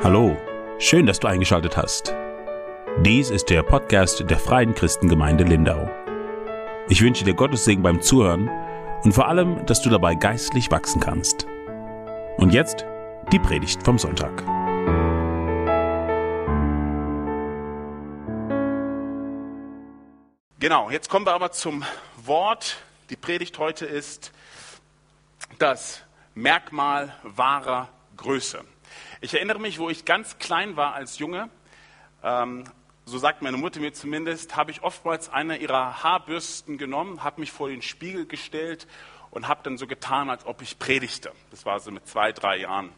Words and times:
Hallo, 0.00 0.36
schön, 0.78 1.06
dass 1.06 1.18
du 1.18 1.26
eingeschaltet 1.26 1.76
hast. 1.76 2.14
Dies 3.00 3.30
ist 3.30 3.50
der 3.50 3.64
Podcast 3.64 4.22
der 4.30 4.38
Freien 4.38 4.72
Christengemeinde 4.72 5.42
Lindau. 5.42 5.90
Ich 6.88 7.02
wünsche 7.02 7.24
dir 7.24 7.34
Gottes 7.34 7.64
Segen 7.64 7.82
beim 7.82 8.00
Zuhören 8.00 8.48
und 9.02 9.12
vor 9.12 9.26
allem, 9.26 9.66
dass 9.66 9.82
du 9.82 9.90
dabei 9.90 10.14
geistlich 10.14 10.70
wachsen 10.70 11.00
kannst. 11.00 11.48
Und 12.36 12.54
jetzt 12.54 12.86
die 13.32 13.40
Predigt 13.40 13.82
vom 13.82 13.98
Sonntag. 13.98 14.44
Genau, 20.60 20.90
jetzt 20.90 21.10
kommen 21.10 21.26
wir 21.26 21.34
aber 21.34 21.50
zum 21.50 21.84
Wort. 22.24 22.76
Die 23.10 23.16
Predigt 23.16 23.58
heute 23.58 23.84
ist 23.84 24.30
das 25.58 26.02
Merkmal 26.36 27.12
wahrer 27.24 27.88
Größe. 28.16 28.60
Ich 29.20 29.34
erinnere 29.34 29.58
mich, 29.58 29.80
wo 29.80 29.90
ich 29.90 30.04
ganz 30.04 30.38
klein 30.38 30.76
war 30.76 30.94
als 30.94 31.18
Junge, 31.18 31.50
ähm, 32.22 32.62
so 33.04 33.18
sagt 33.18 33.42
meine 33.42 33.56
Mutter 33.56 33.80
mir 33.80 33.92
zumindest, 33.92 34.54
habe 34.54 34.70
ich 34.70 34.84
oftmals 34.84 35.28
eine 35.28 35.56
ihrer 35.56 36.04
Haarbürsten 36.04 36.78
genommen, 36.78 37.24
habe 37.24 37.40
mich 37.40 37.50
vor 37.50 37.68
den 37.68 37.82
Spiegel 37.82 38.26
gestellt 38.26 38.86
und 39.32 39.48
habe 39.48 39.60
dann 39.64 39.76
so 39.76 39.88
getan, 39.88 40.30
als 40.30 40.46
ob 40.46 40.62
ich 40.62 40.78
predigte. 40.78 41.32
Das 41.50 41.66
war 41.66 41.80
so 41.80 41.90
mit 41.90 42.06
zwei, 42.06 42.30
drei 42.30 42.58
Jahren. 42.58 42.92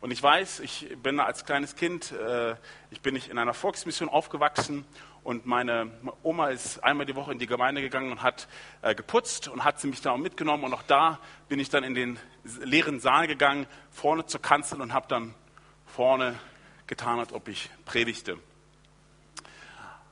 Und 0.00 0.10
ich 0.10 0.22
weiß, 0.22 0.60
ich 0.60 0.94
bin 1.02 1.18
als 1.18 1.46
kleines 1.46 1.76
Kind, 1.76 2.12
äh, 2.12 2.54
ich 2.90 3.00
bin 3.00 3.14
nicht 3.14 3.28
in 3.28 3.38
einer 3.38 3.54
Volksmission 3.54 4.10
aufgewachsen 4.10 4.84
und 5.22 5.46
meine 5.46 5.90
Oma 6.22 6.48
ist 6.48 6.82
einmal 6.82 7.06
die 7.06 7.14
Woche 7.14 7.32
in 7.32 7.38
die 7.38 7.46
Gemeinde 7.46 7.82
gegangen 7.82 8.10
und 8.10 8.22
hat 8.22 8.48
äh, 8.82 8.94
geputzt 8.94 9.48
und 9.48 9.64
hat 9.64 9.80
sie 9.80 9.88
mich 9.88 10.00
da 10.00 10.12
auch 10.12 10.16
mitgenommen. 10.16 10.64
Und 10.64 10.72
auch 10.72 10.82
da 10.82 11.18
bin 11.48 11.60
ich 11.60 11.68
dann 11.68 11.84
in 11.84 11.94
den 11.94 12.18
leeren 12.62 13.00
Saal 13.00 13.26
gegangen, 13.26 13.66
vorne 13.90 14.26
zur 14.26 14.40
Kanzel 14.40 14.80
und 14.80 14.94
habe 14.94 15.06
dann 15.08 15.34
vorne 15.86 16.38
getan, 16.86 17.18
als 17.18 17.32
ob 17.32 17.48
ich 17.48 17.68
predigte. 17.84 18.38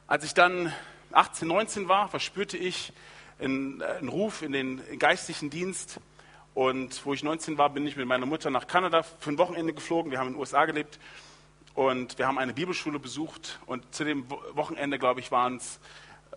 Als 0.06 0.25
ich 0.25 0.34
dann 0.34 0.72
18, 1.12 1.48
19 1.48 1.88
war, 1.88 2.09
verspürte 2.09 2.56
ich 2.56 2.92
einen, 3.38 3.81
äh, 3.81 3.84
einen 3.84 4.09
Ruf 4.09 4.42
in 4.42 4.53
den 4.53 4.83
geistlichen 4.98 5.50
Dienst. 5.50 6.00
Und 6.55 7.05
wo 7.05 7.12
ich 7.12 7.22
19 7.22 7.59
war, 7.59 7.70
bin 7.70 7.86
ich 7.86 7.97
mit 7.97 8.06
meiner 8.06 8.27
Mutter 8.27 8.50
nach 8.50 8.66
Kanada 8.66 9.03
für 9.03 9.31
ein 9.31 9.38
Wochenende 9.38 9.72
geflogen. 9.72 10.11
Wir 10.11 10.19
haben 10.19 10.28
in 10.28 10.34
den 10.34 10.41
USA 10.41 10.64
gelebt. 10.64 10.98
Und 11.77 12.19
wir 12.19 12.27
haben 12.27 12.38
eine 12.38 12.55
Bibelschule 12.55 12.98
besucht 12.98 13.60
und 13.66 13.94
zu 13.94 14.02
dem 14.02 14.30
Wochenende, 14.30 14.98
glaube 14.98 15.20
ich, 15.20 15.30
waren 15.30 15.58
es 15.58 15.78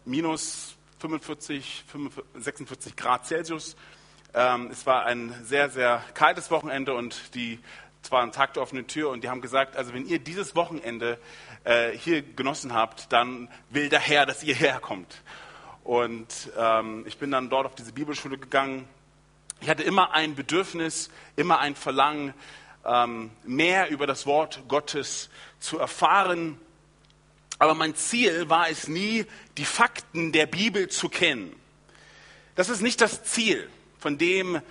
minus 0.03 0.75
45, 0.99 1.85
45, 1.87 2.43
46 2.43 2.95
Grad 2.97 3.25
Celsius. 3.25 3.77
Ähm, 4.33 4.67
es 4.69 4.85
war 4.85 5.05
ein 5.05 5.33
sehr, 5.45 5.69
sehr 5.69 6.03
kaltes 6.13 6.51
Wochenende 6.51 6.93
und 6.93 7.33
die, 7.35 7.57
es 8.03 8.11
war 8.11 8.21
ein 8.21 8.33
Tag 8.33 8.55
der 8.55 8.63
offenen 8.63 8.87
Tür 8.87 9.11
und 9.11 9.23
die 9.23 9.29
haben 9.29 9.39
gesagt, 9.39 9.77
also 9.77 9.93
wenn 9.93 10.05
ihr 10.05 10.19
dieses 10.19 10.57
Wochenende 10.57 11.17
äh, 11.63 11.91
hier 11.91 12.21
genossen 12.21 12.73
habt, 12.73 13.13
dann 13.13 13.47
will 13.69 13.87
der 13.87 14.01
Herr, 14.01 14.25
dass 14.25 14.43
ihr 14.43 14.55
herkommt. 14.55 15.21
Und 15.85 16.51
ähm, 16.57 17.05
ich 17.07 17.17
bin 17.17 17.31
dann 17.31 17.49
dort 17.49 17.65
auf 17.65 17.75
diese 17.75 17.93
Bibelschule 17.93 18.37
gegangen. 18.37 18.89
Ich 19.61 19.69
hatte 19.69 19.83
immer 19.83 20.11
ein 20.11 20.35
Bedürfnis, 20.35 21.09
immer 21.37 21.59
ein 21.59 21.75
Verlangen, 21.75 22.33
mehr 23.44 23.89
über 23.89 24.08
das 24.08 24.25
Wort 24.25 24.63
Gottes 24.67 25.30
zu 25.59 25.80
erfahren. 25.80 26.59
Aber 27.59 27.73
mein 27.73 27.95
Ziel 27.95 28.49
war 28.49 28.69
es 28.69 28.88
nie, 28.88 29.25
die 29.58 29.66
Fakten 29.66 30.31
der 30.31 30.45
Bibel 30.45 30.88
zu 30.88 31.09
kennen. 31.09 31.55
Das 32.55 32.69
ist 32.69 32.81
nicht 32.81 33.02
das 33.02 33.23
Ziel, 33.23 33.69
von 34.00 34.17
dem, 34.17 34.61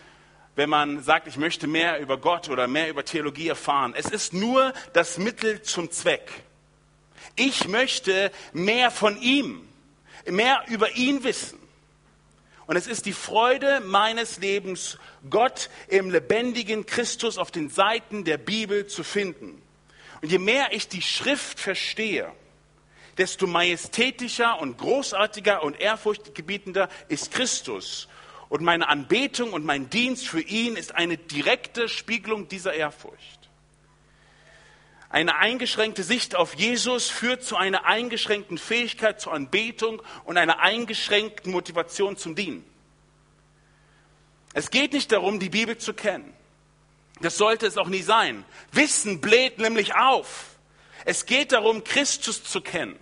wenn 0.57 0.71
man 0.71 1.03
sagt, 1.03 1.27
ich 1.29 1.37
möchte 1.37 1.67
mehr 1.67 2.01
über 2.01 2.19
Gott 2.19 2.49
oder 2.49 2.67
mehr 2.67 2.89
über 2.89 3.05
Theologie 3.05 3.49
erfahren. 3.49 3.95
Es 3.97 4.07
ist 4.07 4.33
nur 4.33 4.73
das 4.93 5.19
Mittel 5.19 5.63
zum 5.63 5.91
Zweck. 5.91 6.31
Ich 7.37 7.69
möchte 7.69 8.33
mehr 8.53 8.91
von 8.91 9.21
ihm, 9.21 9.69
mehr 10.27 10.65
über 10.69 10.97
ihn 10.97 11.23
wissen. 11.23 11.59
Und 12.69 12.77
es 12.77 12.87
ist 12.87 13.07
die 13.07 13.15
Freude 13.15 13.81
meines 13.81 14.41
Lebens, 14.41 14.99
Gott 15.31 15.71
im 15.89 16.11
lebendigen 16.11 16.85
Christus 16.85 17.39
auf 17.39 17.51
den 17.51 17.71
Seiten 17.71 18.25
der 18.25 18.37
Bibel 18.37 18.87
zu 18.87 19.03
finden. 19.03 19.63
Und 20.21 20.31
je 20.31 20.39
mehr 20.39 20.69
ich 20.73 20.87
die 20.87 21.01
Schrift 21.01 21.59
verstehe, 21.59 22.31
desto 23.17 23.47
majestätischer 23.47 24.61
und 24.61 24.77
großartiger 24.77 25.63
und 25.63 25.81
ehrfurchtgebietender 25.81 26.91
ist 27.09 27.33
Christus. 27.33 28.07
Und 28.51 28.63
meine 28.63 28.91
Anbetung 28.91 29.55
und 29.55 29.65
mein 29.65 29.89
Dienst 29.89 30.29
für 30.29 30.43
ihn 30.43 30.77
ist 30.77 30.95
eine 30.95 31.17
direkte 31.17 31.89
Spiegelung 31.89 32.49
dieser 32.49 32.75
Ehrfurcht. 32.75 33.38
Eine 35.11 35.37
eingeschränkte 35.37 36.03
Sicht 36.03 36.37
auf 36.37 36.55
Jesus 36.55 37.09
führt 37.09 37.43
zu 37.43 37.57
einer 37.57 37.87
eingeschränkten 37.87 38.59
Fähigkeit 38.59 39.21
zur 39.21 39.33
Anbetung 39.33 40.03
und 40.25 40.37
einer 40.37 40.61
eingeschränkten 40.61 41.51
Motivation 41.51 42.17
zum 42.17 42.35
Dienen. 42.35 42.65
Es 44.53 44.71
geht 44.71 44.93
nicht 44.93 45.13
darum, 45.13 45.41
die 45.41 45.49
Bibel 45.49 45.79
zu 45.79 45.95
kennen. 45.95 46.35
Das 47.21 47.37
sollte 47.37 47.67
es 47.67 47.79
auch 47.79 47.89
nie 47.89 48.03
sein. 48.03 48.45
Wissen 48.73 49.21
bläht 49.21 49.59
nämlich 49.59 49.95
auf. 49.95 50.57
Es 51.05 51.27
geht 51.27 51.53
darum, 51.53 51.85
Christus 51.85 52.45
zu 52.45 52.61
kennen. 52.61 52.99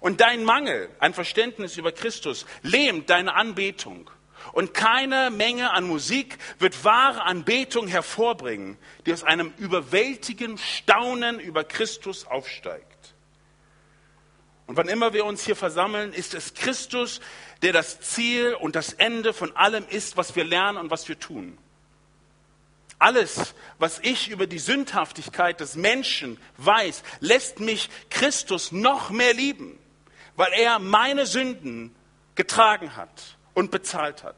Und 0.00 0.20
dein 0.20 0.44
Mangel 0.44 0.88
an 0.98 1.14
Verständnis 1.14 1.76
über 1.76 1.92
Christus 1.92 2.46
lähmt 2.62 3.10
deine 3.10 3.34
Anbetung. 3.34 4.10
Und 4.52 4.74
keine 4.74 5.30
Menge 5.30 5.70
an 5.72 5.84
Musik 5.84 6.36
wird 6.58 6.84
wahre 6.84 7.22
Anbetung 7.22 7.88
hervorbringen, 7.88 8.76
die 9.06 9.12
aus 9.12 9.24
einem 9.24 9.52
überwältigen 9.56 10.58
Staunen 10.58 11.40
über 11.40 11.64
Christus 11.64 12.26
aufsteigt. 12.26 12.86
Und 14.66 14.76
wann 14.76 14.88
immer 14.88 15.14
wir 15.14 15.24
uns 15.24 15.44
hier 15.44 15.56
versammeln, 15.56 16.12
ist 16.12 16.34
es 16.34 16.54
Christus, 16.54 17.20
der 17.62 17.72
das 17.72 18.00
Ziel 18.00 18.54
und 18.54 18.76
das 18.76 18.92
Ende 18.92 19.32
von 19.32 19.56
allem 19.56 19.86
ist, 19.88 20.16
was 20.16 20.36
wir 20.36 20.44
lernen 20.44 20.78
und 20.78 20.90
was 20.90 21.08
wir 21.08 21.18
tun. 21.18 21.56
Alles, 22.98 23.54
was 23.78 23.98
ich 24.00 24.28
über 24.28 24.46
die 24.46 24.60
Sündhaftigkeit 24.60 25.60
des 25.60 25.76
Menschen 25.76 26.38
weiß, 26.58 27.02
lässt 27.20 27.58
mich 27.58 27.90
Christus 28.10 28.70
noch 28.70 29.10
mehr 29.10 29.34
lieben, 29.34 29.78
weil 30.36 30.52
er 30.52 30.78
meine 30.78 31.26
Sünden 31.26 31.94
getragen 32.34 32.96
hat 32.96 33.36
und 33.54 33.70
bezahlt 33.70 34.24
hat. 34.24 34.36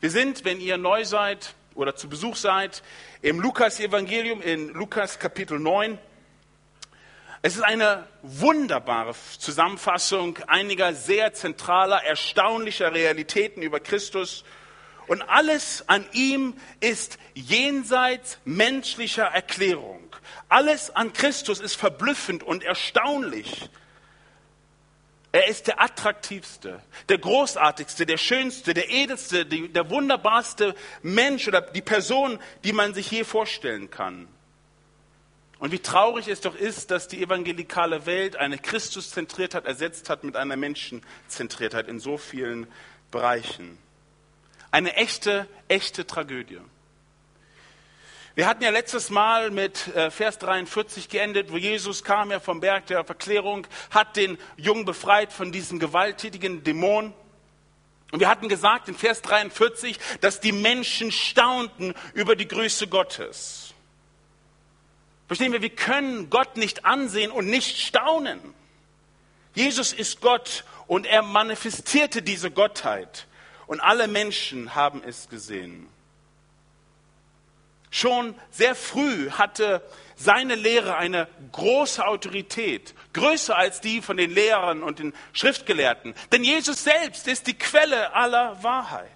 Wir 0.00 0.10
sind, 0.10 0.44
wenn 0.44 0.60
ihr 0.60 0.76
neu 0.76 1.04
seid 1.04 1.54
oder 1.74 1.96
zu 1.96 2.08
Besuch 2.08 2.36
seid, 2.36 2.82
im 3.22 3.40
Lukas-Evangelium 3.40 4.42
in 4.42 4.68
Lukas 4.68 5.18
Kapitel 5.18 5.58
9. 5.58 5.98
Es 7.40 7.56
ist 7.56 7.62
eine 7.62 8.06
wunderbare 8.22 9.14
Zusammenfassung 9.38 10.38
einiger 10.46 10.94
sehr 10.94 11.34
zentraler, 11.34 12.02
erstaunlicher 12.04 12.92
Realitäten 12.92 13.62
über 13.62 13.80
Christus. 13.80 14.44
Und 15.06 15.22
alles 15.22 15.88
an 15.88 16.06
ihm 16.12 16.54
ist 16.80 17.18
jenseits 17.34 18.38
menschlicher 18.44 19.24
Erklärung. 19.24 20.14
Alles 20.48 20.94
an 20.94 21.12
Christus 21.12 21.60
ist 21.60 21.74
verblüffend 21.74 22.42
und 22.42 22.62
erstaunlich. 22.62 23.68
Er 25.34 25.48
ist 25.48 25.66
der 25.66 25.82
attraktivste, 25.82 26.80
der 27.08 27.18
großartigste, 27.18 28.06
der 28.06 28.18
schönste, 28.18 28.72
der 28.72 28.88
edelste, 28.88 29.44
der 29.44 29.90
wunderbarste 29.90 30.76
Mensch 31.02 31.48
oder 31.48 31.60
die 31.60 31.82
Person, 31.82 32.38
die 32.62 32.72
man 32.72 32.94
sich 32.94 33.10
je 33.10 33.24
vorstellen 33.24 33.90
kann. 33.90 34.28
Und 35.58 35.72
wie 35.72 35.80
traurig 35.80 36.28
es 36.28 36.40
doch 36.40 36.54
ist, 36.54 36.92
dass 36.92 37.08
die 37.08 37.20
evangelikale 37.20 38.06
Welt 38.06 38.36
eine 38.36 38.58
Christuszentriertheit 38.58 39.64
ersetzt 39.64 40.08
hat 40.08 40.22
mit 40.22 40.36
einer 40.36 40.54
Menschenzentriertheit 40.54 41.88
in 41.88 41.98
so 41.98 42.16
vielen 42.16 42.68
Bereichen. 43.10 43.76
Eine 44.70 44.94
echte, 44.94 45.48
echte 45.66 46.06
Tragödie. 46.06 46.60
Wir 48.36 48.48
hatten 48.48 48.64
ja 48.64 48.70
letztes 48.70 49.10
Mal 49.10 49.52
mit 49.52 49.94
äh, 49.94 50.10
Vers 50.10 50.38
43 50.38 51.08
geendet, 51.08 51.52
wo 51.52 51.56
Jesus 51.56 52.02
kam 52.02 52.32
ja 52.32 52.40
vom 52.40 52.58
Berg 52.58 52.86
der 52.86 53.04
Verklärung, 53.04 53.64
hat 53.90 54.16
den 54.16 54.38
Jungen 54.56 54.84
befreit 54.84 55.32
von 55.32 55.52
diesem 55.52 55.78
gewalttätigen 55.78 56.64
Dämon. 56.64 57.14
Und 58.10 58.18
wir 58.18 58.28
hatten 58.28 58.48
gesagt 58.48 58.88
in 58.88 58.96
Vers 58.96 59.22
43, 59.22 60.00
dass 60.20 60.40
die 60.40 60.50
Menschen 60.50 61.12
staunten 61.12 61.94
über 62.12 62.34
die 62.34 62.48
Größe 62.48 62.88
Gottes. 62.88 63.72
Verstehen 65.28 65.52
wir, 65.52 65.62
wir 65.62 65.70
können 65.70 66.28
Gott 66.28 66.56
nicht 66.56 66.84
ansehen 66.84 67.30
und 67.30 67.46
nicht 67.46 67.78
staunen. 67.78 68.40
Jesus 69.54 69.92
ist 69.92 70.20
Gott 70.20 70.64
und 70.88 71.06
er 71.06 71.22
manifestierte 71.22 72.20
diese 72.20 72.50
Gottheit. 72.50 73.28
Und 73.68 73.78
alle 73.78 74.08
Menschen 74.08 74.74
haben 74.74 75.02
es 75.04 75.28
gesehen. 75.28 75.88
Schon 77.94 78.34
sehr 78.50 78.74
früh 78.74 79.30
hatte 79.30 79.80
seine 80.16 80.56
Lehre 80.56 80.96
eine 80.96 81.28
große 81.52 82.04
Autorität, 82.04 82.92
größer 83.12 83.56
als 83.56 83.80
die 83.80 84.02
von 84.02 84.16
den 84.16 84.32
Lehrern 84.32 84.82
und 84.82 84.98
den 84.98 85.14
Schriftgelehrten. 85.32 86.12
Denn 86.32 86.42
Jesus 86.42 86.82
selbst 86.82 87.28
ist 87.28 87.46
die 87.46 87.56
Quelle 87.56 88.12
aller 88.12 88.60
Wahrheit. 88.64 89.06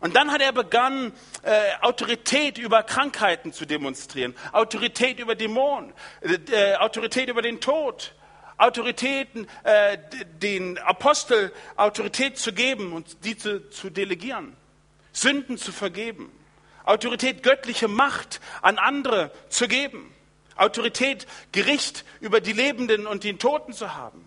Und 0.00 0.16
dann 0.16 0.30
hat 0.30 0.42
er 0.42 0.52
begonnen, 0.52 1.14
äh, 1.42 1.76
Autorität 1.80 2.58
über 2.58 2.82
Krankheiten 2.82 3.54
zu 3.54 3.64
demonstrieren, 3.64 4.34
Autorität 4.52 5.18
über 5.18 5.34
Dämonen, 5.34 5.94
äh, 6.20 6.34
äh 6.52 6.76
Autorität 6.76 7.30
über 7.30 7.40
den 7.40 7.58
Tod, 7.58 8.14
Autoritäten, 8.58 9.48
äh, 9.64 9.96
den 10.42 10.76
Apostel 10.76 11.54
Autorität 11.76 12.36
zu 12.36 12.52
geben 12.52 12.92
und 12.92 13.24
die 13.24 13.38
zu, 13.38 13.70
zu 13.70 13.88
delegieren, 13.88 14.54
Sünden 15.14 15.56
zu 15.56 15.72
vergeben, 15.72 16.30
Autorität, 16.84 17.42
göttliche 17.42 17.88
Macht 17.88 18.40
an 18.62 18.78
andere 18.78 19.30
zu 19.48 19.68
geben, 19.68 20.14
Autorität, 20.56 21.26
Gericht 21.52 22.04
über 22.20 22.40
die 22.40 22.52
Lebenden 22.52 23.06
und 23.06 23.24
den 23.24 23.38
Toten 23.38 23.72
zu 23.72 23.94
haben, 23.94 24.24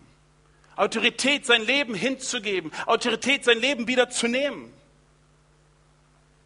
Autorität, 0.75 1.45
sein 1.45 1.63
Leben 1.63 1.93
hinzugeben, 1.93 2.71
Autorität, 2.85 3.45
sein 3.45 3.59
Leben 3.59 3.87
wieder 3.87 4.09
zu 4.09 4.27
nehmen. 4.27 4.73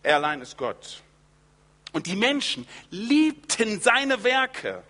Er 0.03 0.15
allein 0.15 0.41
ist 0.41 0.57
Gott. 0.57 1.03
Und 1.93 2.07
die 2.07 2.15
Menschen 2.15 2.67
liebten 2.89 3.81
seine 3.81 4.23
Werke. 4.23 4.83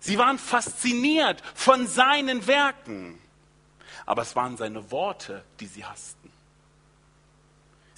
Sie 0.00 0.18
waren 0.18 0.38
fasziniert 0.38 1.42
von 1.54 1.86
seinen 1.86 2.46
Werken. 2.46 3.20
Aber 4.06 4.22
es 4.22 4.34
waren 4.34 4.56
seine 4.56 4.90
Worte, 4.90 5.44
die 5.60 5.66
sie 5.66 5.84
hassten. 5.84 6.19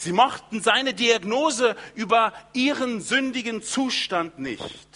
Sie 0.03 0.13
mochten 0.13 0.61
seine 0.61 0.95
Diagnose 0.95 1.77
über 1.95 2.33
ihren 2.55 3.01
sündigen 3.01 3.63
Zustand 3.63 4.37
nicht. 4.37 4.89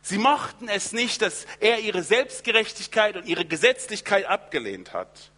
Sie 0.00 0.16
mochten 0.16 0.68
es 0.68 0.92
nicht, 0.92 1.20
dass 1.20 1.46
er 1.60 1.80
ihre 1.80 2.02
Selbstgerechtigkeit 2.02 3.18
und 3.18 3.26
ihre 3.26 3.44
Gesetzlichkeit 3.44 4.24
abgelehnt 4.24 4.94
hat. 4.94 5.30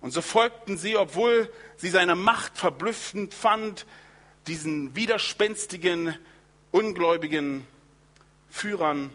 Und 0.00 0.12
so 0.12 0.22
folgten 0.22 0.78
sie, 0.78 0.96
obwohl 0.96 1.52
sie 1.76 1.90
seine 1.90 2.14
Macht 2.14 2.56
verblüffend 2.56 3.34
fand, 3.34 3.84
diesen 4.46 4.96
widerspenstigen, 4.96 6.16
ungläubigen 6.70 7.66
Führern, 8.48 9.10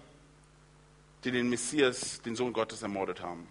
die 1.23 1.31
den 1.31 1.49
Messias, 1.49 2.21
den 2.21 2.35
Sohn 2.35 2.53
Gottes, 2.53 2.83
ermordet 2.83 3.21
haben. 3.21 3.47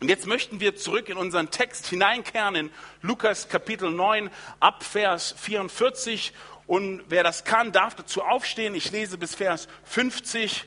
Und 0.00 0.08
jetzt 0.08 0.26
möchten 0.26 0.60
wir 0.60 0.76
zurück 0.76 1.10
in 1.10 1.18
unseren 1.18 1.50
Text 1.50 1.86
hineinkehren 1.86 2.54
in 2.54 2.70
Lukas 3.02 3.50
Kapitel 3.50 3.90
9 3.90 4.30
ab 4.58 4.82
Vers 4.82 5.34
44. 5.36 6.32
Und 6.66 7.02
wer 7.08 7.22
das 7.22 7.44
kann, 7.44 7.70
darf 7.70 7.96
dazu 7.96 8.22
aufstehen. 8.22 8.74
Ich 8.74 8.90
lese 8.92 9.18
bis 9.18 9.34
Vers 9.34 9.68
50. 9.84 10.64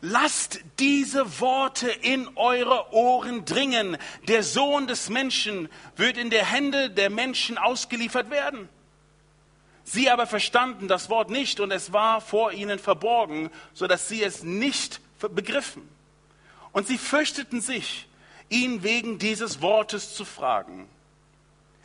Lasst 0.00 0.60
diese 0.78 1.40
Worte 1.40 1.90
in 1.90 2.28
eure 2.36 2.92
Ohren 2.92 3.44
dringen. 3.44 3.98
Der 4.28 4.44
Sohn 4.44 4.86
des 4.86 5.08
Menschen 5.08 5.68
wird 5.96 6.16
in 6.16 6.30
der 6.30 6.44
Hände 6.44 6.88
der 6.88 7.10
Menschen 7.10 7.58
ausgeliefert 7.58 8.30
werden. 8.30 8.68
Sie 9.82 10.08
aber 10.08 10.28
verstanden 10.28 10.86
das 10.86 11.10
Wort 11.10 11.30
nicht 11.30 11.58
und 11.58 11.72
es 11.72 11.92
war 11.92 12.20
vor 12.20 12.52
ihnen 12.52 12.78
verborgen, 12.78 13.50
so 13.74 13.88
dass 13.88 14.08
sie 14.08 14.22
es 14.22 14.44
nicht 14.44 15.00
begriffen. 15.18 15.99
Und 16.72 16.86
sie 16.86 16.98
fürchteten 16.98 17.60
sich, 17.60 18.08
ihn 18.48 18.82
wegen 18.82 19.18
dieses 19.18 19.60
Wortes 19.60 20.14
zu 20.14 20.24
fragen. 20.24 20.88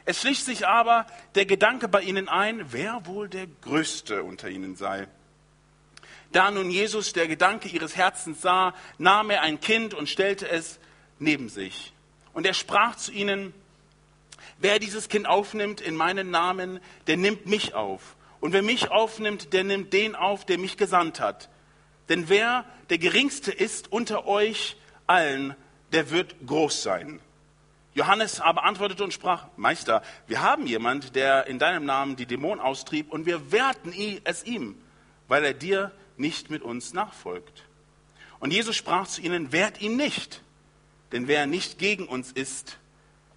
Es 0.06 0.22
schlich 0.22 0.44
sich 0.44 0.68
aber 0.68 1.08
der 1.34 1.46
Gedanke 1.46 1.88
bei 1.88 2.02
ihnen 2.02 2.30
ein, 2.30 2.72
wer 2.72 3.06
wohl 3.08 3.28
der 3.28 3.48
Größte 3.62 4.24
unter 4.24 4.50
ihnen 4.50 4.76
sei. 4.76 5.08
Da 6.32 6.52
nun 6.52 6.70
Jesus 6.70 7.14
der 7.14 7.28
Gedanke 7.28 7.70
ihres 7.70 7.96
Herzens 7.96 8.42
sah, 8.42 8.74
nahm 8.98 9.30
er 9.30 9.42
ein 9.42 9.60
Kind 9.60 9.94
und 9.94 10.10
stellte 10.10 10.48
es 10.48 10.80
neben 11.18 11.50
sich. 11.50 11.94
Und 12.34 12.46
er 12.46 12.54
sprach 12.54 12.96
zu 12.98 13.12
ihnen, 13.12 13.54
wer 14.60 14.78
dieses 14.78 15.10
Kind 15.10 15.28
aufnimmt 15.28 15.82
in 15.82 15.96
meinen 15.96 16.30
Namen, 16.30 16.80
der 17.08 17.18
nimmt 17.18 17.48
mich 17.48 17.74
auf. 17.74 18.16
Und 18.42 18.54
wer 18.54 18.62
mich 18.62 18.92
aufnimmt, 18.92 19.54
der 19.54 19.64
nimmt 19.64 19.94
den 19.94 20.16
auf, 20.16 20.46
der 20.46 20.60
mich 20.60 20.78
gesandt 20.78 21.20
hat. 21.20 21.50
Denn 22.10 22.30
wer 22.30 22.66
der 22.90 22.98
Geringste 22.98 23.52
ist 23.52 23.92
unter 23.92 24.28
euch 24.28 24.78
allen, 25.08 25.56
der 25.92 26.12
wird 26.12 26.36
groß 26.46 26.84
sein. 26.84 27.20
Johannes 27.94 28.42
aber 28.42 28.64
antwortete 28.64 29.04
und 29.04 29.14
sprach, 29.14 29.48
Meister, 29.56 30.04
wir 30.28 30.42
haben 30.42 30.68
jemand, 30.68 31.16
der 31.16 31.48
in 31.48 31.60
deinem 31.60 31.86
Namen 31.86 32.18
die 32.18 32.26
Dämonen 32.26 32.60
austrieb, 32.60 33.12
und 33.12 33.26
wir 33.26 33.52
werten 33.52 33.94
es 34.26 34.44
ihm, 34.44 34.76
weil 35.30 35.46
er 35.46 35.54
dir 35.54 35.92
nicht 36.18 36.50
mit 36.50 36.62
uns 36.62 36.94
nachfolgt. 36.94 37.64
Und 38.40 38.52
Jesus 38.52 38.76
sprach 38.76 39.08
zu 39.08 39.22
ihnen, 39.22 39.54
wehrt 39.54 39.82
ihn 39.82 39.96
nicht, 39.96 40.42
denn 41.14 41.28
wer 41.30 41.48
nicht 41.48 41.80
gegen 41.80 42.06
uns 42.08 42.34
ist, 42.34 42.78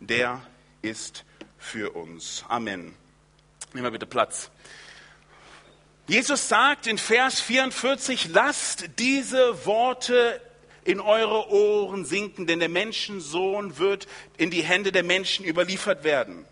der 0.00 0.42
ist 0.82 1.24
für 1.56 1.92
uns. 1.92 2.44
Amen. 2.48 2.94
Nehmen 3.72 3.84
wir 3.84 3.90
bitte 3.92 4.06
Platz. 4.06 4.50
Jesus 6.08 6.48
sagt 6.48 6.86
in 6.86 6.96
Vers 6.96 7.38
44, 7.38 8.30
lasst 8.32 8.98
diese 8.98 9.66
Worte 9.66 10.40
in 10.82 11.00
eure 11.00 11.50
Ohren 11.50 12.06
sinken, 12.06 12.46
denn 12.46 12.60
der 12.60 12.70
Menschensohn 12.70 13.76
wird 13.76 14.08
in 14.38 14.50
die 14.50 14.62
Hände 14.62 14.90
der 14.90 15.02
Menschen 15.02 15.44
überliefert 15.44 16.04
werden. 16.04 16.46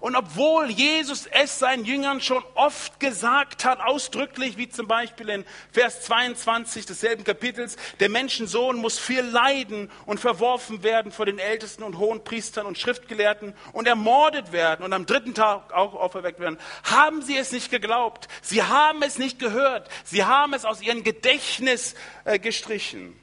Und 0.00 0.16
obwohl 0.16 0.70
Jesus 0.70 1.26
es 1.26 1.58
seinen 1.58 1.84
Jüngern 1.84 2.20
schon 2.20 2.42
oft 2.54 3.00
gesagt 3.00 3.64
hat, 3.64 3.80
ausdrücklich, 3.80 4.56
wie 4.56 4.68
zum 4.68 4.86
Beispiel 4.86 5.28
in 5.28 5.44
Vers 5.72 6.02
22 6.02 6.86
desselben 6.86 7.24
Kapitels, 7.24 7.76
der 8.00 8.08
Menschensohn 8.08 8.76
muss 8.76 8.98
viel 8.98 9.22
leiden 9.22 9.90
und 10.06 10.20
verworfen 10.20 10.82
werden 10.82 11.12
vor 11.12 11.26
den 11.26 11.38
Ältesten 11.38 11.82
und 11.82 11.98
hohen 11.98 12.24
Priestern 12.24 12.66
und 12.66 12.78
Schriftgelehrten 12.78 13.54
und 13.72 13.88
ermordet 13.88 14.52
werden 14.52 14.84
und 14.84 14.92
am 14.92 15.06
dritten 15.06 15.34
Tag 15.34 15.72
auch 15.72 15.94
auferweckt 15.94 16.40
werden, 16.40 16.58
haben 16.84 17.22
sie 17.22 17.36
es 17.36 17.52
nicht 17.52 17.70
geglaubt. 17.70 18.28
Sie 18.42 18.62
haben 18.62 19.02
es 19.02 19.18
nicht 19.18 19.38
gehört. 19.38 19.88
Sie 20.04 20.24
haben 20.24 20.54
es 20.54 20.64
aus 20.64 20.82
ihrem 20.82 21.02
Gedächtnis 21.02 21.94
äh, 22.24 22.38
gestrichen. 22.38 23.18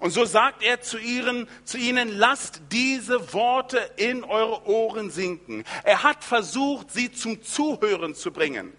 Und 0.00 0.12
so 0.12 0.24
sagt 0.24 0.62
er 0.62 0.80
zu, 0.80 0.98
ihren, 0.98 1.46
zu 1.64 1.76
ihnen, 1.76 2.16
lasst 2.16 2.62
diese 2.72 3.34
Worte 3.34 3.78
in 3.96 4.24
eure 4.24 4.66
Ohren 4.66 5.10
sinken. 5.10 5.64
Er 5.84 6.02
hat 6.02 6.24
versucht, 6.24 6.90
sie 6.90 7.12
zum 7.12 7.42
Zuhören 7.42 8.14
zu 8.14 8.32
bringen. 8.32 8.72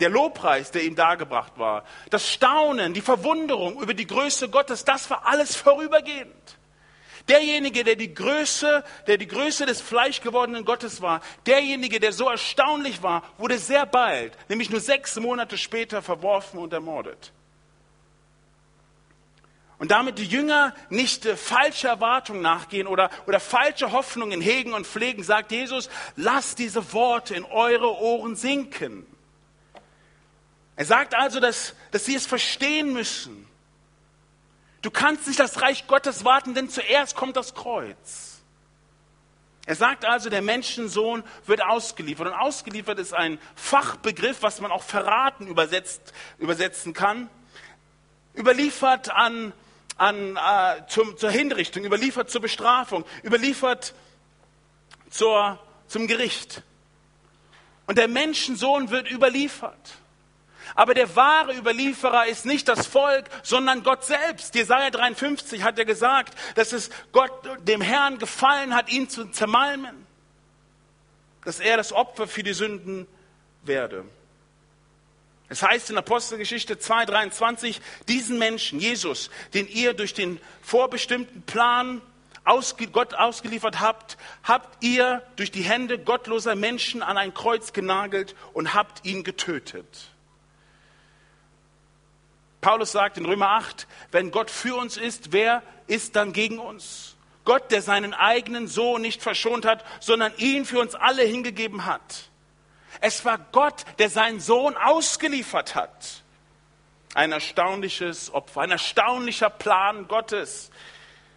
Der 0.00 0.10
Lobpreis, 0.10 0.70
der 0.70 0.84
ihm 0.84 0.96
dargebracht 0.96 1.52
war, 1.56 1.84
das 2.10 2.28
Staunen, 2.28 2.92
die 2.92 3.00
Verwunderung 3.00 3.80
über 3.80 3.94
die 3.94 4.06
Größe 4.06 4.50
Gottes, 4.50 4.84
das 4.84 5.08
war 5.08 5.24
alles 5.24 5.56
vorübergehend. 5.56 6.58
Derjenige, 7.28 7.84
der 7.84 7.96
die 7.96 8.12
Größe, 8.12 8.84
der 9.06 9.16
die 9.16 9.28
Größe 9.28 9.64
des 9.64 9.80
fleischgewordenen 9.80 10.66
Gottes 10.66 11.00
war, 11.00 11.22
derjenige, 11.46 12.00
der 12.00 12.12
so 12.12 12.28
erstaunlich 12.28 13.02
war, 13.02 13.22
wurde 13.38 13.56
sehr 13.56 13.86
bald, 13.86 14.36
nämlich 14.50 14.68
nur 14.68 14.80
sechs 14.80 15.16
Monate 15.16 15.56
später, 15.56 16.02
verworfen 16.02 16.58
und 16.58 16.74
ermordet. 16.74 17.32
Und 19.84 19.90
damit 19.90 20.16
die 20.16 20.24
Jünger 20.24 20.74
nicht 20.88 21.26
äh, 21.26 21.36
falsche 21.36 21.88
Erwartungen 21.88 22.40
nachgehen 22.40 22.86
oder, 22.86 23.10
oder 23.26 23.38
falsche 23.38 23.92
Hoffnungen 23.92 24.40
hegen 24.40 24.72
und 24.72 24.86
pflegen, 24.86 25.22
sagt 25.22 25.52
Jesus, 25.52 25.90
lasst 26.16 26.58
diese 26.58 26.94
Worte 26.94 27.34
in 27.34 27.44
eure 27.44 27.94
Ohren 27.98 28.34
sinken. 28.34 29.06
Er 30.74 30.86
sagt 30.86 31.14
also, 31.14 31.38
dass, 31.38 31.74
dass 31.90 32.06
sie 32.06 32.14
es 32.14 32.24
verstehen 32.24 32.94
müssen. 32.94 33.46
Du 34.80 34.90
kannst 34.90 35.26
nicht 35.26 35.38
das 35.38 35.60
Reich 35.60 35.86
Gottes 35.86 36.24
warten, 36.24 36.54
denn 36.54 36.70
zuerst 36.70 37.14
kommt 37.14 37.36
das 37.36 37.54
Kreuz. 37.54 38.40
Er 39.66 39.74
sagt 39.74 40.06
also, 40.06 40.30
der 40.30 40.40
Menschensohn 40.40 41.22
wird 41.44 41.62
ausgeliefert. 41.62 42.28
Und 42.28 42.32
ausgeliefert 42.32 42.98
ist 42.98 43.12
ein 43.12 43.38
Fachbegriff, 43.54 44.38
was 44.40 44.62
man 44.62 44.72
auch 44.72 44.82
verraten 44.82 45.46
übersetzt, 45.46 46.14
übersetzen 46.38 46.94
kann. 46.94 47.28
Überliefert 48.34 49.10
an 49.10 49.52
an, 49.96 50.36
äh, 50.36 50.86
zum, 50.88 51.16
zur 51.16 51.30
Hinrichtung, 51.30 51.84
überliefert 51.84 52.30
zur 52.30 52.40
Bestrafung, 52.40 53.04
überliefert 53.22 53.94
zur, 55.10 55.58
zum 55.86 56.06
Gericht. 56.06 56.62
Und 57.86 57.98
der 57.98 58.08
Menschensohn 58.08 58.90
wird 58.90 59.10
überliefert. 59.10 59.98
Aber 60.74 60.94
der 60.94 61.14
wahre 61.14 61.54
Überlieferer 61.54 62.26
ist 62.26 62.46
nicht 62.46 62.68
das 62.68 62.86
Volk, 62.86 63.26
sondern 63.42 63.82
Gott 63.82 64.04
selbst. 64.04 64.54
Jesaja 64.54 64.90
53 64.90 65.62
hat 65.62 65.78
er 65.78 65.84
gesagt, 65.84 66.34
dass 66.56 66.72
es 66.72 66.90
Gott, 67.12 67.30
dem 67.68 67.80
Herrn 67.80 68.18
gefallen 68.18 68.74
hat, 68.74 68.90
ihn 68.90 69.08
zu 69.08 69.26
zermalmen. 69.26 70.06
Dass 71.44 71.60
er 71.60 71.76
das 71.76 71.92
Opfer 71.92 72.26
für 72.26 72.42
die 72.42 72.54
Sünden 72.54 73.06
werde. 73.62 74.04
Es 75.48 75.62
heißt 75.62 75.90
in 75.90 75.98
Apostelgeschichte 75.98 76.76
2,23, 76.76 77.80
diesen 78.08 78.38
Menschen, 78.38 78.80
Jesus, 78.80 79.30
den 79.52 79.68
ihr 79.68 79.92
durch 79.92 80.14
den 80.14 80.40
vorbestimmten 80.62 81.42
Plan 81.42 82.00
Gott 82.92 83.14
ausgeliefert 83.14 83.80
habt, 83.80 84.16
habt 84.42 84.82
ihr 84.84 85.22
durch 85.36 85.50
die 85.50 85.62
Hände 85.62 85.98
gottloser 85.98 86.54
Menschen 86.54 87.02
an 87.02 87.16
ein 87.16 87.34
Kreuz 87.34 87.72
genagelt 87.72 88.34
und 88.52 88.74
habt 88.74 89.04
ihn 89.06 89.24
getötet. 89.24 89.86
Paulus 92.60 92.92
sagt 92.92 93.18
in 93.18 93.26
Römer 93.26 93.50
8, 93.50 93.86
wenn 94.10 94.30
Gott 94.30 94.50
für 94.50 94.76
uns 94.76 94.96
ist, 94.96 95.32
wer 95.32 95.62
ist 95.86 96.16
dann 96.16 96.32
gegen 96.32 96.58
uns? 96.58 97.16
Gott, 97.44 97.70
der 97.70 97.82
seinen 97.82 98.14
eigenen 98.14 98.68
Sohn 98.68 99.02
nicht 99.02 99.22
verschont 99.22 99.66
hat, 99.66 99.84
sondern 100.00 100.32
ihn 100.38 100.64
für 100.64 100.80
uns 100.80 100.94
alle 100.94 101.22
hingegeben 101.22 101.84
hat. 101.84 102.30
Es 103.00 103.24
war 103.24 103.38
Gott, 103.52 103.84
der 103.98 104.10
seinen 104.10 104.40
Sohn 104.40 104.76
ausgeliefert 104.76 105.74
hat. 105.74 106.22
Ein 107.14 107.32
erstaunliches 107.32 108.32
Opfer, 108.32 108.62
ein 108.62 108.70
erstaunlicher 108.70 109.50
Plan 109.50 110.08
Gottes, 110.08 110.70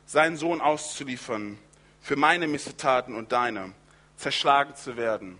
seinen 0.05 0.37
Sohn 0.37 0.61
auszuliefern 0.61 1.59
für 2.01 2.15
meine 2.15 2.47
Missetaten 2.47 3.15
und 3.15 3.31
deine, 3.31 3.73
zerschlagen 4.15 4.75
zu 4.75 4.97
werden. 4.97 5.37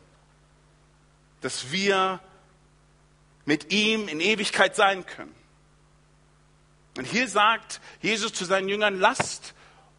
Dass 1.42 1.72
wir 1.72 2.20
mit 3.46 3.72
ihm 3.72 4.10
in 4.10 4.20
Ewigkeit 4.20 4.76
sein 4.76 5.06
können. 5.06 5.34
Und 6.98 7.06
hier 7.06 7.28
sagt 7.28 7.80
Jesus 8.02 8.34
zu 8.34 8.44
seinen 8.44 8.68
Jüngern, 8.68 9.00
lasst 9.00 9.54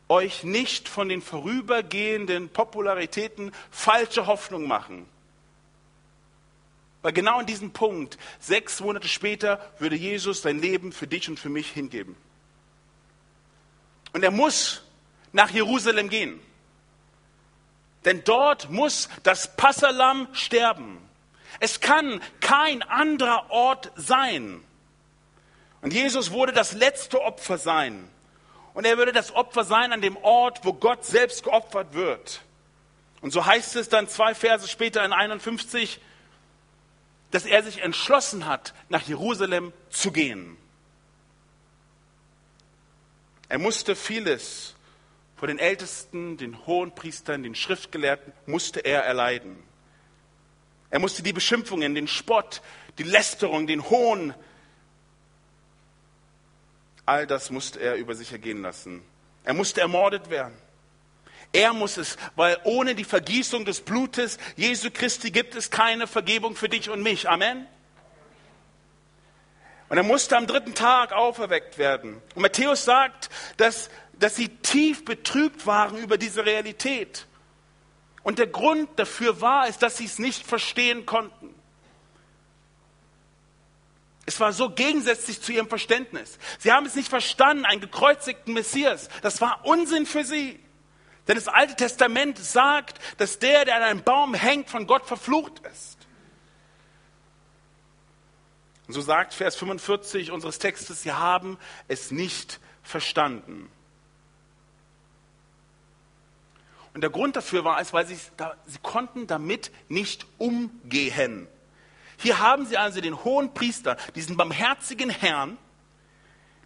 euch 0.09 0.45
nicht 0.45 0.89
von 0.89 1.09
den 1.09 1.23
vorübergehenden 1.23 2.49
Popularitäten 2.51 3.53
falsche 3.71 4.27
Hoffnung 4.27 4.67
machen. 4.67 5.09
Weil 7.03 7.13
genau 7.13 7.41
in 7.41 7.47
diesem 7.47 7.73
Punkt, 7.73 8.19
sechs 8.41 8.81
Monate 8.81 9.09
später, 9.09 9.61
würde 9.79 9.97
Jesus 9.97 10.43
sein 10.43 10.61
Leben 10.61 10.93
für 10.93 11.07
dich 11.07 11.29
und 11.29 11.39
für 11.39 11.49
mich 11.49 11.71
hingeben. 11.71 12.17
Und 14.13 14.25
er 14.25 14.31
muss 14.31 14.83
nach 15.33 15.51
Jerusalem 15.51 16.09
gehen. 16.09 16.41
Denn 18.05 18.25
dort 18.25 18.71
muss 18.71 19.09
das 19.23 19.57
Passalam 19.57 20.29
sterben. 20.33 20.99
Es 21.61 21.81
kann 21.81 22.21
kein 22.41 22.83
anderer 22.83 23.51
Ort 23.51 23.93
sein. 23.97 24.63
Und 25.83 25.93
Jesus 25.93 26.31
wurde 26.31 26.53
das 26.53 26.73
letzte 26.73 27.21
Opfer 27.21 27.59
sein. 27.59 28.09
Und 28.75 28.85
er 28.85 28.97
würde 28.97 29.13
das 29.13 29.35
Opfer 29.35 29.65
sein 29.65 29.93
an 29.93 30.01
dem 30.01 30.17
Ort, 30.17 30.65
wo 30.65 30.73
Gott 30.73 31.05
selbst 31.05 31.43
geopfert 31.43 31.95
wird. 31.95 32.43
Und 33.21 33.33
so 33.33 33.45
heißt 33.45 33.77
es 33.77 33.89
dann 33.89 34.09
zwei 34.09 34.35
Verse 34.35 34.69
später 34.69 35.05
in 35.05 35.13
51, 35.13 36.01
dass 37.31 37.45
er 37.45 37.63
sich 37.63 37.83
entschlossen 37.83 38.47
hat, 38.47 38.75
nach 38.89 39.03
Jerusalem 39.03 39.73
zu 39.91 40.13
gehen. 40.13 40.57
Er 43.49 43.59
musste 43.59 43.97
vieles 43.97 44.75
vor 45.37 45.49
den 45.49 45.59
Ältesten, 45.59 46.37
den 46.37 46.67
Hohenpriestern, 46.67 47.43
den 47.43 47.55
Schriftgelehrten, 47.55 48.33
musste 48.47 48.81
er 48.81 49.05
erleiden. 49.05 49.57
Er 50.91 50.99
musste 50.99 51.23
die 51.23 51.33
Beschimpfungen, 51.33 51.95
den 51.95 52.09
Spott, 52.09 52.63
die 52.99 53.05
Lästerung, 53.05 53.67
den 53.67 53.89
Hohn 53.89 54.35
All 57.09 57.27
das 57.27 57.49
musste 57.49 57.81
er 57.81 57.95
über 57.95 58.15
sich 58.15 58.33
ergehen 58.33 58.61
lassen. 58.61 59.03
Er 59.43 59.55
musste 59.55 59.81
ermordet 59.81 60.29
werden. 60.29 60.53
Er 61.53 61.73
muss 61.73 61.97
es, 61.97 62.17
weil 62.37 62.59
ohne 62.65 62.95
die 62.95 63.05
Vergießung 63.05 63.65
des 63.65 63.81
Blutes 63.81 64.39
Jesu 64.57 64.91
Christi 64.93 65.31
gibt 65.31 65.55
es 65.55 65.71
keine 65.71 66.07
Vergebung 66.07 66.57
für 66.57 66.69
dich 66.69 66.91
und 66.91 67.03
mich. 67.03 67.29
Amen. 67.29 67.67
Und 69.89 69.97
er 69.97 70.03
musste 70.03 70.37
am 70.37 70.47
dritten 70.47 70.75
Tag 70.75 71.13
auferweckt 71.13 71.79
werden. 71.79 72.21
Und 72.35 72.43
Matthäus 72.43 72.85
sagt, 72.85 73.31
dass, 73.57 73.89
dass 74.19 74.37
sie 74.37 74.49
tief 74.49 75.05
betrübt 75.05 75.67
waren 75.67 75.97
über 75.97 76.19
diese 76.19 76.45
Realität. 76.45 77.27
Und 78.23 78.39
der 78.39 78.49
Grund 78.49 78.91
dafür 78.97 79.41
war, 79.41 79.67
ist, 79.69 79.83
dass 79.83 79.97
sie 79.97 80.05
es 80.05 80.19
nicht 80.19 80.47
verstehen 80.47 81.07
konnten. 81.07 81.55
Es 84.27 84.39
war 84.41 84.53
so 84.53 84.69
gegensätzlich 84.69 85.41
zu 85.41 85.53
ihrem 85.53 85.71
Verständnis. 85.71 86.39
Sie 86.59 86.71
haben 86.71 86.85
es 86.85 86.95
nicht 86.95 87.09
verstanden, 87.09 87.65
einen 87.65 87.81
gekreuzigten 87.81 88.53
Messias. 88.53 89.09
Das 89.23 89.41
war 89.41 89.65
Unsinn 89.65 90.05
für 90.05 90.23
sie. 90.23 90.61
Denn 91.29 91.37
das 91.37 91.47
Alte 91.47 91.77
Testament 91.77 92.39
sagt, 92.39 92.99
dass 93.19 93.39
der, 93.39 93.67
der 93.67 93.77
an 93.77 93.83
einem 93.83 94.03
Baum 94.03 94.35
hängt, 94.35 94.71
von 94.71 94.87
Gott 94.87 95.05
verflucht 95.05 95.61
ist. 95.71 95.99
Und 98.87 98.95
so 98.95 99.03
sagt 99.03 99.35
Vers 99.35 99.55
45 99.57 100.31
unseres 100.31 100.59
Textes, 100.59 101.03
sie 101.03 101.13
haben 101.13 101.59
es 101.87 102.11
nicht 102.11 102.59
verstanden. 102.83 103.71
Und 106.95 107.03
der 107.03 107.11
Grund 107.11 107.37
dafür 107.37 107.63
war 107.65 107.79
es, 107.81 107.93
weil 107.93 108.07
sie, 108.07 108.17
sie 108.17 108.79
konnten 108.83 109.27
damit 109.27 109.71
nicht 109.89 110.27
umgehen. 110.39 111.47
Hier 112.17 112.39
haben 112.41 112.65
sie 112.65 112.79
also 112.79 113.03
den 113.03 113.23
hohen 113.23 113.53
Priester, 113.53 113.97
diesen 114.15 114.39
barmherzigen 114.39 115.11
Herrn, 115.11 115.59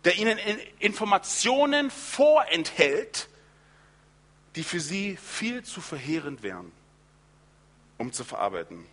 der 0.04 0.16
ihnen 0.16 0.38
Informationen 0.78 1.90
vorenthält, 1.90 3.28
die 4.56 4.64
für 4.64 4.80
sie 4.80 5.16
viel 5.16 5.62
zu 5.62 5.80
verheerend 5.80 6.42
wären, 6.42 6.72
um 7.98 8.12
zu 8.12 8.24
verarbeiten. 8.24 8.86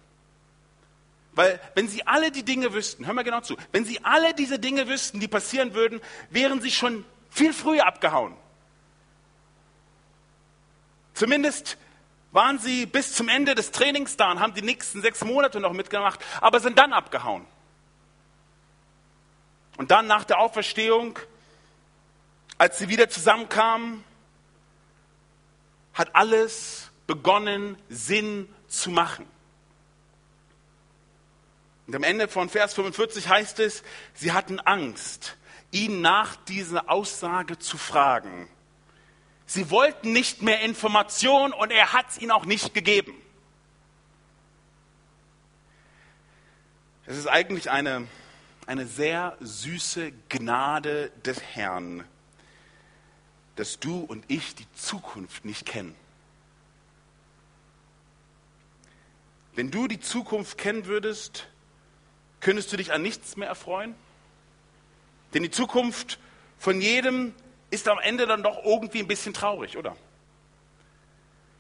Weil 1.33 1.59
wenn 1.75 1.87
sie 1.87 2.05
alle 2.07 2.31
die 2.31 2.43
Dinge 2.43 2.73
wüssten, 2.73 3.05
hör 3.05 3.13
mal 3.13 3.23
genau 3.23 3.41
zu, 3.41 3.55
wenn 3.71 3.85
sie 3.85 4.03
alle 4.03 4.33
diese 4.33 4.59
Dinge 4.59 4.87
wüssten, 4.87 5.19
die 5.19 5.27
passieren 5.27 5.73
würden, 5.73 6.01
wären 6.29 6.61
sie 6.61 6.71
schon 6.71 7.05
viel 7.29 7.53
früher 7.53 7.85
abgehauen. 7.85 8.35
Zumindest 11.13 11.77
waren 12.31 12.59
sie 12.59 12.85
bis 12.85 13.13
zum 13.13 13.27
Ende 13.27 13.55
des 13.55 13.71
Trainings 13.71 14.15
da 14.15 14.31
und 14.31 14.39
haben 14.39 14.53
die 14.53 14.61
nächsten 14.61 15.01
sechs 15.01 15.23
Monate 15.23 15.59
noch 15.59 15.73
mitgemacht, 15.73 16.23
aber 16.41 16.59
sind 16.59 16.77
dann 16.77 16.93
abgehauen. 16.93 17.45
Und 19.77 19.91
dann 19.91 20.07
nach 20.07 20.25
der 20.25 20.39
Auferstehung, 20.39 21.17
als 22.57 22.77
sie 22.77 22.89
wieder 22.89 23.09
zusammenkamen, 23.09 24.03
hat 25.99 26.15
alles 26.15 26.89
begonnen, 27.07 27.77
Sinn 27.89 28.47
zu 28.69 28.89
machen. 28.89 29.27
Und 31.87 31.95
am 31.95 32.03
Ende 32.03 32.29
von 32.29 32.49
Vers 32.49 32.73
45 32.73 33.27
heißt 33.27 33.59
es, 33.59 33.83
sie 34.13 34.31
hatten 34.31 34.61
Angst, 34.61 35.35
ihn 35.71 35.99
nach 35.99 36.37
dieser 36.37 36.89
Aussage 36.89 37.59
zu 37.59 37.77
fragen. 37.77 38.47
Sie 39.45 39.69
wollten 39.71 40.13
nicht 40.13 40.41
mehr 40.41 40.61
Information 40.61 41.51
und 41.51 41.69
er 41.71 41.91
hat 41.91 42.09
es 42.09 42.17
ihnen 42.19 42.31
auch 42.31 42.45
nicht 42.45 42.73
gegeben. 42.73 43.13
Es 47.07 47.17
ist 47.17 47.27
eigentlich 47.27 47.71
eine, 47.71 48.07
eine 48.67 48.85
sehr 48.85 49.35
süße 49.41 50.13
Gnade 50.29 51.11
des 51.25 51.41
Herrn, 51.41 52.05
dass 53.59 53.77
du 53.77 53.99
und 53.99 54.23
ich 54.29 54.55
die 54.55 54.71
Zukunft 54.75 55.43
nicht 55.43 55.65
kennen. 55.65 55.93
Wenn 59.53 59.69
du 59.69 59.89
die 59.89 59.99
Zukunft 59.99 60.57
kennen 60.57 60.85
würdest, 60.85 61.45
könntest 62.39 62.71
du 62.71 62.77
dich 62.77 62.93
an 62.93 63.01
nichts 63.01 63.35
mehr 63.35 63.49
erfreuen? 63.49 63.95
Denn 65.33 65.43
die 65.43 65.51
Zukunft 65.51 66.19
von 66.57 66.79
jedem 66.79 67.35
ist 67.69 67.89
am 67.89 67.99
Ende 67.99 68.27
dann 68.27 68.43
doch 68.43 68.63
irgendwie 68.63 68.99
ein 68.99 69.07
bisschen 69.07 69.33
traurig, 69.33 69.75
oder? 69.75 69.97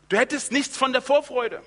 Du 0.07 0.17
hättest 0.17 0.53
nichts 0.53 0.77
von 0.77 0.93
der 0.93 1.01
Vorfreude. 1.01 1.61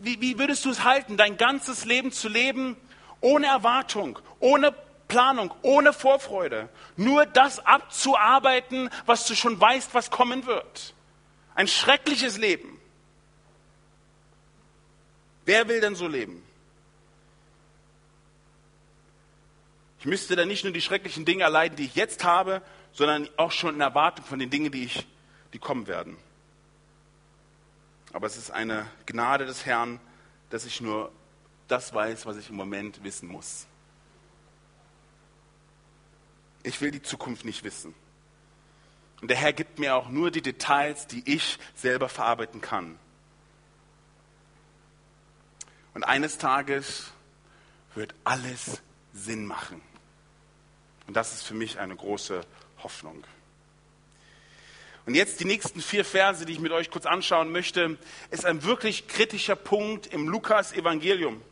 Wie, 0.00 0.20
wie 0.20 0.40
würdest 0.40 0.64
du 0.64 0.70
es 0.70 0.82
halten, 0.82 1.16
dein 1.16 1.36
ganzes 1.36 1.84
Leben 1.84 2.10
zu 2.10 2.28
leben 2.28 2.76
ohne 3.20 3.46
Erwartung, 3.46 4.18
ohne 4.40 4.74
Planung, 5.12 5.52
ohne 5.60 5.92
Vorfreude, 5.92 6.70
nur 6.96 7.26
das 7.26 7.58
abzuarbeiten, 7.66 8.88
was 9.04 9.26
du 9.26 9.34
schon 9.34 9.60
weißt, 9.60 9.92
was 9.92 10.10
kommen 10.10 10.46
wird? 10.46 10.94
Ein 11.54 11.68
schreckliches 11.68 12.38
Leben. 12.38 12.80
Wer 15.44 15.68
will 15.68 15.82
denn 15.82 15.94
so 15.94 16.08
leben? 16.08 16.42
Ich 19.98 20.06
müsste 20.06 20.34
dann 20.34 20.48
nicht 20.48 20.64
nur 20.64 20.72
die 20.72 20.80
schrecklichen 20.80 21.26
Dinge 21.26 21.42
erleiden, 21.42 21.76
die 21.76 21.84
ich 21.84 21.94
jetzt 21.94 22.24
habe, 22.24 22.62
sondern 22.92 23.28
auch 23.36 23.52
schon 23.52 23.74
in 23.74 23.82
Erwartung 23.82 24.24
von 24.24 24.38
den 24.38 24.48
Dingen, 24.48 24.72
die, 24.72 24.84
ich, 24.84 25.06
die 25.52 25.58
kommen 25.58 25.86
werden. 25.86 26.16
Aber 28.14 28.26
es 28.26 28.38
ist 28.38 28.50
eine 28.50 28.86
Gnade 29.04 29.44
des 29.44 29.66
Herrn, 29.66 30.00
dass 30.48 30.64
ich 30.64 30.80
nur 30.80 31.12
das 31.68 31.92
weiß, 31.92 32.24
was 32.24 32.38
ich 32.38 32.48
im 32.48 32.56
Moment 32.56 33.04
wissen 33.04 33.28
muss. 33.28 33.66
Ich 36.62 36.80
will 36.80 36.90
die 36.90 37.02
Zukunft 37.02 37.44
nicht 37.44 37.64
wissen. 37.64 37.94
Und 39.20 39.28
der 39.28 39.36
Herr 39.36 39.52
gibt 39.52 39.78
mir 39.78 39.94
auch 39.94 40.08
nur 40.08 40.30
die 40.30 40.42
Details, 40.42 41.06
die 41.06 41.22
ich 41.24 41.58
selber 41.74 42.08
verarbeiten 42.08 42.60
kann. 42.60 42.98
Und 45.94 46.04
eines 46.04 46.38
Tages 46.38 47.12
wird 47.94 48.14
alles 48.24 48.82
Sinn 49.12 49.46
machen. 49.46 49.80
Und 51.06 51.16
das 51.16 51.34
ist 51.34 51.42
für 51.42 51.54
mich 51.54 51.78
eine 51.78 51.94
große 51.94 52.44
Hoffnung. 52.82 53.24
Und 55.04 55.14
jetzt 55.14 55.40
die 55.40 55.44
nächsten 55.44 55.80
vier 55.80 56.04
Verse, 56.04 56.44
die 56.44 56.52
ich 56.52 56.60
mit 56.60 56.72
euch 56.72 56.90
kurz 56.90 57.06
anschauen 57.06 57.50
möchte, 57.50 57.98
ist 58.30 58.44
ein 58.44 58.62
wirklich 58.62 59.08
kritischer 59.08 59.56
Punkt 59.56 60.06
im 60.06 60.28
Lukas-Evangelium. 60.28 61.42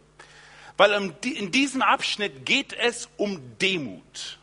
Weil 0.77 1.13
in 1.23 1.51
diesem 1.51 1.83
Abschnitt 1.83 2.47
geht 2.47 2.73
es 2.73 3.09
um 3.17 3.59
Demut. 3.59 4.40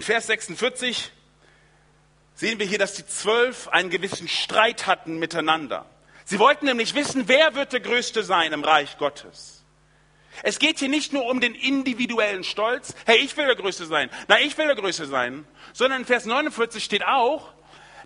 In 0.00 0.04
Vers 0.04 0.28
46 0.28 1.12
sehen 2.34 2.58
wir 2.58 2.64
hier, 2.64 2.78
dass 2.78 2.94
die 2.94 3.06
Zwölf 3.06 3.68
einen 3.68 3.90
gewissen 3.90 4.28
Streit 4.28 4.86
hatten 4.86 5.18
miteinander. 5.18 5.84
Sie 6.24 6.38
wollten 6.38 6.64
nämlich 6.64 6.94
wissen, 6.94 7.28
wer 7.28 7.54
wird 7.54 7.74
der 7.74 7.80
Größte 7.80 8.24
sein 8.24 8.54
im 8.54 8.64
Reich 8.64 8.96
Gottes. 8.96 9.62
Es 10.42 10.58
geht 10.58 10.78
hier 10.78 10.88
nicht 10.88 11.12
nur 11.12 11.26
um 11.26 11.42
den 11.42 11.54
individuellen 11.54 12.44
Stolz, 12.44 12.94
hey, 13.04 13.18
ich 13.18 13.36
will 13.36 13.44
der 13.44 13.56
Größte 13.56 13.84
sein, 13.84 14.08
na, 14.26 14.40
ich 14.40 14.56
will 14.56 14.68
der 14.68 14.74
Größte 14.74 15.04
sein, 15.04 15.46
sondern 15.74 16.00
in 16.00 16.06
Vers 16.06 16.24
49 16.24 16.82
steht 16.82 17.04
auch, 17.04 17.52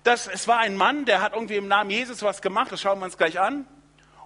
dass 0.02 0.26
es 0.26 0.48
war 0.48 0.58
ein 0.58 0.76
Mann, 0.76 1.04
der 1.04 1.22
hat 1.22 1.34
irgendwie 1.34 1.54
im 1.54 1.68
Namen 1.68 1.90
Jesus 1.90 2.24
was 2.24 2.42
gemacht, 2.42 2.72
das 2.72 2.80
schauen 2.80 2.98
wir 2.98 3.04
uns 3.04 3.18
gleich 3.18 3.38
an, 3.38 3.68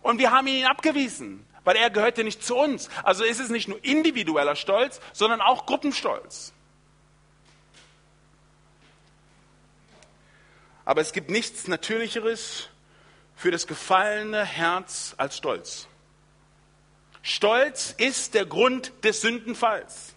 und 0.00 0.18
wir 0.18 0.30
haben 0.30 0.46
ihn 0.46 0.64
abgewiesen, 0.64 1.44
weil 1.64 1.76
er 1.76 1.90
gehörte 1.90 2.24
nicht 2.24 2.42
zu 2.42 2.56
uns. 2.56 2.88
Also 3.02 3.24
ist 3.24 3.40
es 3.40 3.50
nicht 3.50 3.68
nur 3.68 3.84
individueller 3.84 4.56
Stolz, 4.56 5.02
sondern 5.12 5.42
auch 5.42 5.66
Gruppenstolz. 5.66 6.54
Aber 10.88 11.02
es 11.02 11.12
gibt 11.12 11.28
nichts 11.28 11.68
Natürlicheres 11.68 12.70
für 13.36 13.50
das 13.50 13.66
gefallene 13.66 14.42
Herz 14.42 15.12
als 15.18 15.36
Stolz. 15.36 15.86
Stolz 17.20 17.94
ist 17.98 18.32
der 18.32 18.46
Grund 18.46 18.90
des 19.04 19.20
Sündenfalls. 19.20 20.14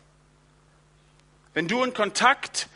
Wenn 1.54 1.68
du 1.68 1.84
in 1.84 1.94
Kontakt 1.94 2.70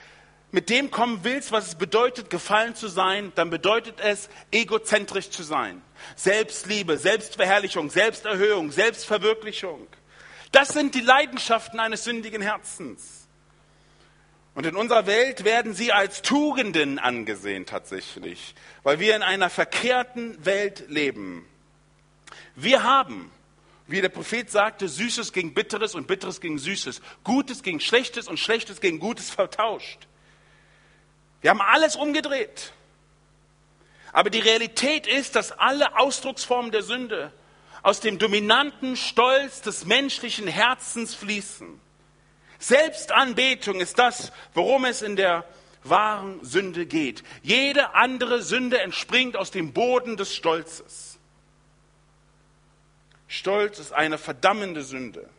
mit 0.51 0.69
dem 0.69 0.91
kommen 0.91 1.21
willst, 1.23 1.53
was 1.53 1.67
es 1.67 1.75
bedeutet, 1.75 2.29
gefallen 2.29 2.75
zu 2.75 2.89
sein, 2.89 3.31
dann 3.35 3.49
bedeutet 3.49 4.01
es, 4.01 4.27
egozentrisch 4.51 5.29
zu 5.29 5.43
sein. 5.43 5.81
Selbstliebe, 6.17 6.97
Selbstverherrlichung, 6.97 7.89
Selbsterhöhung, 7.89 8.73
Selbstverwirklichung. 8.73 9.87
Das 10.51 10.67
sind 10.67 10.95
die 10.95 10.99
Leidenschaften 10.99 11.79
eines 11.79 12.03
sündigen 12.03 12.41
Herzens. 12.41 13.14
Und 14.55 14.65
in 14.65 14.77
unserer 14.77 15.05
Welt 15.05 15.43
werden 15.43 15.73
sie 15.73 15.91
als 15.91 16.21
Tugenden 16.21 16.97
angesehen 16.97 17.65
tatsächlich, 17.65 18.55
weil 18.83 18.99
wir 18.99 19.15
in 19.15 19.21
einer 19.21 19.49
verkehrten 19.49 20.43
Welt 20.45 20.85
leben. 20.87 21.45
Wir 22.55 22.83
haben, 22.83 23.31
wie 23.85 23.99
der 23.99 24.07
Prophet 24.07 24.49
sagte, 24.49 24.87
Süßes 24.87 25.33
gegen 25.33 25.53
Bitteres 25.53 25.93
und 25.93 26.07
Bitteres 26.07 26.39
gegen 26.39 26.57
Süßes, 26.57 27.01
Gutes 27.25 27.63
gegen 27.63 27.81
Schlechtes 27.81 28.29
und 28.29 28.39
Schlechtes 28.39 28.79
gegen 28.79 28.99
Gutes 28.99 29.29
vertauscht. 29.29 30.07
Wir 31.41 31.49
haben 31.49 31.61
alles 31.61 31.97
umgedreht. 31.97 32.71
Aber 34.13 34.29
die 34.29 34.39
Realität 34.39 35.05
ist, 35.05 35.35
dass 35.35 35.51
alle 35.51 35.99
Ausdrucksformen 35.99 36.71
der 36.71 36.81
Sünde 36.81 37.33
aus 37.83 37.99
dem 37.99 38.17
dominanten 38.17 38.95
Stolz 38.95 39.61
des 39.61 39.85
menschlichen 39.85 40.47
Herzens 40.47 41.13
fließen. 41.13 41.81
Selbstanbetung 42.67 43.79
ist 43.79 43.99
das, 43.99 44.31
worum 44.55 44.85
es 44.85 45.01
in 45.01 45.15
der 45.15 45.45
wahren 45.83 46.43
Sünde 46.43 46.87
geht. 46.87 47.23
Jede 47.43 47.93
andere 47.93 48.41
Sünde 48.41 48.81
entspringt 48.81 49.37
aus 49.37 49.51
dem 49.51 49.71
Boden 49.71 50.17
des 50.17 50.35
Stolzes. 50.35 51.19
Stolz 53.27 53.77
ist 53.77 53.93
eine 53.93 54.17
verdammende 54.17 54.83
Sünde, 54.83 55.29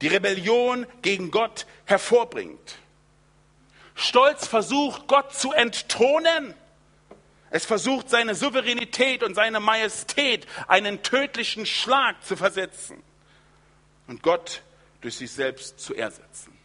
die 0.00 0.06
Rebellion 0.06 0.86
gegen 1.02 1.32
Gott 1.32 1.66
hervorbringt. 1.86 2.76
Stolz 3.96 4.46
versucht, 4.46 5.08
Gott 5.08 5.34
zu 5.34 5.52
entthronen. 5.52 6.54
Es 7.50 7.64
versucht, 7.64 8.10
seine 8.10 8.34
Souveränität 8.34 9.24
und 9.24 9.34
seine 9.34 9.58
Majestät 9.58 10.46
einen 10.68 11.02
tödlichen 11.02 11.66
Schlag 11.66 12.22
zu 12.24 12.36
versetzen 12.36 13.02
und 14.06 14.22
Gott 14.22 14.62
durch 15.00 15.16
sich 15.16 15.32
selbst 15.32 15.80
zu 15.80 15.94
ersetzen. 15.94 16.55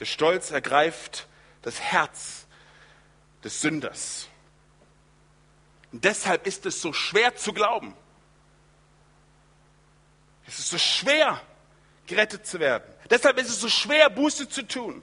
Der 0.00 0.06
Stolz 0.06 0.50
ergreift 0.50 1.28
das 1.62 1.78
Herz 1.80 2.46
des 3.44 3.60
Sünders. 3.60 4.28
Und 5.92 6.04
deshalb 6.04 6.46
ist 6.46 6.66
es 6.66 6.80
so 6.80 6.92
schwer 6.92 7.36
zu 7.36 7.52
glauben. 7.52 7.94
Es 10.46 10.58
ist 10.58 10.70
so 10.70 10.78
schwer, 10.78 11.40
gerettet 12.06 12.46
zu 12.46 12.58
werden. 12.60 12.92
Deshalb 13.10 13.38
ist 13.38 13.50
es 13.50 13.60
so 13.60 13.68
schwer, 13.68 14.08
Buße 14.08 14.48
zu 14.48 14.66
tun. 14.66 15.02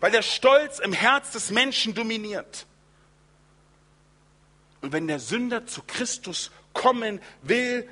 Weil 0.00 0.10
der 0.10 0.22
Stolz 0.22 0.80
im 0.80 0.92
Herz 0.92 1.30
des 1.30 1.50
Menschen 1.50 1.94
dominiert. 1.94 2.66
Und 4.80 4.92
wenn 4.92 5.06
der 5.06 5.20
Sünder 5.20 5.66
zu 5.66 5.82
Christus 5.82 6.50
kommen 6.72 7.20
will, 7.42 7.88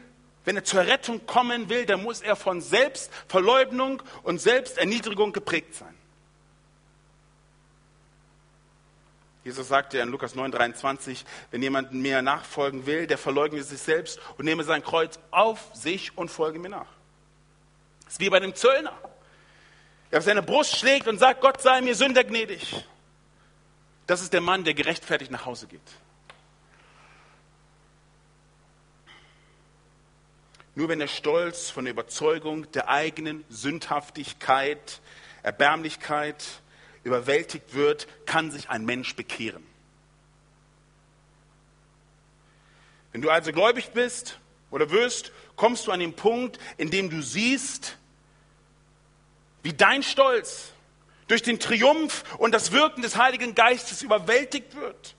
wenn 0.50 0.56
er 0.56 0.64
zur 0.64 0.80
Rettung 0.80 1.24
kommen 1.26 1.68
will, 1.68 1.86
dann 1.86 2.02
muss 2.02 2.22
er 2.22 2.34
von 2.34 2.60
Selbstverleugnung 2.60 4.02
und 4.24 4.40
Selbsterniedrigung 4.40 5.32
geprägt 5.32 5.76
sein. 5.76 5.94
Jesus 9.44 9.68
sagte 9.68 9.98
ja 9.98 10.02
in 10.02 10.08
Lukas 10.08 10.34
9,23, 10.34 11.24
wenn 11.52 11.62
jemand 11.62 11.92
mir 11.92 12.20
nachfolgen 12.20 12.84
will, 12.84 13.06
der 13.06 13.16
verleugne 13.16 13.62
sich 13.62 13.80
selbst 13.80 14.18
und 14.38 14.44
nehme 14.44 14.64
sein 14.64 14.82
Kreuz 14.82 15.20
auf 15.30 15.60
sich 15.72 16.18
und 16.18 16.32
folge 16.32 16.58
mir 16.58 16.70
nach. 16.70 16.88
Das 18.06 18.14
ist 18.14 18.20
wie 18.20 18.28
bei 18.28 18.40
dem 18.40 18.56
Zöllner, 18.56 18.98
der 20.10 20.18
auf 20.18 20.24
seine 20.24 20.42
Brust 20.42 20.76
schlägt 20.76 21.06
und 21.06 21.18
sagt, 21.20 21.42
Gott 21.42 21.62
sei 21.62 21.80
mir 21.80 21.94
Sünder 21.94 22.24
gnädig. 22.24 22.74
Das 24.08 24.20
ist 24.20 24.32
der 24.32 24.40
Mann, 24.40 24.64
der 24.64 24.74
gerechtfertigt 24.74 25.30
nach 25.30 25.46
Hause 25.46 25.68
geht. 25.68 25.80
Nur 30.81 30.88
wenn 30.88 30.99
der 30.99 31.09
Stolz 31.09 31.69
von 31.69 31.85
der 31.85 31.93
Überzeugung 31.93 32.73
der 32.73 32.88
eigenen 32.88 33.45
Sündhaftigkeit, 33.51 35.03
Erbärmlichkeit 35.43 36.43
überwältigt 37.05 37.75
wird, 37.75 38.09
kann 38.25 38.51
sich 38.51 38.71
ein 38.71 38.87
Mensch 38.87 39.14
bekehren. 39.14 39.62
Wenn 43.12 43.21
du 43.21 43.29
also 43.29 43.53
gläubig 43.53 43.90
bist 43.90 44.38
oder 44.71 44.90
wirst, 44.90 45.33
kommst 45.55 45.87
du 45.87 45.93
an 45.93 46.01
den 46.01 46.16
Punkt, 46.16 46.59
in 46.79 46.90
dem 46.90 47.11
du 47.11 47.21
siehst, 47.21 47.99
wie 49.62 49.75
dein 49.75 50.03
Stolz 50.03 50.73
durch 51.29 51.43
den 51.43 51.61
Triumph 51.61 52.25
und 52.38 52.53
das 52.53 52.73
Wirken 52.73 53.03
des 53.03 53.19
Heiligen 53.19 53.55
Geistes 53.55 54.01
überwältigt 54.01 54.75
wird, 54.77 55.14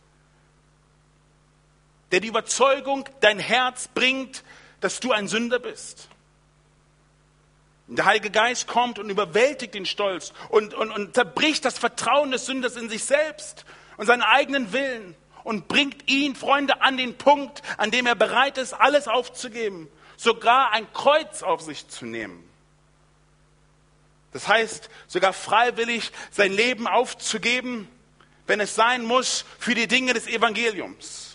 der 2.11 2.19
die 2.19 2.29
Überzeugung 2.29 3.07
dein 3.19 3.37
Herz 3.37 3.89
bringt, 3.89 4.43
dass 4.81 4.99
du 4.99 5.11
ein 5.11 5.27
Sünder 5.27 5.59
bist. 5.59 6.09
Der 7.87 8.05
Heilige 8.05 8.31
Geist 8.31 8.67
kommt 8.67 8.99
und 8.99 9.09
überwältigt 9.09 9.73
den 9.73 9.85
Stolz 9.85 10.31
und, 10.49 10.73
und, 10.73 10.91
und 10.91 11.13
zerbricht 11.13 11.65
das 11.65 11.77
Vertrauen 11.77 12.31
des 12.31 12.45
Sünders 12.45 12.77
in 12.77 12.89
sich 12.89 13.03
selbst 13.03 13.65
und 13.97 14.05
seinen 14.05 14.21
eigenen 14.21 14.71
Willen 14.71 15.15
und 15.43 15.67
bringt 15.67 16.09
ihn, 16.09 16.35
Freunde, 16.35 16.81
an 16.81 16.97
den 16.97 17.17
Punkt, 17.17 17.61
an 17.77 17.91
dem 17.91 18.05
er 18.05 18.15
bereit 18.15 18.57
ist, 18.57 18.73
alles 18.73 19.07
aufzugeben, 19.07 19.89
sogar 20.15 20.71
ein 20.71 20.91
Kreuz 20.93 21.43
auf 21.43 21.61
sich 21.61 21.87
zu 21.87 22.05
nehmen. 22.05 22.47
Das 24.31 24.47
heißt, 24.47 24.89
sogar 25.07 25.33
freiwillig 25.33 26.11
sein 26.31 26.53
Leben 26.53 26.87
aufzugeben, 26.87 27.89
wenn 28.47 28.61
es 28.61 28.75
sein 28.75 29.03
muss, 29.03 29.43
für 29.59 29.75
die 29.75 29.87
Dinge 29.87 30.13
des 30.13 30.27
Evangeliums. 30.27 31.30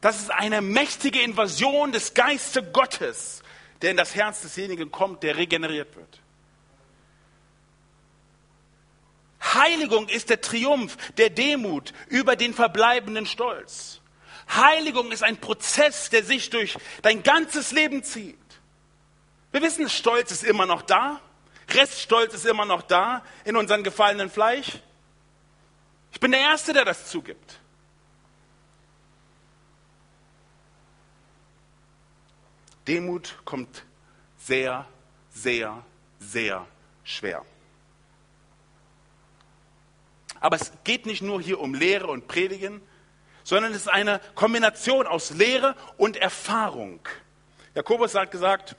Das 0.00 0.20
ist 0.20 0.30
eine 0.30 0.60
mächtige 0.60 1.22
Invasion 1.22 1.92
des 1.92 2.14
Geistes 2.14 2.64
Gottes, 2.72 3.42
der 3.82 3.90
in 3.90 3.96
das 3.96 4.14
Herz 4.14 4.42
desjenigen 4.42 4.90
kommt, 4.90 5.22
der 5.22 5.36
regeneriert 5.36 5.96
wird. 5.96 6.20
Heiligung 9.54 10.08
ist 10.08 10.30
der 10.30 10.40
Triumph 10.40 10.96
der 11.16 11.30
Demut 11.30 11.92
über 12.08 12.36
den 12.36 12.52
verbleibenden 12.52 13.26
Stolz. 13.26 14.00
Heiligung 14.48 15.12
ist 15.12 15.22
ein 15.22 15.38
Prozess, 15.38 16.10
der 16.10 16.24
sich 16.24 16.50
durch 16.50 16.76
dein 17.02 17.22
ganzes 17.22 17.72
Leben 17.72 18.02
zieht. 18.02 18.38
Wir 19.52 19.62
wissen, 19.62 19.88
Stolz 19.88 20.30
ist 20.30 20.44
immer 20.44 20.66
noch 20.66 20.82
da. 20.82 21.20
Reststolz 21.70 22.34
ist 22.34 22.46
immer 22.46 22.64
noch 22.64 22.82
da 22.82 23.24
in 23.44 23.56
unserem 23.56 23.82
gefallenen 23.82 24.30
Fleisch. 24.30 24.78
Ich 26.12 26.20
bin 26.20 26.30
der 26.30 26.40
Erste, 26.40 26.72
der 26.72 26.84
das 26.84 27.10
zugibt. 27.10 27.58
Demut 32.88 33.36
kommt 33.44 33.84
sehr, 34.38 34.86
sehr, 35.30 35.84
sehr 36.18 36.66
schwer. 37.04 37.44
Aber 40.40 40.56
es 40.56 40.72
geht 40.84 41.06
nicht 41.06 41.22
nur 41.22 41.40
hier 41.40 41.60
um 41.60 41.74
Lehre 41.74 42.06
und 42.08 42.28
Predigen, 42.28 42.80
sondern 43.42 43.72
es 43.72 43.82
ist 43.82 43.88
eine 43.88 44.20
Kombination 44.34 45.06
aus 45.06 45.30
Lehre 45.30 45.74
und 45.96 46.16
Erfahrung. 46.16 47.00
Jakobus 47.74 48.14
hat 48.14 48.30
gesagt, 48.30 48.76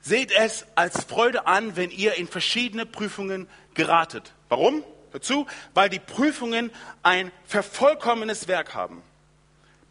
seht 0.00 0.32
es 0.32 0.66
als 0.74 1.04
Freude 1.04 1.46
an, 1.46 1.76
wenn 1.76 1.90
ihr 1.90 2.14
in 2.14 2.28
verschiedene 2.28 2.86
Prüfungen 2.86 3.48
geratet. 3.74 4.34
Warum? 4.48 4.84
Dazu, 5.12 5.46
weil 5.74 5.88
die 5.88 5.98
Prüfungen 5.98 6.70
ein 7.02 7.30
vervollkommenes 7.44 8.48
Werk 8.48 8.74
haben. 8.74 9.02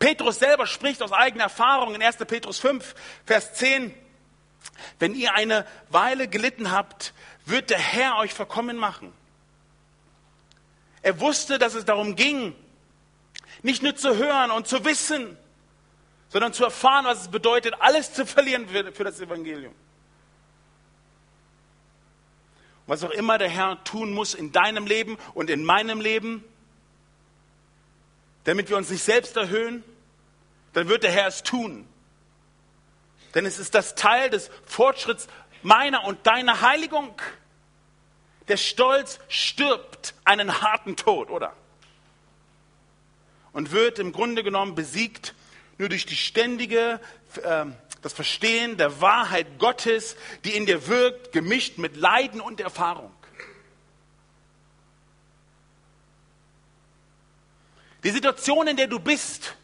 Petrus 0.02 0.40
selber 0.40 0.66
spricht 0.66 1.04
aus 1.04 1.12
eigener 1.12 1.44
Erfahrung 1.44 1.94
in 1.94 2.02
1. 2.02 2.18
Petrus 2.18 2.58
5, 2.58 2.96
Vers 3.24 3.54
10. 3.54 3.94
Wenn 4.98 5.14
ihr 5.14 5.36
eine 5.36 5.64
Weile 5.90 6.28
gelitten 6.28 6.72
habt, 6.72 7.14
wird 7.46 7.70
der 7.70 7.78
Herr 7.78 8.18
euch 8.18 8.34
verkommen 8.34 8.78
machen. 8.78 9.14
Er 11.04 11.20
wusste, 11.20 11.60
dass 11.60 11.76
es 11.76 11.86
darum 11.86 12.16
ging, 12.16 12.56
nicht 13.62 13.84
nur 13.84 13.96
zu 13.96 14.18
hören 14.18 14.50
und 14.50 14.68
zu 14.68 14.84
wissen, 14.86 15.38
sondern 16.30 16.52
zu 16.52 16.64
erfahren, 16.64 17.06
was 17.06 17.22
es 17.22 17.28
bedeutet, 17.28 17.76
alles 17.80 18.12
zu 18.12 18.26
verlieren 18.26 18.68
für 18.68 19.04
das 19.04 19.22
Evangelium. 19.22 19.76
Was 22.88 23.04
auch 23.04 23.12
immer 23.12 23.38
der 23.38 23.50
Herr 23.50 23.84
tun 23.84 24.14
muss 24.14 24.34
in 24.34 24.52
deinem 24.52 24.88
Leben 24.88 25.20
und 25.36 25.52
in 25.52 25.64
meinem 25.64 26.02
Leben, 26.02 26.44
damit 28.46 28.70
wir 28.70 28.78
uns 28.78 28.90
nicht 28.90 29.04
selbst 29.04 29.38
erhöhen, 29.38 29.84
dann 30.74 30.88
wird 30.88 31.04
der 31.04 31.12
Herr 31.12 31.28
es 31.28 31.44
tun. 31.44 31.88
Denn 33.34 33.46
es 33.46 33.60
ist 33.60 33.76
das 33.76 33.96
Teil 33.96 34.30
des 34.30 34.50
Fortschritts 34.66 35.28
meiner 35.64 36.04
und 36.06 36.26
deiner 36.28 36.62
Heiligung. 36.62 37.22
Der 38.48 38.58
Stolz 38.58 39.20
stirbt 39.30 40.14
einen 40.26 40.62
harten 40.62 40.96
Tod, 40.96 41.30
oder? 41.30 41.54
Und 43.54 43.72
wird 43.72 44.00
im 44.00 44.12
Grunde 44.12 44.44
genommen 44.44 44.76
besiegt 44.76 45.34
nur 45.78 45.90
durch 45.90 46.06
die 46.06 46.16
ständige, 46.16 47.00
äh, 47.44 47.66
das 48.02 48.14
Verstehen 48.14 48.78
der 48.78 49.02
Wahrheit 49.02 49.60
Gottes, 49.60 50.16
die 50.44 50.56
in 50.56 50.66
dir 50.66 50.88
wirkt, 50.88 51.32
gemischt 51.32 51.78
mit 51.78 51.96
Leiden 51.96 52.42
und 52.42 52.60
Erfahrung. 52.60 53.12
Die 58.04 58.10
Situation, 58.10 58.68
in 58.68 58.78
der 58.78 58.88
du 58.88 59.00
bist, 59.00 59.56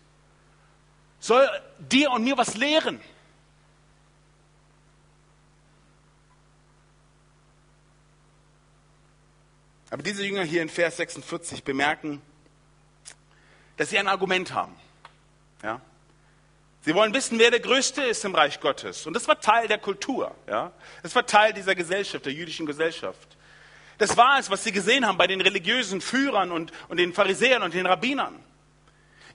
soll 1.27 1.47
dir 1.77 2.11
und 2.11 2.23
mir 2.23 2.37
was 2.37 2.55
lehren. 2.55 2.99
Aber 9.89 10.03
diese 10.03 10.25
Jünger 10.25 10.43
hier 10.43 10.61
in 10.61 10.69
Vers 10.69 10.97
46 10.97 11.63
bemerken, 11.63 12.21
dass 13.77 13.89
sie 13.89 13.99
ein 13.99 14.07
Argument 14.07 14.53
haben. 14.53 14.75
Ja? 15.63 15.81
Sie 16.81 16.93
wollen 16.95 17.13
wissen, 17.13 17.39
wer 17.39 17.51
der 17.51 17.59
Größte 17.59 18.03
ist 18.03 18.23
im 18.25 18.35
Reich 18.35 18.59
Gottes. 18.59 19.05
Und 19.05 19.13
das 19.13 19.27
war 19.27 19.39
Teil 19.39 19.67
der 19.67 19.77
Kultur. 19.77 20.35
Ja? 20.47 20.71
Das 21.03 21.15
war 21.15 21.25
Teil 21.25 21.53
dieser 21.53 21.75
Gesellschaft, 21.75 22.25
der 22.25 22.33
jüdischen 22.33 22.65
Gesellschaft. 22.65 23.37
Das 23.97 24.15
war 24.17 24.39
es, 24.39 24.49
was 24.49 24.63
sie 24.63 24.71
gesehen 24.71 25.05
haben 25.05 25.17
bei 25.17 25.27
den 25.27 25.41
religiösen 25.41 26.01
Führern 26.01 26.51
und, 26.51 26.71
und 26.87 26.97
den 26.97 27.13
Pharisäern 27.13 27.63
und 27.63 27.73
den 27.73 27.85
Rabbinern. 27.85 28.43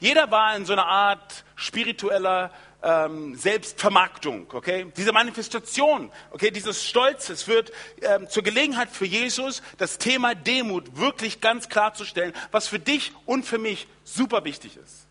Jeder 0.02 0.32
war 0.32 0.56
in 0.56 0.66
so 0.66 0.72
einer 0.72 0.88
Art 0.88 1.44
spiritueller 1.54 2.50
ähm, 2.82 3.36
Selbstvermarktung, 3.36 4.48
okay? 4.52 4.90
Diese 4.96 5.12
Manifestation, 5.12 6.10
okay, 6.32 6.50
dieses 6.50 6.84
Stolzes 6.84 7.46
wird 7.46 7.70
ähm, 8.00 8.28
zur 8.28 8.42
Gelegenheit 8.42 8.90
für 8.90 9.04
Jesus, 9.04 9.62
das 9.78 9.98
Thema 9.98 10.34
Demut 10.34 10.96
wirklich 10.96 11.40
ganz 11.40 11.68
klarzustellen, 11.68 12.32
was 12.50 12.66
für 12.66 12.80
dich 12.80 13.12
und 13.26 13.44
für 13.44 13.58
mich 13.58 13.86
super 14.02 14.44
wichtig 14.44 14.76
ist. 14.76 15.06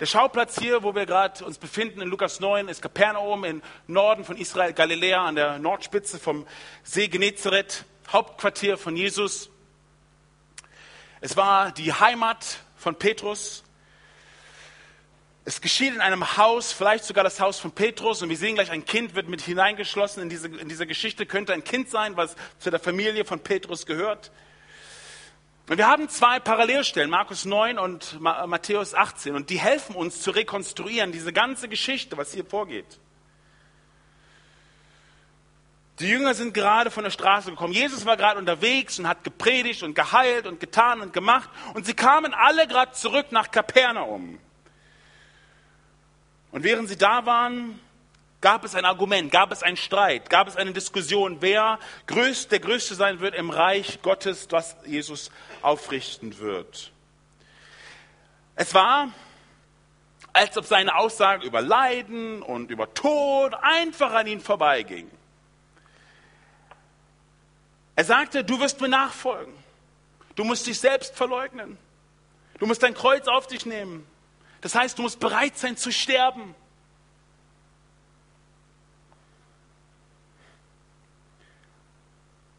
Der 0.00 0.06
Schauplatz 0.06 0.58
hier, 0.58 0.82
wo 0.82 0.94
wir 0.94 1.04
gerade 1.04 1.44
uns 1.44 1.58
befinden, 1.58 2.00
in 2.00 2.08
Lukas 2.08 2.40
9, 2.40 2.68
ist 2.68 2.80
Kapernaum 2.80 3.44
im 3.44 3.62
Norden 3.86 4.24
von 4.24 4.38
Israel, 4.38 4.72
Galiläa, 4.72 5.26
an 5.26 5.34
der 5.34 5.58
Nordspitze 5.58 6.18
vom 6.18 6.46
See 6.82 7.08
Genezareth, 7.08 7.84
Hauptquartier 8.10 8.78
von 8.78 8.96
Jesus. 8.96 9.51
Es 11.24 11.36
war 11.36 11.70
die 11.70 11.92
Heimat 11.92 12.58
von 12.76 12.96
Petrus. 12.96 13.62
Es 15.44 15.60
geschieht 15.60 15.94
in 15.94 16.00
einem 16.00 16.36
Haus, 16.36 16.72
vielleicht 16.72 17.04
sogar 17.04 17.22
das 17.22 17.38
Haus 17.38 17.60
von 17.60 17.70
Petrus, 17.70 18.22
und 18.22 18.28
wir 18.28 18.36
sehen 18.36 18.56
gleich, 18.56 18.72
ein 18.72 18.84
Kind 18.84 19.14
wird 19.14 19.28
mit 19.28 19.40
hineingeschlossen 19.40 20.20
in 20.24 20.28
diese, 20.28 20.48
in 20.48 20.68
diese 20.68 20.84
Geschichte, 20.84 21.24
könnte 21.24 21.52
ein 21.52 21.62
Kind 21.62 21.88
sein, 21.88 22.16
was 22.16 22.34
zu 22.58 22.72
der 22.72 22.80
Familie 22.80 23.24
von 23.24 23.38
Petrus 23.38 23.86
gehört. 23.86 24.32
Und 25.68 25.78
wir 25.78 25.86
haben 25.86 26.08
zwei 26.08 26.40
Parallelstellen, 26.40 27.08
Markus 27.08 27.44
9 27.44 27.78
und 27.78 28.20
Matthäus 28.20 28.92
18, 28.92 29.36
und 29.36 29.48
die 29.48 29.60
helfen 29.60 29.94
uns 29.94 30.22
zu 30.22 30.32
rekonstruieren, 30.32 31.12
diese 31.12 31.32
ganze 31.32 31.68
Geschichte, 31.68 32.16
was 32.16 32.34
hier 32.34 32.44
vorgeht. 32.44 32.98
Die 35.98 36.08
Jünger 36.08 36.34
sind 36.34 36.54
gerade 36.54 36.90
von 36.90 37.04
der 37.04 37.10
Straße 37.10 37.50
gekommen. 37.50 37.72
Jesus 37.72 38.06
war 38.06 38.16
gerade 38.16 38.38
unterwegs 38.38 38.98
und 38.98 39.06
hat 39.06 39.24
gepredigt 39.24 39.82
und 39.82 39.94
geheilt 39.94 40.46
und 40.46 40.58
getan 40.58 41.00
und 41.00 41.12
gemacht. 41.12 41.50
Und 41.74 41.86
sie 41.86 41.94
kamen 41.94 42.32
alle 42.32 42.66
gerade 42.66 42.92
zurück 42.92 43.26
nach 43.30 43.50
Kapernaum. 43.50 44.38
Und 46.50 46.64
während 46.64 46.88
sie 46.88 46.96
da 46.96 47.24
waren, 47.26 47.78
gab 48.40 48.64
es 48.64 48.74
ein 48.74 48.84
Argument, 48.84 49.30
gab 49.30 49.52
es 49.52 49.62
einen 49.62 49.76
Streit, 49.76 50.28
gab 50.28 50.48
es 50.48 50.56
eine 50.56 50.72
Diskussion, 50.72 51.38
wer 51.40 51.78
größt, 52.06 52.50
der 52.50 52.60
Größte 52.60 52.94
sein 52.94 53.20
wird 53.20 53.34
im 53.34 53.50
Reich 53.50 54.00
Gottes, 54.02 54.48
das 54.48 54.76
Jesus 54.84 55.30
aufrichten 55.62 56.38
wird. 56.38 56.90
Es 58.56 58.74
war, 58.74 59.08
als 60.32 60.56
ob 60.58 60.64
seine 60.64 60.96
Aussage 60.96 61.46
über 61.46 61.62
Leiden 61.62 62.42
und 62.42 62.70
über 62.70 62.92
Tod 62.92 63.54
einfach 63.54 64.12
an 64.12 64.26
ihn 64.26 64.40
vorbeiging. 64.40 65.10
Er 67.94 68.04
sagte, 68.04 68.44
du 68.44 68.58
wirst 68.60 68.80
mir 68.80 68.88
nachfolgen. 68.88 69.52
Du 70.34 70.44
musst 70.44 70.66
dich 70.66 70.78
selbst 70.78 71.14
verleugnen. 71.14 71.76
Du 72.58 72.66
musst 72.66 72.82
dein 72.82 72.94
Kreuz 72.94 73.28
auf 73.28 73.46
dich 73.46 73.66
nehmen. 73.66 74.06
Das 74.60 74.74
heißt, 74.74 74.98
du 74.98 75.02
musst 75.02 75.20
bereit 75.20 75.58
sein 75.58 75.76
zu 75.76 75.92
sterben. 75.92 76.54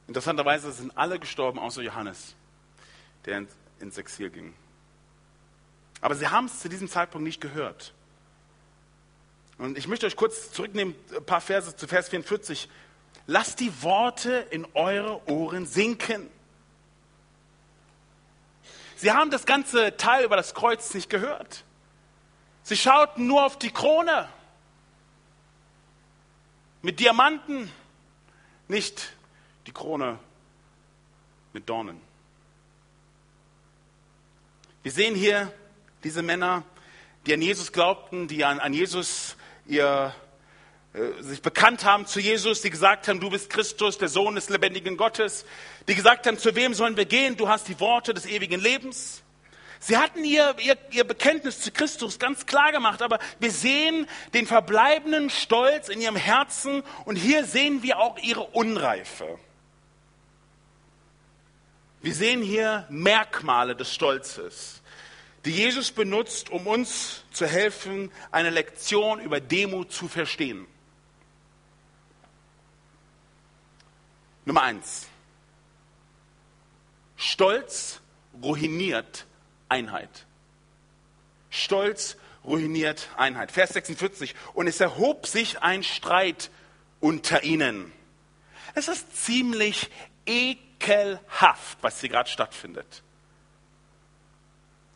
Interessanterweise 0.07 0.71
sind 0.71 0.95
alle 0.95 1.17
gestorben, 1.17 1.57
außer 1.57 1.81
Johannes, 1.81 2.35
der 3.25 3.45
ins 3.79 3.97
Exil 3.97 4.29
ging. 4.29 4.53
Aber 6.01 6.15
sie 6.15 6.27
haben 6.27 6.45
es 6.45 6.59
zu 6.59 6.69
diesem 6.69 6.89
Zeitpunkt 6.89 7.23
nicht 7.23 7.41
gehört. 7.41 7.93
Und 9.57 9.77
ich 9.77 9.87
möchte 9.87 10.05
euch 10.05 10.15
kurz 10.15 10.51
zurücknehmen, 10.51 10.93
ein 11.15 11.25
paar 11.25 11.41
Verse 11.41 11.75
zu 11.75 11.87
Vers 11.87 12.09
44. 12.09 12.69
Lasst 13.25 13.59
die 13.59 13.81
Worte 13.81 14.31
in 14.51 14.67
eure 14.73 15.27
Ohren 15.29 15.65
sinken. 15.65 16.29
Sie 18.95 19.12
haben 19.12 19.31
das 19.31 19.45
ganze 19.45 19.97
Teil 19.97 20.25
über 20.25 20.36
das 20.36 20.53
Kreuz 20.53 20.93
nicht 20.93 21.09
gehört. 21.09 21.63
Sie 22.63 22.77
schauten 22.77 23.27
nur 23.27 23.45
auf 23.45 23.59
die 23.59 23.71
Krone 23.71 24.29
mit 26.81 26.99
Diamanten, 26.99 27.71
nicht 28.67 29.13
die 29.67 29.71
Krone 29.71 30.19
mit 31.53 31.69
Dornen. 31.69 31.99
Wir 34.83 34.91
sehen 34.91 35.15
hier 35.15 35.51
diese 36.03 36.21
Männer, 36.21 36.63
die 37.25 37.33
an 37.33 37.41
Jesus 37.41 37.71
glaubten, 37.71 38.27
die 38.27 38.43
an, 38.43 38.59
an 38.59 38.73
Jesus 38.73 39.38
ihr, 39.65 40.13
sich 41.21 41.41
bekannt 41.41 41.86
haben 41.86 42.06
zu 42.06 42.19
Jesus, 42.19 42.62
die 42.62 42.69
gesagt 42.69 43.08
haben, 43.08 43.19
du 43.19 43.32
bist 43.32 43.49
Christus, 43.49 43.97
der 43.97 44.10
Sohn 44.10 44.36
des 44.36 44.49
lebendigen 44.49 44.95
Gottes, 44.95 45.45
die 45.88 45.95
gesagt 45.95 46.27
haben, 46.27 46.38
zu 46.38 46.56
wem 46.56 46.73
sollen 46.75 46.97
wir 46.97 47.06
gehen? 47.06 47.36
Du 47.36 47.49
hast 47.49 47.67
die 47.67 47.79
Worte 47.79 48.13
des 48.13 48.27
ewigen 48.27 48.62
Lebens. 48.62 49.23
Sie 49.79 49.97
hatten 49.97 50.23
ihr, 50.23 50.56
ihr, 50.60 50.77
ihr 50.91 51.03
Bekenntnis 51.03 51.60
zu 51.60 51.71
Christus 51.71 52.19
ganz 52.19 52.45
klar 52.45 52.71
gemacht, 52.71 53.01
aber 53.01 53.19
wir 53.39 53.51
sehen 53.51 54.08
den 54.34 54.45
verbleibenden 54.45 55.29
Stolz 55.29 55.89
in 55.89 55.99
ihrem 55.99 56.15
Herzen 56.15 56.84
und 57.06 57.15
hier 57.15 57.43
sehen 57.43 57.84
wir 57.84 57.99
auch 57.99 58.17
ihre 58.19 58.43
Unreife. 58.43 59.39
Wir 62.01 62.13
sehen 62.13 62.41
hier 62.41 62.86
Merkmale 62.89 63.75
des 63.75 63.93
Stolzes, 63.93 64.82
die 65.43 65.51
Jesus 65.51 65.91
benutzt, 65.91 66.49
um 66.49 66.67
uns 66.67 67.23
zu 67.32 67.47
helfen, 67.47 68.12
eine 68.32 68.51
Lektion 68.51 69.19
über 69.19 69.41
Demut 69.41 69.91
zu 69.91 70.08
verstehen. 70.08 70.67
Nummer 74.45 74.63
eins. 74.63 75.08
Stolz 77.15 78.01
ruiniert 78.41 79.25
Einheit. 79.69 80.25
Stolz 81.49 82.17
ruiniert 82.43 83.10
Einheit. 83.15 83.51
Vers 83.51 83.71
46. 83.71 84.36
Und 84.53 84.67
es 84.67 84.79
erhob 84.79 85.27
sich 85.27 85.62
ein 85.62 85.84
Streit 85.84 86.49
unter 86.99 87.43
ihnen. 87.43 87.91
Es 88.75 88.88
ist 88.88 89.15
ziemlich 89.15 89.89
ekelhaft, 90.25 91.77
was 91.82 92.01
hier 92.01 92.10
gerade 92.10 92.29
stattfindet. 92.29 93.03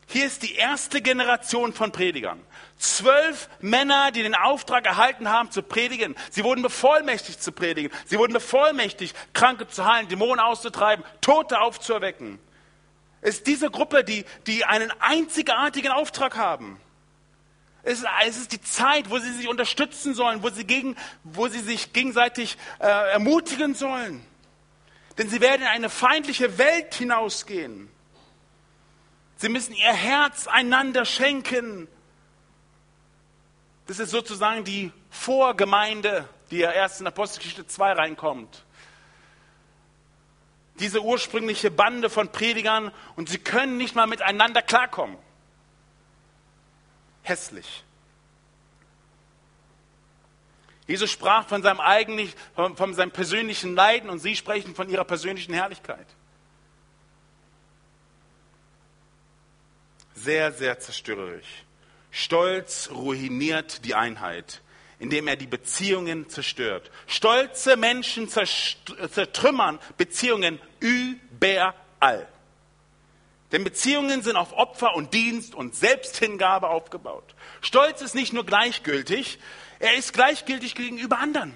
Hier 0.09 0.25
ist 0.25 0.41
die 0.41 0.55
erste 0.55 1.01
Generation 1.01 1.73
von 1.73 1.91
Predigern. 1.91 2.41
Zwölf 2.77 3.49
Männer, 3.59 4.11
die 4.11 4.23
den 4.23 4.35
Auftrag 4.35 4.85
erhalten 4.85 5.29
haben 5.29 5.51
zu 5.51 5.61
predigen. 5.61 6.15
Sie 6.31 6.45
wurden 6.45 6.61
bevollmächtigt 6.61 7.43
zu 7.43 7.51
predigen. 7.51 7.91
Sie 8.05 8.17
wurden 8.17 8.31
bevollmächtigt, 8.31 9.15
Kranke 9.33 9.67
zu 9.67 9.85
heilen, 9.85 10.07
Dämonen 10.07 10.39
auszutreiben, 10.39 11.03
Tote 11.19 11.59
aufzuerwecken. 11.59 12.39
Es 13.19 13.35
ist 13.35 13.47
diese 13.47 13.69
Gruppe, 13.69 14.05
die, 14.05 14.23
die 14.45 14.63
einen 14.63 14.93
einzigartigen 14.99 15.91
Auftrag 15.91 16.37
haben. 16.37 16.79
Es 17.83 17.99
ist, 17.99 18.07
es 18.25 18.37
ist 18.37 18.51
die 18.53 18.61
Zeit, 18.61 19.09
wo 19.09 19.17
sie 19.17 19.31
sich 19.33 19.49
unterstützen 19.49 20.13
sollen, 20.13 20.41
wo 20.41 20.49
sie, 20.49 20.65
gegen, 20.65 20.95
wo 21.23 21.49
sie 21.49 21.59
sich 21.59 21.91
gegenseitig 21.91 22.57
äh, 22.79 22.87
ermutigen 22.87 23.75
sollen. 23.75 24.25
Denn 25.17 25.29
sie 25.29 25.41
werden 25.41 25.63
in 25.63 25.67
eine 25.67 25.89
feindliche 25.89 26.57
Welt 26.57 26.95
hinausgehen. 26.95 27.89
Sie 29.37 29.49
müssen 29.49 29.73
ihr 29.73 29.93
Herz 29.93 30.47
einander 30.47 31.05
schenken. 31.05 31.87
Das 33.85 33.99
ist 33.99 34.09
sozusagen 34.09 34.63
die 34.63 34.91
Vorgemeinde, 35.09 36.27
die 36.51 36.57
ja 36.57 36.71
erst 36.71 37.01
in 37.01 37.07
Apostelgeschichte 37.07 37.67
2 37.67 37.93
reinkommt. 37.93 38.63
Diese 40.79 41.01
ursprüngliche 41.01 41.71
Bande 41.71 42.09
von 42.09 42.31
Predigern 42.31 42.91
und 43.15 43.29
sie 43.29 43.37
können 43.37 43.77
nicht 43.77 43.95
mal 43.95 44.07
miteinander 44.07 44.61
klarkommen. 44.61 45.17
Hässlich. 47.23 47.83
Jesus 50.87 51.11
sprach 51.11 51.47
von 51.47 51.61
seinem 51.61 51.79
eigenen, 51.79 52.31
von, 52.55 52.77
von 52.77 52.93
seinem 52.93 53.11
persönlichen 53.11 53.75
Leiden 53.75 54.09
und 54.09 54.19
sie 54.19 54.35
sprechen 54.35 54.73
von 54.73 54.89
ihrer 54.89 55.03
persönlichen 55.03 55.53
Herrlichkeit. 55.53 56.07
Sehr, 60.23 60.51
sehr 60.51 60.79
zerstörerisch. 60.79 61.63
Stolz 62.09 62.89
ruiniert 62.91 63.85
die 63.85 63.93
Einheit, 63.93 64.61
indem 64.97 65.27
er 65.27 65.35
die 65.35 65.45
Beziehungen 65.45 66.27
zerstört. 66.27 66.89
Stolze 67.05 67.77
Menschen 67.77 68.27
zertrümmern 68.27 69.77
Beziehungen 69.95 70.59
überall. 70.79 72.27
Denn 73.51 73.63
Beziehungen 73.63 74.23
sind 74.23 74.37
auf 74.37 74.53
Opfer 74.53 74.95
und 74.95 75.13
Dienst 75.13 75.53
und 75.53 75.75
Selbsthingabe 75.75 76.67
aufgebaut. 76.67 77.35
Stolz 77.61 78.01
ist 78.01 78.15
nicht 78.15 78.33
nur 78.33 78.45
gleichgültig, 78.45 79.37
er 79.77 79.93
ist 79.95 80.13
gleichgültig 80.13 80.73
gegenüber 80.73 81.19
anderen. 81.19 81.55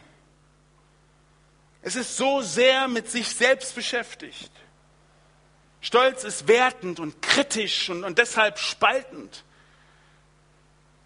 Es 1.81 1.95
ist 1.95 2.15
so 2.15 2.41
sehr 2.41 2.87
mit 2.87 3.09
sich 3.09 3.27
selbst 3.27 3.73
beschäftigt. 3.73 4.51
Stolz 5.81 6.23
ist 6.23 6.47
wertend 6.47 6.99
und 6.99 7.21
kritisch 7.21 7.89
und, 7.89 8.03
und 8.03 8.17
deshalb 8.19 8.59
spaltend. 8.59 9.43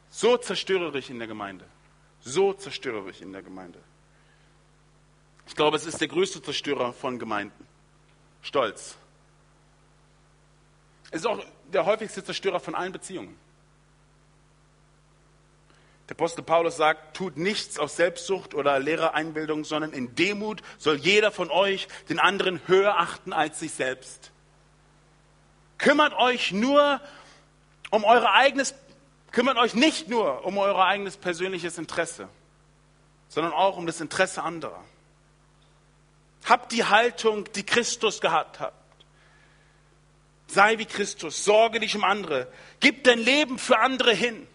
So 0.10 0.38
zerstörerisch 0.38 1.10
in 1.10 1.18
der 1.18 1.28
Gemeinde. 1.28 1.66
So 2.22 2.54
zerstörerisch 2.54 3.22
in 3.22 3.32
der 3.32 3.42
Gemeinde. 3.42 3.80
Ich 5.48 5.56
glaube, 5.56 5.78
es 5.78 5.86
ist 5.86 6.02
der 6.02 6.08
größte 6.08 6.42
Zerstörer 6.42 6.92
von 6.92 7.20
Gemeinden. 7.20 7.66
Stolz. 8.42 8.96
Es 11.12 11.22
ist 11.22 11.28
auch 11.28 11.44
der 11.72 11.86
häufigste 11.86 12.24
Zerstörer 12.24 12.60
von 12.60 12.76
allen 12.76 12.92
Beziehungen. 12.92 13.38
Der 16.10 16.16
Apostel 16.16 16.44
Paulus 16.44 16.78
sagt, 16.78 17.16
tut 17.16 17.38
nichts 17.38 17.80
aus 17.80 17.96
Selbstsucht 17.96 18.54
oder 18.54 18.78
leerer 18.80 19.16
Einbildung, 19.16 19.64
sondern 19.64 19.92
in 19.92 20.14
Demut 20.16 20.62
soll 20.78 20.98
jeder 20.98 21.32
von 21.32 21.50
euch 21.50 21.88
den 22.10 22.20
anderen 22.20 22.60
höher 22.68 23.00
achten 23.00 23.34
als 23.34 23.60
sich 23.60 23.72
selbst. 23.72 24.32
Kümmert 25.78 26.14
euch 26.14 26.52
nur 26.52 27.02
um 27.92 28.04
euer 28.04 28.32
eigenes, 28.32 28.74
kümmert 29.32 29.58
euch 29.58 29.74
nicht 29.74 30.08
nur 30.08 30.46
um 30.46 30.58
euer 30.58 30.84
eigenes 30.84 31.18
persönliches 31.18 31.78
Interesse, 31.78 32.30
sondern 33.30 33.54
auch 33.54 33.78
um 33.78 33.86
das 33.86 34.02
Interesse 34.02 34.44
anderer. 34.44 34.84
Habt 36.46 36.72
die 36.72 36.86
Haltung, 36.86 37.52
die 37.54 37.66
Christus 37.66 38.22
gehabt 38.22 38.60
hat. 38.60 38.74
Sei 40.48 40.78
wie 40.78 40.86
Christus, 40.86 41.44
sorge 41.44 41.80
dich 41.80 41.96
um 41.96 42.04
andere, 42.04 42.48
gib 42.80 43.04
dein 43.04 43.20
Leben 43.20 43.58
für 43.58 43.80
andere 43.80 44.14
hin. 44.14 44.48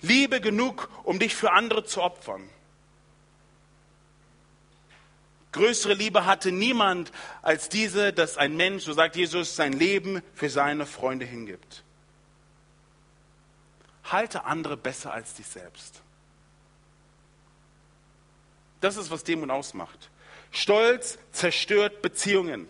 Liebe 0.00 0.40
genug, 0.40 0.88
um 1.04 1.18
dich 1.18 1.34
für 1.34 1.52
andere 1.52 1.84
zu 1.84 2.02
opfern. 2.02 2.48
Größere 5.52 5.94
Liebe 5.94 6.26
hatte 6.26 6.52
niemand 6.52 7.10
als 7.42 7.68
diese, 7.68 8.12
dass 8.12 8.36
ein 8.36 8.56
Mensch, 8.56 8.84
so 8.84 8.92
sagt 8.92 9.16
Jesus, 9.16 9.56
sein 9.56 9.72
Leben 9.72 10.22
für 10.34 10.48
seine 10.48 10.86
Freunde 10.86 11.26
hingibt. 11.26 11.82
Halte 14.04 14.44
andere 14.44 14.76
besser 14.76 15.12
als 15.12 15.34
dich 15.34 15.46
selbst. 15.46 16.02
Das 18.80 18.96
ist, 18.96 19.10
was 19.10 19.24
Demut 19.24 19.50
ausmacht. 19.50 20.10
Stolz 20.52 21.18
zerstört 21.32 22.00
Beziehungen. 22.02 22.66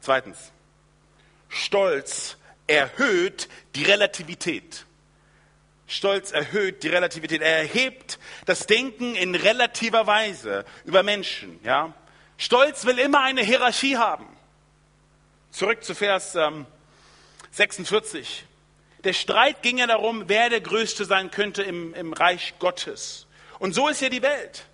Zweitens, 0.00 0.52
Stolz 1.48 2.36
erhöht 2.66 3.48
die 3.74 3.84
Relativität. 3.84 4.86
Stolz 5.86 6.32
erhöht 6.32 6.82
die 6.82 6.88
Relativität. 6.88 7.42
Er 7.42 7.58
erhebt 7.58 8.18
das 8.44 8.66
Denken 8.66 9.14
in 9.14 9.34
relativer 9.34 10.06
Weise 10.06 10.64
über 10.84 11.02
Menschen. 11.02 11.60
Ja? 11.62 11.94
Stolz 12.38 12.84
will 12.84 12.98
immer 12.98 13.20
eine 13.20 13.42
Hierarchie 13.42 13.96
haben. 13.96 14.26
Zurück 15.50 15.84
zu 15.84 15.94
Vers 15.94 16.34
ähm, 16.34 16.66
46. 17.52 18.44
Der 19.04 19.12
Streit 19.12 19.62
ging 19.62 19.78
ja 19.78 19.86
darum, 19.86 20.24
wer 20.26 20.50
der 20.50 20.60
Größte 20.60 21.04
sein 21.04 21.30
könnte 21.30 21.62
im, 21.62 21.94
im 21.94 22.12
Reich 22.12 22.54
Gottes. 22.58 23.26
Und 23.58 23.72
so 23.74 23.88
ist 23.88 24.02
ja 24.02 24.08
die 24.08 24.22
Welt. 24.22 24.66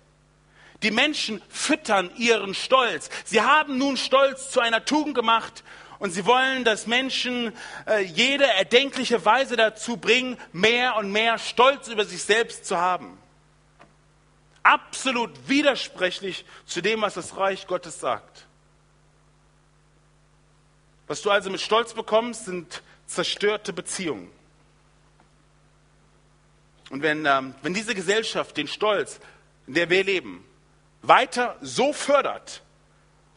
Die 0.81 0.91
Menschen 0.91 1.41
füttern 1.47 2.11
ihren 2.17 2.53
Stolz. 2.53 3.09
Sie 3.23 3.41
haben 3.41 3.77
nun 3.77 3.95
Stolz 3.95 4.49
zu 4.49 4.59
einer 4.59 4.83
Tugend 4.83 5.15
gemacht 5.15 5.63
und 5.99 6.11
sie 6.11 6.25
wollen, 6.25 6.63
dass 6.63 6.87
Menschen 6.87 7.53
äh, 7.87 8.01
jede 8.01 8.45
erdenkliche 8.45 9.23
Weise 9.25 9.55
dazu 9.55 9.97
bringen, 9.97 10.37
mehr 10.51 10.95
und 10.95 11.11
mehr 11.11 11.37
Stolz 11.37 11.87
über 11.87 12.05
sich 12.05 12.23
selbst 12.23 12.65
zu 12.65 12.77
haben. 12.77 13.17
Absolut 14.63 15.31
widersprechlich 15.47 16.45
zu 16.65 16.81
dem, 16.81 17.01
was 17.01 17.13
das 17.13 17.37
Reich 17.37 17.67
Gottes 17.67 17.99
sagt. 17.99 18.45
Was 21.07 21.21
du 21.21 21.29
also 21.29 21.49
mit 21.49 21.61
Stolz 21.61 21.93
bekommst, 21.93 22.45
sind 22.45 22.81
zerstörte 23.05 23.73
Beziehungen. 23.73 24.31
Und 26.89 27.01
wenn, 27.01 27.25
ähm, 27.25 27.55
wenn 27.61 27.73
diese 27.73 27.93
Gesellschaft 27.93 28.55
den 28.57 28.67
Stolz, 28.67 29.19
in 29.67 29.73
der 29.73 29.89
wir 29.89 30.03
leben, 30.03 30.45
weiter 31.01 31.57
so 31.61 31.93
fördert, 31.93 32.62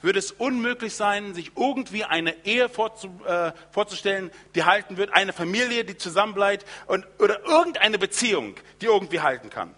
würde 0.03 0.19
es 0.19 0.33
unmöglich 0.33 0.95
sein, 0.95 1.35
sich 1.35 1.53
irgendwie 1.57 2.05
eine 2.05 2.45
Ehe 2.45 2.69
vorzu, 2.69 3.09
äh, 3.27 3.53
vorzustellen, 3.71 4.31
die 4.55 4.65
halten 4.65 4.97
wird, 4.97 5.13
eine 5.13 5.33
Familie, 5.33 5.85
die 5.85 5.97
zusammenbleibt 5.97 6.67
und, 6.87 7.07
oder 7.19 7.45
irgendeine 7.45 7.99
Beziehung, 7.99 8.57
die 8.81 8.87
irgendwie 8.87 9.21
halten 9.21 9.51
kann. 9.51 9.75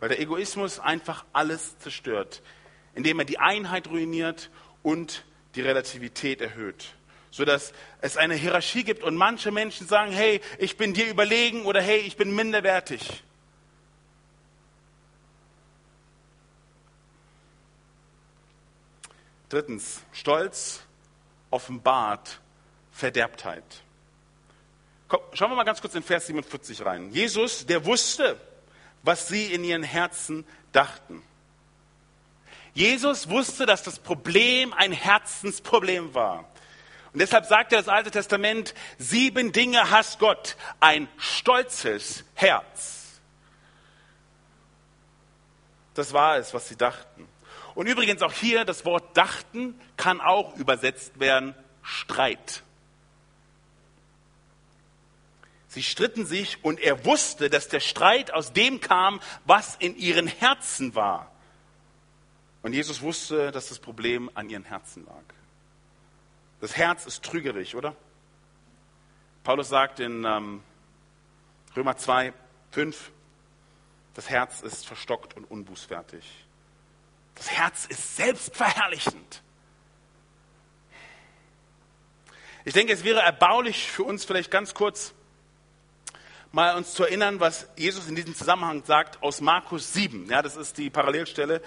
Weil 0.00 0.10
der 0.10 0.20
Egoismus 0.20 0.78
einfach 0.78 1.24
alles 1.32 1.78
zerstört, 1.78 2.42
indem 2.94 3.18
er 3.18 3.24
die 3.24 3.38
Einheit 3.38 3.88
ruiniert 3.88 4.50
und 4.82 5.24
die 5.54 5.62
Relativität 5.62 6.40
erhöht. 6.40 6.94
Sodass 7.30 7.72
es 8.00 8.16
eine 8.16 8.34
Hierarchie 8.34 8.84
gibt 8.84 9.02
und 9.02 9.16
manche 9.16 9.50
Menschen 9.50 9.86
sagen, 9.86 10.12
hey, 10.12 10.40
ich 10.58 10.76
bin 10.76 10.94
dir 10.94 11.08
überlegen 11.08 11.64
oder 11.64 11.80
hey, 11.80 11.98
ich 11.98 12.16
bin 12.16 12.34
minderwertig. 12.34 13.24
Drittens, 19.48 20.00
Stolz 20.12 20.80
offenbart 21.50 22.40
Verderbtheit. 22.90 23.64
Komm, 25.08 25.20
schauen 25.32 25.50
wir 25.50 25.56
mal 25.56 25.64
ganz 25.64 25.80
kurz 25.80 25.94
in 25.94 26.02
Vers 26.02 26.26
47 26.26 26.84
rein. 26.84 27.12
Jesus, 27.12 27.66
der 27.66 27.84
wusste, 27.84 28.40
was 29.02 29.28
sie 29.28 29.52
in 29.52 29.62
ihren 29.62 29.84
Herzen 29.84 30.44
dachten. 30.72 31.22
Jesus 32.74 33.30
wusste, 33.30 33.66
dass 33.66 33.82
das 33.82 33.98
Problem 33.98 34.72
ein 34.74 34.92
Herzensproblem 34.92 36.12
war. 36.14 36.40
Und 37.12 37.20
deshalb 37.20 37.46
sagt 37.46 37.72
er 37.72 37.78
das 37.78 37.88
Alte 37.88 38.10
Testament, 38.10 38.74
sieben 38.98 39.52
Dinge 39.52 39.90
hasst 39.90 40.18
Gott, 40.18 40.56
ein 40.80 41.08
stolzes 41.16 42.24
Herz. 42.34 43.20
Das 45.94 46.12
war 46.12 46.36
es, 46.36 46.52
was 46.52 46.68
sie 46.68 46.76
dachten. 46.76 47.26
Und 47.76 47.86
übrigens 47.86 48.22
auch 48.22 48.32
hier, 48.32 48.64
das 48.64 48.86
Wort 48.86 49.14
dachten 49.16 49.78
kann 49.98 50.22
auch 50.22 50.56
übersetzt 50.56 51.20
werden 51.20 51.54
Streit. 51.82 52.62
Sie 55.68 55.82
stritten 55.82 56.24
sich 56.24 56.64
und 56.64 56.80
er 56.80 57.04
wusste, 57.04 57.50
dass 57.50 57.68
der 57.68 57.80
Streit 57.80 58.32
aus 58.32 58.54
dem 58.54 58.80
kam, 58.80 59.20
was 59.44 59.76
in 59.76 59.94
ihren 59.94 60.26
Herzen 60.26 60.94
war. 60.94 61.30
Und 62.62 62.72
Jesus 62.72 63.02
wusste, 63.02 63.52
dass 63.52 63.68
das 63.68 63.78
Problem 63.78 64.30
an 64.32 64.48
ihren 64.48 64.64
Herzen 64.64 65.04
lag. 65.04 65.22
Das 66.62 66.78
Herz 66.78 67.04
ist 67.04 67.22
trügerig, 67.22 67.76
oder? 67.76 67.94
Paulus 69.44 69.68
sagt 69.68 70.00
in 70.00 70.24
ähm, 70.24 70.62
Römer 71.76 71.98
2, 71.98 72.32
5, 72.70 73.12
das 74.14 74.30
Herz 74.30 74.62
ist 74.62 74.86
verstockt 74.86 75.36
und 75.36 75.44
unbußfertig. 75.44 76.45
Das 77.36 77.50
Herz 77.50 77.86
ist 77.86 78.16
selbstverherrlichend. 78.16 79.42
Ich 82.64 82.72
denke, 82.72 82.92
es 82.92 83.04
wäre 83.04 83.20
erbaulich 83.20 83.90
für 83.90 84.02
uns 84.02 84.24
vielleicht 84.24 84.50
ganz 84.50 84.74
kurz 84.74 85.14
mal 86.50 86.74
uns 86.74 86.94
zu 86.94 87.04
erinnern, 87.04 87.38
was 87.38 87.68
Jesus 87.76 88.08
in 88.08 88.16
diesem 88.16 88.34
Zusammenhang 88.34 88.82
sagt 88.84 89.22
aus 89.22 89.40
Markus 89.40 89.92
7. 89.92 90.28
Ja, 90.30 90.42
das 90.42 90.56
ist 90.56 90.78
die 90.78 90.90
Parallelstelle. 90.90 91.60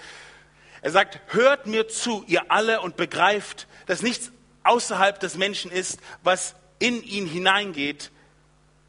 Er 0.82 0.90
sagt, 0.90 1.20
hört 1.32 1.66
mir 1.66 1.88
zu, 1.88 2.24
ihr 2.26 2.50
alle, 2.50 2.80
und 2.80 2.96
begreift, 2.96 3.66
dass 3.86 4.02
nichts 4.02 4.32
außerhalb 4.64 5.20
des 5.20 5.36
Menschen 5.36 5.70
ist, 5.70 6.00
was 6.22 6.54
in 6.78 7.02
ihn 7.02 7.26
hineingeht, 7.26 8.10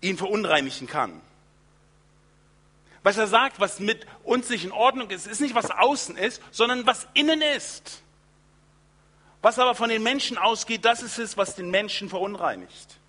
ihn 0.02 0.18
verunreinigen 0.18 0.88
kann. 0.88 1.22
Was 3.04 3.18
er 3.18 3.28
sagt, 3.28 3.60
was 3.60 3.80
mit 3.80 4.06
uns 4.24 4.50
nicht 4.50 4.64
in 4.64 4.72
Ordnung 4.72 5.10
ist, 5.10 5.26
ist 5.26 5.42
nicht, 5.42 5.56
was 5.56 5.72
außen 5.72 6.18
ist, 6.18 6.42
sondern 6.52 6.86
was 6.86 7.08
innen 7.14 7.42
ist. 7.42 8.04
Was 9.42 9.58
aber 9.58 9.74
von 9.74 9.90
den 9.90 10.04
Menschen 10.04 10.38
ausgeht, 10.38 10.86
das 10.86 11.02
ist 11.02 11.18
es, 11.18 11.36
was 11.36 11.56
den 11.56 11.72
Menschen 11.72 12.10
verunreinigt. 12.10 13.01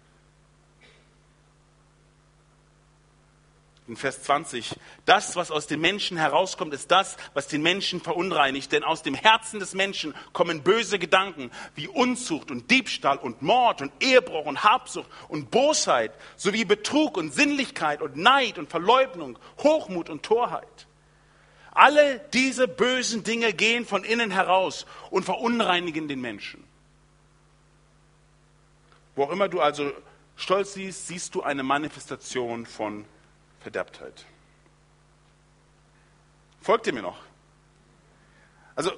In 3.93 3.97
Vers 3.99 4.23
20, 4.23 4.75
das, 5.05 5.37
was 5.37 5.51
aus 5.51 5.67
den 5.67 5.79
Menschen 5.79 6.17
herauskommt, 6.17 6.73
ist 6.73 6.91
das, 6.91 7.19
was 7.35 7.47
den 7.47 7.61
Menschen 7.61 8.01
verunreinigt. 8.01 8.73
Denn 8.73 8.85
aus 8.85 9.03
dem 9.03 9.13
Herzen 9.13 9.61
des 9.61 9.75
Menschen 9.75 10.15
kommen 10.33 10.63
böse 10.63 10.99
Gedanken 10.99 11.51
wie 11.75 11.89
Unzucht 11.89 12.51
und 12.51 12.71
Diebstahl 12.71 13.19
und 13.19 13.43
Mord 13.43 13.83
und 13.83 13.93
Ehebruch 14.01 14.47
und 14.47 14.65
Habsucht 14.65 15.11
und 15.29 15.51
Bosheit 15.51 16.15
sowie 16.37 16.65
Betrug 16.65 17.19
und 17.19 17.35
Sinnlichkeit 17.35 18.01
und 18.01 18.17
Neid 18.17 18.57
und 18.57 18.71
Verleugnung, 18.71 19.39
Hochmut 19.59 20.09
und 20.09 20.23
Torheit. 20.23 20.87
Alle 21.73 22.19
diese 22.33 22.69
bösen 22.69 23.25
Dinge 23.25 23.53
gehen 23.53 23.85
von 23.85 24.05
innen 24.05 24.31
heraus 24.31 24.87
und 25.11 25.25
verunreinigen 25.25 26.09
den 26.09 26.23
Menschen. 26.23 26.65
Wo 29.17 29.25
auch 29.25 29.31
immer 29.31 29.51
du 29.51 29.61
also 29.61 29.93
Stolz 30.37 30.73
siehst, 30.73 31.09
siehst 31.09 31.35
du 31.35 31.43
eine 31.43 31.63
Manifestation 31.63 32.65
von 32.65 33.05
Verderbtheit. 33.63 34.25
Folgt 36.61 36.87
ihr 36.87 36.93
mir 36.93 37.03
noch? 37.03 37.19
Also, 38.75 38.93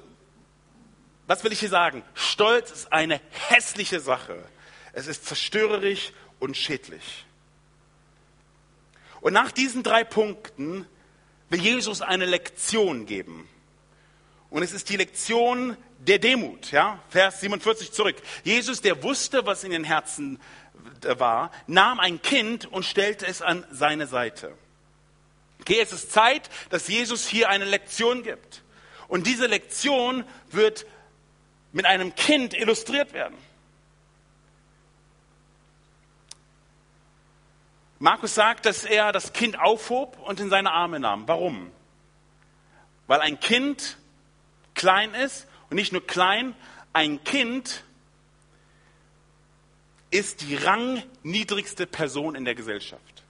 was 1.27 1.43
will 1.43 1.51
ich 1.51 1.59
hier 1.59 1.69
sagen? 1.69 2.03
Stolz 2.13 2.71
ist 2.71 2.93
eine 2.93 3.19
hässliche 3.31 3.99
Sache. 3.99 4.43
Es 4.93 5.07
ist 5.07 5.25
zerstörerisch 5.25 6.13
und 6.39 6.55
schädlich. 6.55 7.25
Und 9.21 9.33
nach 9.33 9.51
diesen 9.51 9.81
drei 9.81 10.03
Punkten 10.03 10.85
will 11.49 11.61
Jesus 11.61 12.01
eine 12.01 12.25
Lektion 12.25 13.05
geben. 13.05 13.49
Und 14.49 14.63
es 14.63 14.71
ist 14.71 14.89
die 14.89 14.97
Lektion 14.97 15.75
der 15.99 16.19
Demut, 16.19 16.71
ja? 16.71 16.99
Vers 17.09 17.41
47 17.41 17.91
zurück. 17.91 18.15
Jesus, 18.43 18.81
der 18.81 19.01
wusste, 19.03 19.45
was 19.45 19.63
in 19.63 19.71
den 19.71 19.83
Herzen 19.83 20.39
war, 21.17 21.51
nahm 21.67 21.99
ein 21.99 22.21
Kind 22.21 22.65
und 22.65 22.83
stellte 22.83 23.25
es 23.27 23.41
an 23.41 23.65
seine 23.71 24.07
Seite. 24.07 24.53
Okay, 25.61 25.79
es 25.81 25.91
ist 25.91 26.11
Zeit, 26.11 26.49
dass 26.69 26.87
Jesus 26.87 27.27
hier 27.27 27.49
eine 27.49 27.65
Lektion 27.65 28.23
gibt. 28.23 28.63
Und 29.07 29.27
diese 29.27 29.47
Lektion 29.47 30.23
wird 30.51 30.85
mit 31.71 31.85
einem 31.85 32.15
Kind 32.15 32.53
illustriert 32.53 33.13
werden. 33.13 33.35
Markus 37.99 38.35
sagt, 38.35 38.65
dass 38.65 38.83
er 38.83 39.11
das 39.11 39.33
Kind 39.33 39.59
aufhob 39.59 40.17
und 40.25 40.39
in 40.39 40.49
seine 40.49 40.71
Arme 40.71 40.99
nahm. 40.99 41.27
Warum? 41.27 41.71
Weil 43.07 43.21
ein 43.21 43.39
Kind 43.39 43.97
klein 44.73 45.13
ist 45.13 45.47
und 45.69 45.75
nicht 45.75 45.91
nur 45.91 46.05
klein, 46.05 46.55
ein 46.93 47.23
Kind 47.23 47.83
ist 50.11 50.41
die 50.41 50.55
rangniedrigste 50.55 51.87
Person 51.87 52.35
in 52.35 52.45
der 52.45 52.55
Gesellschaft. 52.55 53.23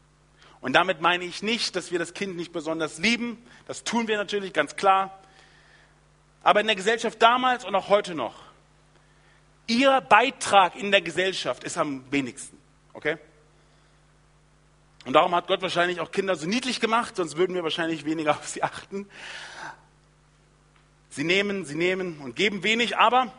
Und 0.62 0.74
damit 0.74 1.02
meine 1.02 1.24
ich 1.26 1.44
nicht, 1.44 1.76
dass 1.76 1.92
wir 1.92 2.00
das 2.00 2.14
Kind 2.14 2.36
nicht 2.36 2.52
besonders 2.52 2.98
lieben. 2.98 3.38
Das 3.68 3.84
tun 3.84 4.08
wir 4.08 4.18
natürlich 4.18 4.52
ganz 4.52 4.76
klar. 4.76 5.20
Aber 6.44 6.60
in 6.62 6.68
der 6.68 6.76
Gesellschaft 6.76 7.22
damals 7.22 7.66
und 7.66 7.76
auch 7.76 7.90
heute 7.90 8.16
noch, 8.16 8.36
ihr 9.68 10.02
Beitrag 10.02 10.76
in 10.76 10.92
der 10.92 11.02
Gesellschaft 11.02 11.64
ist 11.64 11.78
am 11.78 12.04
wenigsten. 12.12 12.58
Okay? 12.94 13.18
Und 15.06 15.14
darum 15.14 15.36
hat 15.36 15.48
Gott 15.48 15.62
wahrscheinlich 15.62 16.00
auch 16.00 16.12
Kinder 16.12 16.36
so 16.36 16.48
niedlich 16.48 16.80
gemacht, 16.80 17.16
sonst 17.16 17.38
würden 17.38 17.56
wir 17.56 17.64
wahrscheinlich 17.64 18.06
weniger 18.06 18.32
auf 18.38 18.48
sie 18.48 18.64
achten. 18.64 19.08
Sie 21.10 21.24
nehmen, 21.24 21.64
sie 21.66 21.76
nehmen 21.76 22.20
und 22.20 22.36
geben 22.36 22.64
wenig, 22.64 22.98
aber 22.98 23.32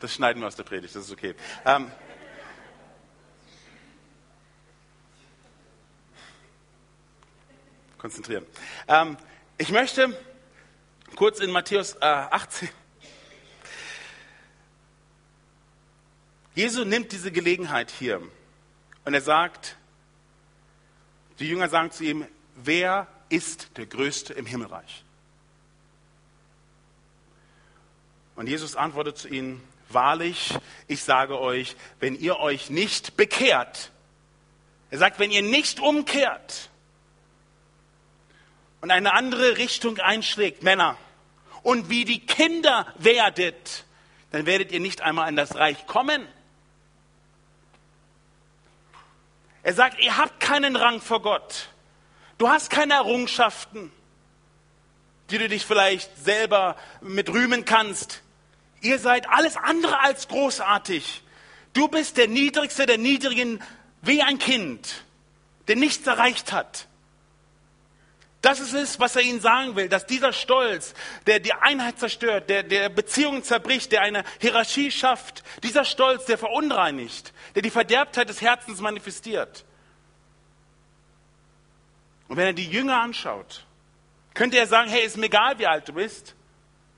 das 0.00 0.14
schneiden 0.14 0.42
wir 0.42 0.48
aus 0.48 0.56
der 0.56 0.64
Predigt, 0.64 0.94
das 0.96 1.04
ist 1.04 1.12
okay. 1.12 1.34
Ähm, 1.64 1.90
konzentrieren. 7.98 8.46
Ähm, 8.88 9.16
ich 9.58 9.70
möchte 9.70 10.18
kurz 11.16 11.38
in 11.38 11.50
Matthäus 11.50 11.94
äh, 11.96 12.06
18 12.06 12.68
Jesus 16.54 16.84
nimmt 16.84 17.12
diese 17.12 17.30
Gelegenheit 17.30 17.90
hier 17.90 18.20
und 19.04 19.14
er 19.14 19.20
sagt, 19.20 19.76
die 21.38 21.48
Jünger 21.48 21.68
sagen 21.68 21.90
zu 21.90 22.04
ihm, 22.04 22.26
wer 22.56 23.06
ist 23.28 23.76
der 23.76 23.86
Größte 23.86 24.34
im 24.34 24.46
Himmelreich? 24.46 25.04
Und 28.34 28.48
Jesus 28.48 28.74
antwortet 28.74 29.16
zu 29.16 29.28
ihnen, 29.28 29.62
wahrlich, 29.94 30.54
ich 30.88 31.02
sage 31.02 31.40
euch, 31.40 31.76
wenn 31.98 32.18
ihr 32.18 32.38
euch 32.38 32.70
nicht 32.70 33.16
bekehrt, 33.16 33.90
er 34.90 34.98
sagt, 34.98 35.18
wenn 35.18 35.30
ihr 35.30 35.42
nicht 35.42 35.80
umkehrt 35.80 36.68
und 38.80 38.90
eine 38.90 39.12
andere 39.12 39.56
Richtung 39.56 39.98
einschlägt, 39.98 40.62
Männer, 40.62 40.96
und 41.62 41.90
wie 41.90 42.04
die 42.04 42.24
Kinder 42.24 42.92
werdet, 42.96 43.84
dann 44.32 44.46
werdet 44.46 44.72
ihr 44.72 44.80
nicht 44.80 45.02
einmal 45.02 45.28
in 45.28 45.36
das 45.36 45.56
Reich 45.56 45.86
kommen. 45.86 46.26
Er 49.62 49.74
sagt, 49.74 50.00
ihr 50.00 50.16
habt 50.16 50.40
keinen 50.40 50.74
Rang 50.76 51.00
vor 51.00 51.20
Gott. 51.20 51.68
Du 52.38 52.48
hast 52.48 52.70
keine 52.70 52.94
Errungenschaften, 52.94 53.92
die 55.28 55.38
du 55.38 55.48
dich 55.48 55.66
vielleicht 55.66 56.16
selber 56.16 56.76
mit 57.00 57.28
rühmen 57.28 57.64
kannst. 57.64 58.22
Ihr 58.80 58.98
seid 58.98 59.28
alles 59.28 59.56
andere 59.56 60.00
als 60.00 60.28
großartig. 60.28 61.22
Du 61.72 61.88
bist 61.88 62.16
der 62.16 62.28
Niedrigste 62.28 62.86
der 62.86 62.98
Niedrigen 62.98 63.62
wie 64.02 64.22
ein 64.22 64.38
Kind, 64.38 65.04
der 65.68 65.76
nichts 65.76 66.06
erreicht 66.06 66.52
hat. 66.52 66.86
Das 68.42 68.58
ist 68.58 68.72
es, 68.72 68.98
was 68.98 69.16
er 69.16 69.22
ihnen 69.22 69.40
sagen 69.40 69.76
will, 69.76 69.90
dass 69.90 70.06
dieser 70.06 70.32
Stolz, 70.32 70.94
der 71.26 71.40
die 71.40 71.52
Einheit 71.52 71.98
zerstört, 71.98 72.48
der, 72.48 72.62
der 72.62 72.88
Beziehungen 72.88 73.44
zerbricht, 73.44 73.92
der 73.92 74.00
eine 74.00 74.24
Hierarchie 74.40 74.90
schafft, 74.90 75.42
dieser 75.62 75.84
Stolz, 75.84 76.24
der 76.24 76.38
verunreinigt, 76.38 77.34
der 77.54 77.60
die 77.60 77.70
Verderbtheit 77.70 78.30
des 78.30 78.40
Herzens 78.40 78.80
manifestiert. 78.80 79.66
Und 82.28 82.38
wenn 82.38 82.46
er 82.46 82.52
die 82.54 82.70
Jünger 82.70 83.00
anschaut, 83.00 83.66
könnte 84.32 84.56
er 84.56 84.66
sagen, 84.66 84.88
hey, 84.88 85.04
ist 85.04 85.18
mir 85.18 85.26
egal, 85.26 85.58
wie 85.58 85.66
alt 85.66 85.88
du 85.88 85.92
bist. 85.92 86.34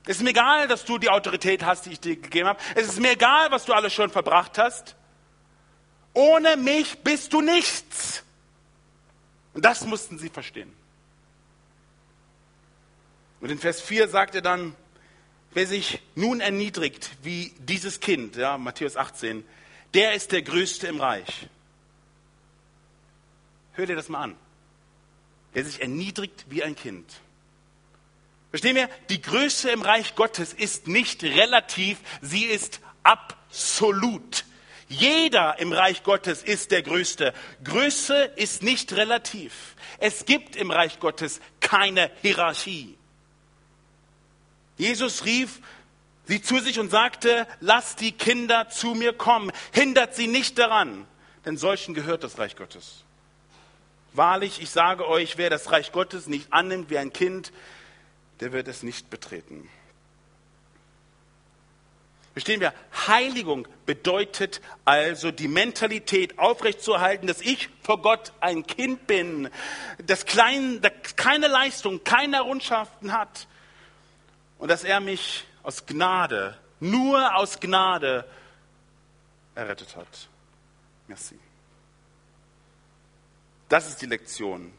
Es 0.05 0.17
ist 0.17 0.23
mir 0.23 0.31
egal, 0.31 0.67
dass 0.67 0.83
du 0.83 0.97
die 0.97 1.09
Autorität 1.09 1.63
hast, 1.63 1.85
die 1.85 1.91
ich 1.91 1.99
dir 1.99 2.17
gegeben 2.17 2.49
habe. 2.49 2.59
Es 2.75 2.87
ist 2.87 2.99
mir 2.99 3.11
egal, 3.11 3.51
was 3.51 3.65
du 3.65 3.73
alles 3.73 3.93
schon 3.93 4.09
verbracht 4.09 4.57
hast. 4.57 4.95
Ohne 6.13 6.57
mich 6.57 6.99
bist 6.99 7.31
du 7.31 7.41
nichts. 7.41 8.23
Und 9.53 9.63
das 9.63 9.85
mussten 9.85 10.17
sie 10.19 10.29
verstehen. 10.29 10.73
Und 13.39 13.49
in 13.49 13.59
Vers 13.59 13.81
4 13.81 14.07
sagt 14.09 14.35
er 14.35 14.41
dann, 14.41 14.75
wer 15.53 15.67
sich 15.67 16.01
nun 16.15 16.41
erniedrigt 16.41 17.11
wie 17.23 17.53
dieses 17.59 17.99
Kind, 17.99 18.35
ja, 18.35 18.57
Matthäus 18.57 18.97
18, 18.97 19.45
der 19.93 20.13
ist 20.13 20.31
der 20.31 20.41
Größte 20.41 20.87
im 20.87 20.99
Reich. 20.99 21.47
Hör 23.73 23.85
dir 23.85 23.95
das 23.95 24.09
mal 24.09 24.23
an. 24.23 24.35
Der 25.55 25.65
sich 25.65 25.81
erniedrigt 25.81 26.45
wie 26.49 26.63
ein 26.63 26.75
Kind. 26.75 27.05
Verstehen 28.53 28.75
wir? 28.75 28.87
Die 29.09 29.19
Größe 29.19 29.71
im 29.71 29.81
Reich 29.81 30.13
Gottes 30.13 30.53
ist 30.53 30.87
nicht 30.87 31.23
relativ, 31.23 31.97
sie 32.21 32.45
ist 32.45 32.81
absolut. 33.01 34.45
Jeder 34.87 35.57
im 35.57 35.73
Reich 35.73 36.03
Gottes 36.03 36.43
ist 36.43 36.69
der 36.69 36.83
Größte. 36.83 37.33
Größe 37.63 38.15
ist 38.35 38.61
nicht 38.61 38.93
relativ. 38.93 39.73
Es 39.97 40.25
gibt 40.25 40.55
im 40.55 40.69
Reich 40.69 40.99
Gottes 40.99 41.41
keine 41.61 42.11
Hierarchie. 42.21 42.95
Jesus 44.77 45.25
rief 45.25 45.59
sie 46.25 46.39
zu 46.39 46.59
sich 46.59 46.77
und 46.77 46.91
sagte, 46.91 47.47
lasst 47.59 48.01
die 48.01 48.11
Kinder 48.11 48.69
zu 48.69 48.93
mir 48.93 49.13
kommen, 49.13 49.51
hindert 49.71 50.13
sie 50.13 50.27
nicht 50.27 50.59
daran, 50.59 51.07
denn 51.43 51.57
solchen 51.57 51.95
gehört 51.95 52.23
das 52.23 52.37
Reich 52.37 52.55
Gottes. 52.55 53.03
Wahrlich, 54.13 54.61
ich 54.61 54.69
sage 54.69 55.07
euch, 55.07 55.39
wer 55.39 55.49
das 55.49 55.71
Reich 55.71 55.91
Gottes 55.91 56.27
nicht 56.27 56.53
annimmt 56.53 56.91
wie 56.91 56.99
ein 56.99 57.13
Kind, 57.13 57.51
der 58.39 58.51
wird 58.51 58.67
es 58.67 58.83
nicht 58.83 59.09
betreten. 59.09 59.69
Verstehen 62.33 62.61
wir? 62.61 62.73
Heiligung 63.07 63.67
bedeutet 63.85 64.59
also 64.85 65.29
die 65.29 65.47
Mentalität 65.47 66.39
aufrechtzuerhalten, 66.39 67.27
dass 67.27 67.41
ich 67.41 67.69
vor 67.83 68.01
Gott 68.01 68.33
ein 68.39 68.65
Kind 68.65 69.05
bin, 69.05 69.49
das, 70.03 70.25
keine 70.25 71.47
Leistung, 71.47 72.03
keine 72.03 72.37
Errungenschaften 72.37 73.11
hat 73.13 73.47
und 74.57 74.69
dass 74.69 74.83
er 74.83 74.99
mich 74.99 75.45
aus 75.61 75.85
Gnade, 75.85 76.57
nur 76.79 77.35
aus 77.35 77.59
Gnade 77.59 78.25
errettet 79.53 79.95
hat. 79.95 80.27
Merci. 81.07 81.37
Das 83.69 83.87
ist 83.87 84.01
die 84.01 84.07
Lektion. 84.07 84.73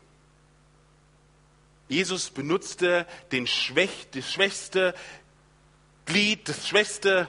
Jesus 1.89 2.31
benutzte 2.31 3.07
den 3.33 3.47
Schwäch, 3.47 4.09
das 4.13 4.31
schwächste 4.33 4.95
Glied, 6.07 6.49
das 6.49 6.67
schwächste 6.67 7.29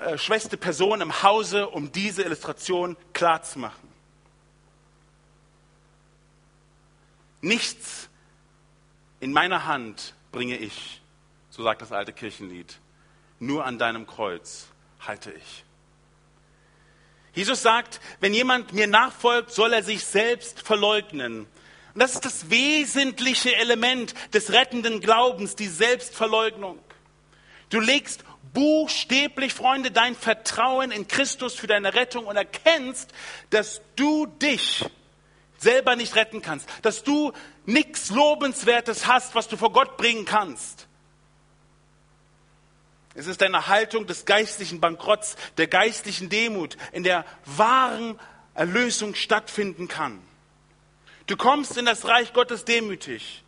äh, 0.00 0.18
schwächste 0.18 0.56
Person 0.56 1.00
im 1.00 1.22
Hause, 1.22 1.68
um 1.68 1.90
diese 1.90 2.22
Illustration 2.22 2.96
klarzumachen. 3.14 3.88
Nichts 7.40 8.08
in 9.20 9.32
meiner 9.32 9.64
Hand 9.64 10.14
bringe 10.30 10.56
ich, 10.56 11.00
so 11.50 11.62
sagt 11.62 11.82
das 11.82 11.92
alte 11.92 12.12
Kirchenlied, 12.12 12.78
nur 13.38 13.64
an 13.64 13.78
deinem 13.78 14.06
Kreuz 14.06 14.66
halte 15.00 15.32
ich. 15.32 15.64
Jesus 17.32 17.62
sagt, 17.62 18.00
wenn 18.20 18.34
jemand 18.34 18.72
mir 18.72 18.88
nachfolgt, 18.88 19.52
soll 19.52 19.72
er 19.72 19.82
sich 19.82 20.04
selbst 20.04 20.60
verleugnen. 20.60 21.46
Und 21.98 22.02
das 22.02 22.14
ist 22.14 22.24
das 22.24 22.48
wesentliche 22.48 23.56
Element 23.56 24.14
des 24.32 24.52
rettenden 24.52 25.00
Glaubens, 25.00 25.56
die 25.56 25.66
Selbstverleugnung. 25.66 26.78
Du 27.70 27.80
legst 27.80 28.22
buchstäblich, 28.54 29.52
Freunde, 29.52 29.90
dein 29.90 30.14
Vertrauen 30.14 30.92
in 30.92 31.08
Christus 31.08 31.56
für 31.56 31.66
deine 31.66 31.94
Rettung 31.94 32.26
und 32.26 32.36
erkennst, 32.36 33.10
dass 33.50 33.82
du 33.96 34.26
dich 34.26 34.84
selber 35.58 35.96
nicht 35.96 36.14
retten 36.14 36.40
kannst, 36.40 36.68
dass 36.82 37.02
du 37.02 37.32
nichts 37.66 38.10
Lobenswertes 38.10 39.08
hast, 39.08 39.34
was 39.34 39.48
du 39.48 39.56
vor 39.56 39.72
Gott 39.72 39.96
bringen 39.96 40.24
kannst. 40.24 40.86
Es 43.16 43.26
ist 43.26 43.42
eine 43.42 43.66
Haltung 43.66 44.06
des 44.06 44.24
geistlichen 44.24 44.78
Bankrotts, 44.78 45.34
der 45.56 45.66
geistlichen 45.66 46.28
Demut, 46.28 46.76
in 46.92 47.02
der 47.02 47.24
wahren 47.44 48.20
Erlösung 48.54 49.16
stattfinden 49.16 49.88
kann. 49.88 50.27
Du 51.28 51.36
kommst 51.36 51.76
in 51.76 51.84
das 51.84 52.06
Reich 52.06 52.32
Gottes 52.32 52.64
demütig. 52.64 53.44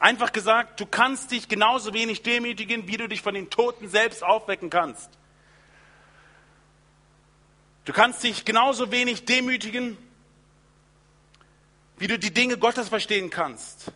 Einfach 0.00 0.32
gesagt, 0.32 0.80
du 0.80 0.86
kannst 0.86 1.30
dich 1.30 1.46
genauso 1.46 1.92
wenig 1.92 2.22
demütigen, 2.22 2.88
wie 2.88 2.96
du 2.96 3.06
dich 3.06 3.20
von 3.20 3.34
den 3.34 3.50
Toten 3.50 3.88
selbst 3.88 4.24
aufwecken 4.24 4.70
kannst. 4.70 5.10
Du 7.84 7.92
kannst 7.92 8.22
dich 8.22 8.46
genauso 8.46 8.90
wenig 8.90 9.26
demütigen, 9.26 9.98
wie 11.98 12.06
du 12.06 12.18
die 12.18 12.32
Dinge 12.32 12.56
Gottes 12.56 12.88
verstehen 12.88 13.28
kannst. 13.28 13.92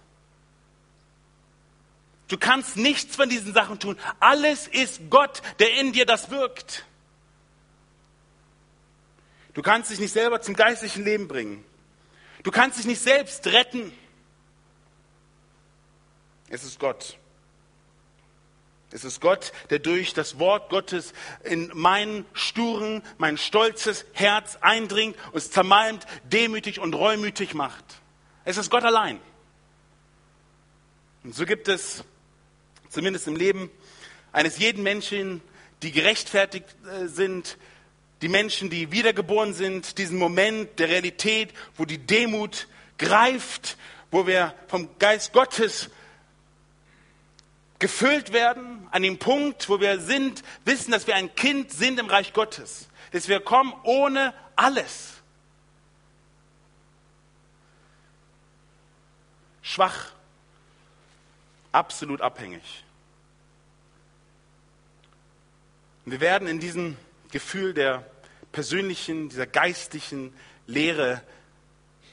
Du 2.28 2.36
kannst 2.36 2.76
nichts 2.76 3.16
von 3.16 3.30
diesen 3.30 3.54
Sachen 3.54 3.78
tun. 3.78 3.98
Alles 4.20 4.68
ist 4.68 5.08
Gott, 5.08 5.40
der 5.58 5.74
in 5.78 5.92
dir 5.92 6.04
das 6.04 6.30
wirkt. 6.30 6.84
Du 9.54 9.62
kannst 9.62 9.90
dich 9.90 9.98
nicht 9.98 10.12
selber 10.12 10.42
zum 10.42 10.54
geistlichen 10.54 11.04
Leben 11.04 11.26
bringen. 11.26 11.64
Du 12.42 12.50
kannst 12.50 12.78
dich 12.78 12.86
nicht 12.86 13.02
selbst 13.02 13.46
retten. 13.46 13.92
Es 16.48 16.64
ist 16.64 16.78
Gott. 16.78 17.16
Es 18.92 19.04
ist 19.04 19.20
Gott, 19.20 19.52
der 19.70 19.78
durch 19.78 20.14
das 20.14 20.40
Wort 20.40 20.68
Gottes 20.68 21.12
in 21.44 21.70
mein 21.74 22.24
sturen, 22.32 23.02
mein 23.18 23.38
stolzes 23.38 24.04
Herz 24.12 24.58
eindringt, 24.60 25.16
uns 25.32 25.50
zermalmt, 25.50 26.06
demütig 26.24 26.80
und 26.80 26.94
reumütig 26.94 27.54
macht. 27.54 27.84
Es 28.44 28.56
ist 28.56 28.68
Gott 28.68 28.82
allein. 28.82 29.20
Und 31.22 31.34
so 31.34 31.46
gibt 31.46 31.68
es, 31.68 32.02
zumindest 32.88 33.28
im 33.28 33.36
Leben 33.36 33.70
eines 34.32 34.58
jeden 34.58 34.82
Menschen, 34.82 35.40
die 35.82 35.92
gerechtfertigt 35.92 36.66
äh, 36.86 37.06
sind, 37.06 37.58
die 38.22 38.28
Menschen, 38.28 38.70
die 38.70 38.92
wiedergeboren 38.92 39.54
sind, 39.54 39.98
diesen 39.98 40.18
Moment 40.18 40.78
der 40.78 40.88
Realität, 40.88 41.52
wo 41.76 41.84
die 41.84 41.98
Demut 41.98 42.68
greift, 42.98 43.78
wo 44.10 44.26
wir 44.26 44.54
vom 44.68 44.88
Geist 44.98 45.32
Gottes 45.32 45.90
gefüllt 47.78 48.32
werden 48.32 48.86
an 48.90 49.02
dem 49.02 49.18
Punkt, 49.18 49.68
wo 49.68 49.80
wir 49.80 50.00
sind, 50.00 50.42
wissen, 50.64 50.90
dass 50.90 51.06
wir 51.06 51.14
ein 51.14 51.34
Kind 51.34 51.72
sind 51.72 51.98
im 51.98 52.06
Reich 52.06 52.32
Gottes. 52.32 52.88
Dass 53.10 53.26
wir 53.26 53.40
kommen 53.40 53.72
ohne 53.84 54.34
alles. 54.54 55.14
Schwach, 59.62 60.12
absolut 61.72 62.20
abhängig. 62.20 62.84
Und 66.04 66.12
wir 66.12 66.20
werden 66.20 66.48
in 66.48 66.60
diesem 66.60 66.96
Gefühl 67.30 67.72
der 67.72 68.09
persönlichen, 68.52 69.28
dieser 69.28 69.46
geistlichen 69.46 70.34
Lehre, 70.66 71.22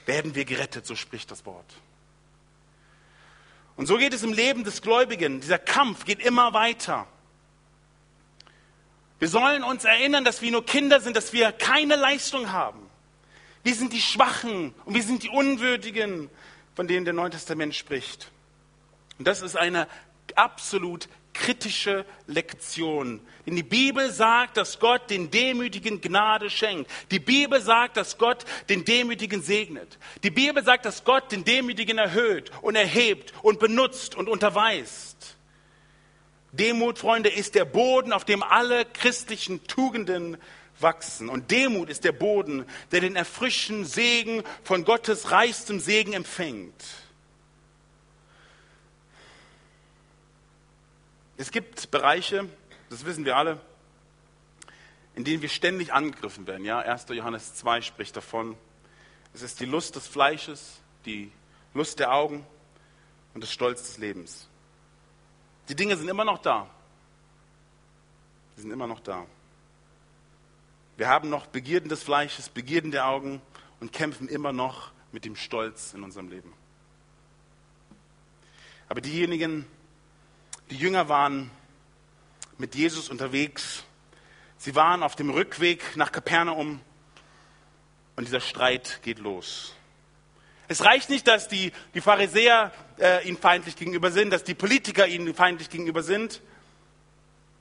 werden 0.06 0.36
wir 0.36 0.46
gerettet, 0.46 0.86
so 0.86 0.96
spricht 0.96 1.32
das 1.32 1.46
Wort. 1.46 1.74
Und 3.76 3.86
so 3.86 3.98
geht 3.98 4.14
es 4.14 4.24
im 4.24 4.34
Leben 4.34 4.64
des 4.64 4.82
Gläubigen. 4.82 5.40
Dieser 5.40 5.60
Kampf 5.60 6.06
geht 6.06 6.20
immer 6.20 6.54
weiter. 6.54 7.08
Wir 9.20 9.28
sollen 9.28 9.64
uns 9.64 9.84
erinnern, 9.84 10.24
dass 10.24 10.42
wir 10.42 10.52
nur 10.52 10.66
Kinder 10.66 11.00
sind, 11.00 11.16
dass 11.16 11.34
wir 11.34 11.52
keine 11.52 11.96
Leistung 11.96 12.52
haben. 12.52 12.88
Wir 13.64 13.76
sind 13.76 13.94
die 13.94 14.02
Schwachen 14.02 14.74
und 14.86 14.94
wir 14.96 15.04
sind 15.04 15.24
die 15.24 15.30
Unwürdigen, 15.30 16.30
von 16.76 16.88
denen 16.88 17.06
der 17.06 17.14
Neue 17.14 17.32
Testament 17.32 17.76
spricht. 17.76 18.32
Und 19.20 19.28
das 19.28 19.42
ist 19.42 19.58
eine 19.58 19.88
absolut 20.36 21.10
kritische 21.38 22.06
Lektion. 22.26 23.22
Denn 23.46 23.56
die 23.56 23.64
Bibel 23.64 24.12
sagt, 24.12 24.58
dass 24.58 24.80
Gott 24.80 25.10
den 25.10 25.32
Demütigen 25.32 26.02
Gnade 26.02 26.50
schenkt. 26.50 26.92
Die 27.12 27.20
Bibel 27.20 27.62
sagt, 27.62 27.96
dass 27.98 28.18
Gott 28.18 28.46
den 28.70 28.84
Demütigen 28.84 29.42
segnet. 29.42 29.98
Die 30.24 30.32
Bibel 30.32 30.64
sagt, 30.64 30.86
dass 30.86 31.04
Gott 31.04 31.32
den 31.32 31.44
Demütigen 31.46 31.98
erhöht 31.98 32.52
und 32.62 32.76
erhebt 32.76 33.34
und 33.42 33.60
benutzt 33.60 34.16
und 34.16 34.28
unterweist. 34.28 35.38
Demut, 36.52 36.98
Freunde, 36.98 37.30
ist 37.30 37.56
der 37.56 37.66
Boden, 37.66 38.12
auf 38.12 38.26
dem 38.26 38.42
alle 38.42 38.86
christlichen 38.86 39.66
Tugenden 39.68 40.38
wachsen. 40.80 41.30
Und 41.30 41.52
Demut 41.52 41.90
ist 41.90 42.04
der 42.04 42.12
Boden, 42.12 42.66
der 42.92 43.02
den 43.02 43.16
erfrischenden 43.16 43.86
Segen 43.86 44.44
von 44.64 44.84
Gottes 44.84 45.32
reichstem 45.32 45.80
Segen 45.80 46.14
empfängt. 46.14 46.84
Es 51.38 51.52
gibt 51.52 51.92
Bereiche, 51.92 52.50
das 52.90 53.06
wissen 53.06 53.24
wir 53.24 53.38
alle, 53.38 53.62
in 55.14 55.24
denen 55.24 55.44
wir 55.44 55.50
ständig 55.50 55.94
angegriffen 55.94 56.48
werden. 56.48 56.66
Ja, 56.66 56.80
1. 56.80 57.06
Johannes 57.10 57.54
2 57.56 57.82
spricht 57.82 58.16
davon. 58.16 58.58
Es 59.36 59.44
ist 59.44 59.60
die 59.60 59.66
Lust 59.66 59.96
des 59.96 60.08
Fleisches, 60.08 60.80
die 61.06 61.32
Lust 61.76 62.00
der 62.00 62.12
Augen 62.12 62.44
und 63.36 63.42
das 63.42 63.52
Stolz 63.52 63.84
des 63.84 63.98
Lebens. 64.00 64.48
Die 65.70 65.76
Dinge 65.76 65.96
sind 65.96 66.08
immer 66.08 66.26
noch 66.26 66.40
da. 66.40 66.68
Sie 68.56 68.64
sind 68.64 68.72
immer 68.72 68.88
noch 68.88 69.00
da. 69.00 69.28
Wir 70.98 71.08
haben 71.08 71.30
noch 71.30 71.46
Begierden 71.46 71.90
des 71.90 72.02
Fleisches, 72.02 72.50
Begierden 72.50 72.90
der 72.90 73.08
Augen 73.08 73.42
und 73.80 73.94
kämpfen 73.94 74.28
immer 74.28 74.54
noch 74.54 74.92
mit 75.12 75.24
dem 75.24 75.36
Stolz 75.36 75.94
in 75.94 76.04
unserem 76.04 76.30
Leben. 76.30 76.52
Aber 78.90 79.02
diejenigen, 79.02 79.68
die 80.70 80.78
Jünger 80.78 81.10
waren 81.10 81.52
mit 82.58 82.76
Jesus 82.76 83.10
unterwegs. 83.10 83.84
Sie 84.58 84.76
waren 84.76 85.04
auf 85.04 85.16
dem 85.16 85.30
Rückweg 85.30 85.96
nach 85.96 86.12
Kapernaum 86.12 86.82
und 88.16 88.26
dieser 88.26 88.42
Streit 88.42 89.00
geht 89.04 89.20
los. 89.20 89.74
Es 90.68 90.84
reicht 90.84 91.10
nicht, 91.10 91.28
dass 91.28 91.48
die, 91.48 91.72
die 91.94 92.02
Pharisäer 92.02 92.74
äh, 93.00 93.26
ihnen 93.28 93.38
feindlich 93.38 93.76
gegenüber 93.78 94.12
sind, 94.12 94.32
dass 94.32 94.44
die 94.44 94.56
Politiker 94.56 95.08
ihnen 95.08 95.34
feindlich 95.34 95.70
gegenüber 95.70 96.04
sind, 96.04 96.42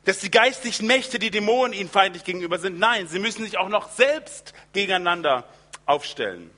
dass 0.04 0.18
die 0.18 0.30
geistlichen 0.30 0.86
Mächte, 0.86 1.18
die 1.18 1.30
Dämonen 1.30 1.72
ihnen 1.72 1.90
feindlich 1.90 2.24
gegenüber 2.24 2.58
sind. 2.58 2.78
Nein, 2.78 3.06
sie 3.06 3.18
müssen 3.18 3.44
sich 3.44 3.58
auch 3.58 3.68
noch 3.68 3.90
selbst 3.90 4.54
gegeneinander 4.72 5.44
aufstellen. 5.84 6.50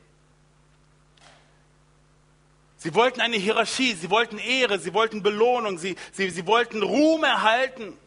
Sie 2.78 2.94
wollten 2.94 3.20
eine 3.20 3.36
Hierarchie, 3.36 3.94
sie 3.94 4.08
wollten 4.08 4.38
Ehre, 4.38 4.78
sie 4.78 4.94
wollten 4.94 5.22
Belohnung, 5.22 5.78
sie, 5.78 5.96
sie, 6.12 6.30
sie 6.30 6.46
wollten 6.46 6.82
Ruhm 6.82 7.24
erhalten. 7.24 7.98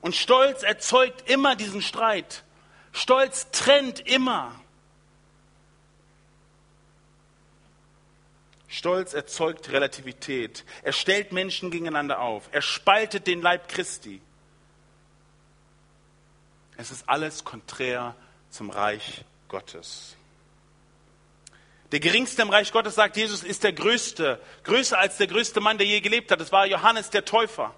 Und 0.00 0.16
Stolz 0.16 0.64
erzeugt 0.64 1.30
immer 1.30 1.54
diesen 1.54 1.80
Streit. 1.80 2.42
Stolz 2.92 3.50
trennt 3.52 4.00
immer. 4.00 4.60
Stolz 8.68 9.14
erzeugt 9.14 9.70
Relativität. 9.70 10.64
Er 10.82 10.92
stellt 10.92 11.30
Menschen 11.30 11.70
gegeneinander 11.70 12.20
auf. 12.20 12.48
Er 12.50 12.60
spaltet 12.60 13.28
den 13.28 13.40
Leib 13.40 13.68
Christi. 13.68 14.20
Es 16.76 16.90
ist 16.90 17.08
alles 17.08 17.44
konträr 17.44 18.16
zum 18.50 18.70
Reich 18.70 19.24
Gottes. 19.46 20.16
Der 21.94 22.00
geringste 22.00 22.42
im 22.42 22.50
Reich 22.50 22.72
Gottes, 22.72 22.96
sagt 22.96 23.16
Jesus, 23.16 23.44
ist 23.44 23.62
der 23.62 23.72
größte, 23.72 24.40
größer 24.64 24.98
als 24.98 25.16
der 25.16 25.28
größte 25.28 25.60
Mann, 25.60 25.78
der 25.78 25.86
je 25.86 26.00
gelebt 26.00 26.32
hat. 26.32 26.40
Das 26.40 26.50
war 26.50 26.66
Johannes 26.66 27.10
der 27.10 27.24
Täufer. 27.24 27.72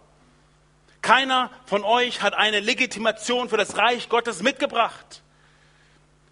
Keiner 1.02 1.50
von 1.66 1.84
euch 1.84 2.22
hat 2.22 2.32
eine 2.32 2.60
Legitimation 2.60 3.50
für 3.50 3.58
das 3.58 3.76
Reich 3.76 4.08
Gottes 4.08 4.40
mitgebracht. 4.40 5.22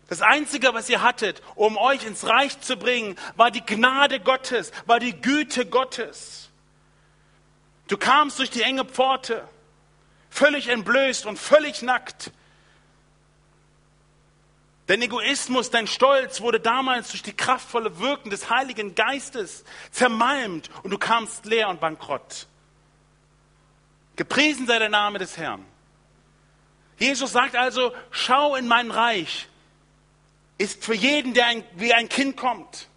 Das 0.08 0.22
Einzige, 0.22 0.72
was 0.72 0.88
ihr 0.88 1.02
hattet, 1.02 1.42
um 1.56 1.76
euch 1.76 2.06
ins 2.06 2.26
Reich 2.26 2.58
zu 2.58 2.78
bringen, 2.78 3.16
war 3.36 3.50
die 3.50 3.60
Gnade 3.60 4.18
Gottes, 4.18 4.72
war 4.86 4.98
die 4.98 5.20
Güte 5.20 5.66
Gottes. 5.66 6.48
Du 7.88 7.98
kamst 7.98 8.38
durch 8.38 8.48
die 8.48 8.62
enge 8.62 8.86
Pforte, 8.86 9.46
völlig 10.30 10.68
entblößt 10.68 11.26
und 11.26 11.38
völlig 11.38 11.82
nackt. 11.82 12.30
Dein 14.86 15.00
Egoismus, 15.00 15.70
dein 15.70 15.86
Stolz 15.86 16.42
wurde 16.42 16.60
damals 16.60 17.10
durch 17.10 17.22
die 17.22 17.32
kraftvolle 17.32 17.98
Wirken 18.00 18.28
des 18.28 18.50
Heiligen 18.50 18.94
Geistes 18.94 19.64
zermalmt 19.90 20.70
und 20.82 20.90
du 20.90 20.98
kamst 20.98 21.46
leer 21.46 21.68
und 21.70 21.80
bankrott. 21.80 22.46
Gepriesen 24.16 24.66
sei 24.66 24.78
der 24.78 24.90
Name 24.90 25.18
des 25.18 25.38
Herrn. 25.38 25.64
Jesus 26.98 27.32
sagt 27.32 27.56
also, 27.56 27.92
schau 28.10 28.54
in 28.56 28.68
mein 28.68 28.90
Reich, 28.90 29.48
ist 30.58 30.84
für 30.84 30.94
jeden, 30.94 31.34
der 31.34 31.46
ein, 31.46 31.64
wie 31.76 31.92
ein 31.92 32.08
Kind 32.08 32.36
kommt. 32.36 32.88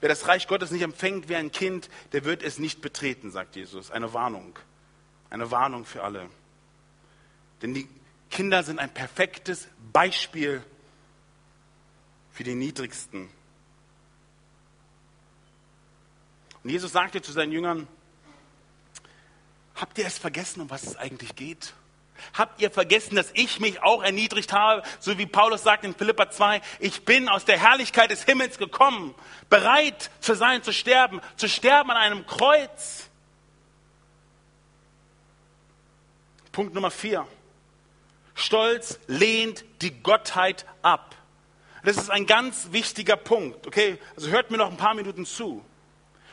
Wer 0.00 0.08
das 0.08 0.26
Reich 0.26 0.48
Gottes 0.48 0.70
nicht 0.70 0.82
empfängt 0.82 1.28
wie 1.28 1.36
ein 1.36 1.52
Kind, 1.52 1.88
der 2.12 2.24
wird 2.24 2.42
es 2.42 2.58
nicht 2.58 2.80
betreten, 2.80 3.30
sagt 3.30 3.56
Jesus. 3.56 3.90
Eine 3.90 4.12
Warnung. 4.12 4.58
Eine 5.30 5.50
Warnung 5.50 5.84
für 5.84 6.02
alle. 6.02 6.28
Denn 7.62 7.74
die 7.74 7.88
Kinder 8.30 8.62
sind 8.62 8.78
ein 8.78 8.92
perfektes 8.92 9.68
Beispiel 9.92 10.62
für 12.32 12.44
die 12.44 12.54
Niedrigsten. 12.54 13.30
Und 16.62 16.70
Jesus 16.70 16.92
sagte 16.92 17.22
zu 17.22 17.32
seinen 17.32 17.52
Jüngern, 17.52 17.88
habt 19.74 19.96
ihr 19.98 20.06
es 20.06 20.18
vergessen, 20.18 20.60
um 20.60 20.70
was 20.70 20.82
es 20.82 20.96
eigentlich 20.96 21.34
geht? 21.36 21.74
Habt 22.32 22.60
ihr 22.60 22.70
vergessen, 22.70 23.14
dass 23.14 23.30
ich 23.34 23.60
mich 23.60 23.82
auch 23.82 24.02
erniedrigt 24.02 24.52
habe, 24.52 24.82
so 25.00 25.16
wie 25.18 25.26
Paulus 25.26 25.62
sagt 25.62 25.84
in 25.84 25.94
Philippa 25.94 26.30
2, 26.30 26.60
ich 26.80 27.04
bin 27.04 27.28
aus 27.28 27.44
der 27.44 27.58
Herrlichkeit 27.58 28.10
des 28.10 28.24
Himmels 28.24 28.58
gekommen, 28.58 29.14
bereit 29.48 30.10
zu 30.20 30.34
sein, 30.34 30.62
zu 30.62 30.72
sterben, 30.72 31.20
zu 31.36 31.48
sterben 31.48 31.90
an 31.90 31.96
einem 31.96 32.26
Kreuz. 32.26 33.08
Punkt 36.52 36.74
Nummer 36.74 36.90
vier. 36.90 37.26
Stolz 38.36 39.00
lehnt 39.08 39.64
die 39.80 40.02
Gottheit 40.02 40.66
ab. 40.82 41.16
Das 41.84 41.96
ist 41.96 42.10
ein 42.10 42.26
ganz 42.26 42.68
wichtiger 42.70 43.16
Punkt. 43.16 43.66
Okay, 43.66 43.98
also 44.14 44.28
hört 44.28 44.50
mir 44.50 44.58
noch 44.58 44.70
ein 44.70 44.76
paar 44.76 44.94
Minuten 44.94 45.24
zu. 45.24 45.64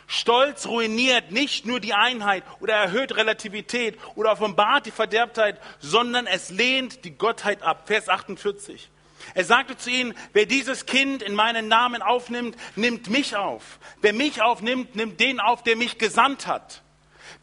Stolz 0.05 0.67
ruiniert 0.67 1.31
nicht 1.31 1.65
nur 1.65 1.79
die 1.79 1.93
Einheit 1.93 2.43
oder 2.59 2.73
erhöht 2.73 3.15
Relativität 3.15 3.97
oder 4.15 4.33
offenbart 4.33 4.85
die 4.85 4.91
Verderbtheit, 4.91 5.59
sondern 5.79 6.27
es 6.27 6.49
lehnt 6.49 7.05
die 7.05 7.17
Gottheit 7.17 7.63
ab. 7.63 7.83
Vers 7.87 8.09
48. 8.09 8.89
Er 9.33 9.45
sagte 9.45 9.77
zu 9.77 9.89
ihnen, 9.89 10.13
wer 10.33 10.45
dieses 10.45 10.85
Kind 10.85 11.23
in 11.23 11.35
meinen 11.35 11.69
Namen 11.69 12.01
aufnimmt, 12.01 12.57
nimmt 12.75 13.09
mich 13.09 13.37
auf. 13.37 13.79
Wer 14.01 14.11
mich 14.11 14.41
aufnimmt, 14.41 14.97
nimmt 14.97 15.21
den 15.21 15.39
auf, 15.39 15.63
der 15.63 15.77
mich 15.77 15.97
gesandt 15.97 16.47
hat. 16.47 16.81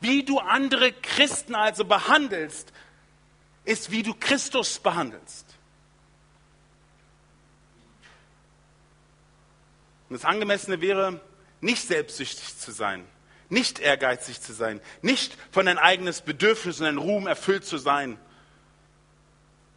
Wie 0.02 0.22
du 0.22 0.38
andere 0.38 0.92
Christen 0.92 1.54
also 1.54 1.86
behandelst, 1.86 2.74
ist, 3.70 3.90
wie 3.90 4.02
du 4.02 4.14
Christus 4.14 4.78
behandelst. 4.80 5.46
Und 10.08 10.14
das 10.14 10.24
Angemessene 10.24 10.80
wäre, 10.80 11.20
nicht 11.60 11.86
selbstsüchtig 11.86 12.58
zu 12.58 12.72
sein, 12.72 13.06
nicht 13.48 13.78
ehrgeizig 13.78 14.40
zu 14.40 14.52
sein, 14.52 14.80
nicht 15.02 15.36
von 15.52 15.66
dein 15.66 15.78
eigenes 15.78 16.22
Bedürfnis 16.22 16.80
und 16.80 16.86
dein 16.86 16.98
Ruhm 16.98 17.28
erfüllt 17.28 17.64
zu 17.64 17.78
sein. 17.78 18.18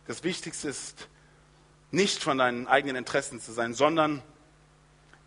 Das 0.08 0.24
Wichtigste 0.24 0.70
ist, 0.70 1.08
nicht 1.92 2.24
von 2.24 2.40
deinen 2.40 2.68
eigenen 2.68 2.96
Interessen 2.96 3.40
zu 3.40 3.52
sein, 3.52 3.76
sondern 3.76 4.24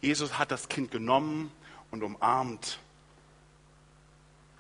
Jesus 0.01 0.39
hat 0.39 0.51
das 0.51 0.69
Kind 0.69 0.91
genommen 0.91 1.53
und 1.93 2.03
umarmt. 2.03 2.81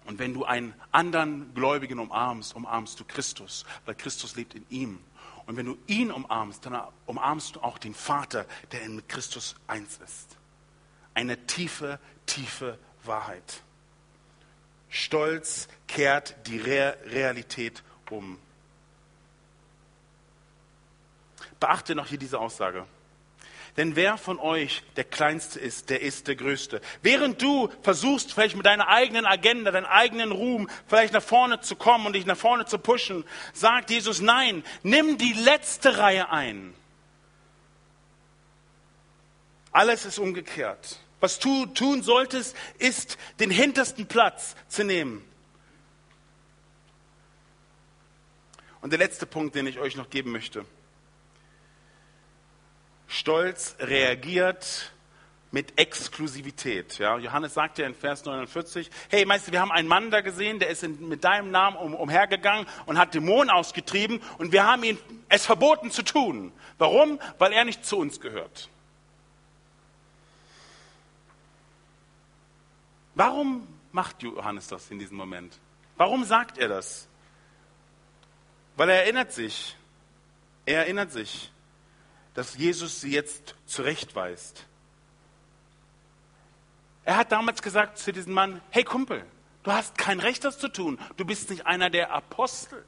Und 0.06 0.18
wenn 0.18 0.34
du 0.34 0.44
einen 0.44 0.74
anderen 0.92 1.52
Gläubigen 1.54 1.98
umarmst, 1.98 2.54
umarmst 2.54 2.98
du 3.00 3.04
Christus, 3.04 3.64
weil 3.84 3.94
Christus 3.94 4.36
lebt 4.36 4.54
in 4.54 4.64
ihm. 4.70 4.98
Und 5.46 5.56
wenn 5.56 5.66
du 5.66 5.76
ihn 5.86 6.10
umarmst, 6.10 6.64
dann 6.66 6.80
umarmst 7.06 7.56
du 7.56 7.60
auch 7.60 7.78
den 7.78 7.94
Vater, 7.94 8.46
der 8.72 8.82
in 8.82 9.06
Christus 9.06 9.56
eins 9.66 9.98
ist 9.98 10.36
eine 11.16 11.46
tiefe, 11.46 11.98
tiefe 12.26 12.78
Wahrheit. 13.02 13.62
Stolz 14.90 15.66
kehrt 15.88 16.36
die 16.46 16.58
Realität 16.58 17.82
um. 18.10 18.38
Beachte 21.58 21.94
noch 21.94 22.06
hier 22.06 22.18
diese 22.18 22.38
Aussage. 22.38 22.86
Denn 23.76 23.94
wer 23.94 24.16
von 24.16 24.38
euch 24.38 24.82
der 24.96 25.04
Kleinste 25.04 25.60
ist, 25.60 25.90
der 25.90 26.00
ist 26.00 26.28
der 26.28 26.36
Größte. 26.36 26.80
Während 27.02 27.42
du 27.42 27.68
versuchst, 27.82 28.32
vielleicht 28.32 28.56
mit 28.56 28.64
deiner 28.64 28.88
eigenen 28.88 29.26
Agenda, 29.26 29.70
deinem 29.70 29.86
eigenen 29.86 30.32
Ruhm, 30.32 30.70
vielleicht 30.86 31.12
nach 31.12 31.22
vorne 31.22 31.60
zu 31.60 31.76
kommen 31.76 32.06
und 32.06 32.14
dich 32.14 32.24
nach 32.24 32.38
vorne 32.38 32.64
zu 32.64 32.78
pushen, 32.78 33.24
sagt 33.52 33.90
Jesus, 33.90 34.20
nein, 34.20 34.64
nimm 34.82 35.18
die 35.18 35.34
letzte 35.34 35.98
Reihe 35.98 36.30
ein. 36.30 36.74
Alles 39.72 40.06
ist 40.06 40.18
umgekehrt. 40.18 41.00
Was 41.20 41.38
du 41.38 41.66
tun 41.66 42.02
solltest, 42.02 42.56
ist 42.78 43.18
den 43.40 43.50
hintersten 43.50 44.06
Platz 44.06 44.56
zu 44.68 44.84
nehmen. 44.84 45.22
Und 48.80 48.90
der 48.90 48.98
letzte 48.98 49.26
Punkt, 49.26 49.54
den 49.54 49.66
ich 49.66 49.78
euch 49.78 49.96
noch 49.96 50.08
geben 50.08 50.32
möchte. 50.32 50.64
Stolz 53.06 53.76
reagiert 53.80 54.92
mit 55.52 55.78
Exklusivität. 55.78 56.98
Ja, 56.98 57.18
Johannes 57.18 57.54
sagt 57.54 57.78
ja 57.78 57.86
in 57.86 57.94
Vers 57.94 58.24
49, 58.24 58.90
hey 59.08 59.24
Meister, 59.24 59.52
wir 59.52 59.60
haben 59.60 59.72
einen 59.72 59.88
Mann 59.88 60.10
da 60.10 60.20
gesehen, 60.20 60.58
der 60.58 60.68
ist 60.68 60.82
in, 60.82 61.08
mit 61.08 61.24
deinem 61.24 61.50
Namen 61.50 61.76
um, 61.76 61.94
umhergegangen 61.94 62.66
und 62.84 62.98
hat 62.98 63.14
Dämonen 63.14 63.50
ausgetrieben 63.50 64.20
und 64.38 64.52
wir 64.52 64.66
haben 64.66 64.82
ihn 64.82 64.98
es 65.28 65.46
verboten 65.46 65.90
zu 65.90 66.02
tun. 66.02 66.52
Warum? 66.78 67.18
Weil 67.38 67.52
er 67.52 67.64
nicht 67.64 67.84
zu 67.86 67.96
uns 67.96 68.20
gehört. 68.20 68.68
Warum 73.14 73.66
macht 73.92 74.22
Johannes 74.22 74.68
das 74.68 74.90
in 74.90 74.98
diesem 74.98 75.16
Moment? 75.16 75.58
Warum 75.96 76.24
sagt 76.24 76.58
er 76.58 76.68
das? 76.68 77.08
Weil 78.76 78.90
er 78.90 79.04
erinnert 79.04 79.32
sich, 79.32 79.74
er 80.66 80.80
erinnert 80.80 81.12
sich, 81.12 81.50
dass 82.36 82.58
Jesus 82.58 83.00
sie 83.00 83.12
jetzt 83.12 83.54
zurechtweist. 83.64 84.66
Er 87.04 87.16
hat 87.16 87.32
damals 87.32 87.62
gesagt 87.62 87.96
zu 87.96 88.12
diesem 88.12 88.34
Mann, 88.34 88.60
hey 88.68 88.84
Kumpel, 88.84 89.24
du 89.62 89.72
hast 89.72 89.96
kein 89.96 90.20
Recht, 90.20 90.44
das 90.44 90.58
zu 90.58 90.68
tun. 90.68 90.98
Du 91.16 91.24
bist 91.24 91.48
nicht 91.48 91.66
einer 91.66 91.88
der 91.88 92.10
Apostel. 92.10 92.84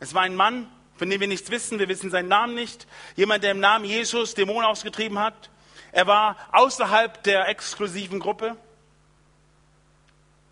Es 0.00 0.12
war 0.12 0.20
ein 0.20 0.34
Mann, 0.34 0.70
von 0.96 1.08
dem 1.08 1.18
wir 1.18 1.28
nichts 1.28 1.50
wissen, 1.50 1.78
wir 1.78 1.88
wissen 1.88 2.10
seinen 2.10 2.28
Namen 2.28 2.54
nicht. 2.54 2.86
Jemand, 3.16 3.42
der 3.42 3.52
im 3.52 3.60
Namen 3.60 3.86
Jesus 3.86 4.34
Dämonen 4.34 4.66
ausgetrieben 4.66 5.18
hat. 5.18 5.48
Er 5.90 6.06
war 6.06 6.36
außerhalb 6.52 7.22
der 7.22 7.48
exklusiven 7.48 8.20
Gruppe. 8.20 8.54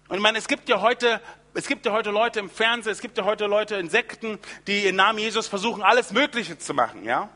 Und 0.08 0.16
ich 0.16 0.22
meine, 0.22 0.38
es 0.38 0.48
gibt 0.48 0.70
ja 0.70 0.80
heute, 0.80 1.20
es 1.56 1.66
gibt 1.66 1.86
ja 1.86 1.92
heute 1.92 2.10
Leute 2.10 2.38
im 2.40 2.50
Fernsehen, 2.50 2.92
es 2.92 3.00
gibt 3.00 3.16
ja 3.16 3.24
heute 3.24 3.46
Leute 3.46 3.76
in 3.76 3.88
Sekten, 3.88 4.38
die 4.66 4.86
im 4.86 4.96
Namen 4.96 5.18
Jesus 5.18 5.48
versuchen, 5.48 5.82
alles 5.82 6.12
Mögliche 6.12 6.58
zu 6.58 6.74
machen, 6.74 7.04
ja? 7.04 7.30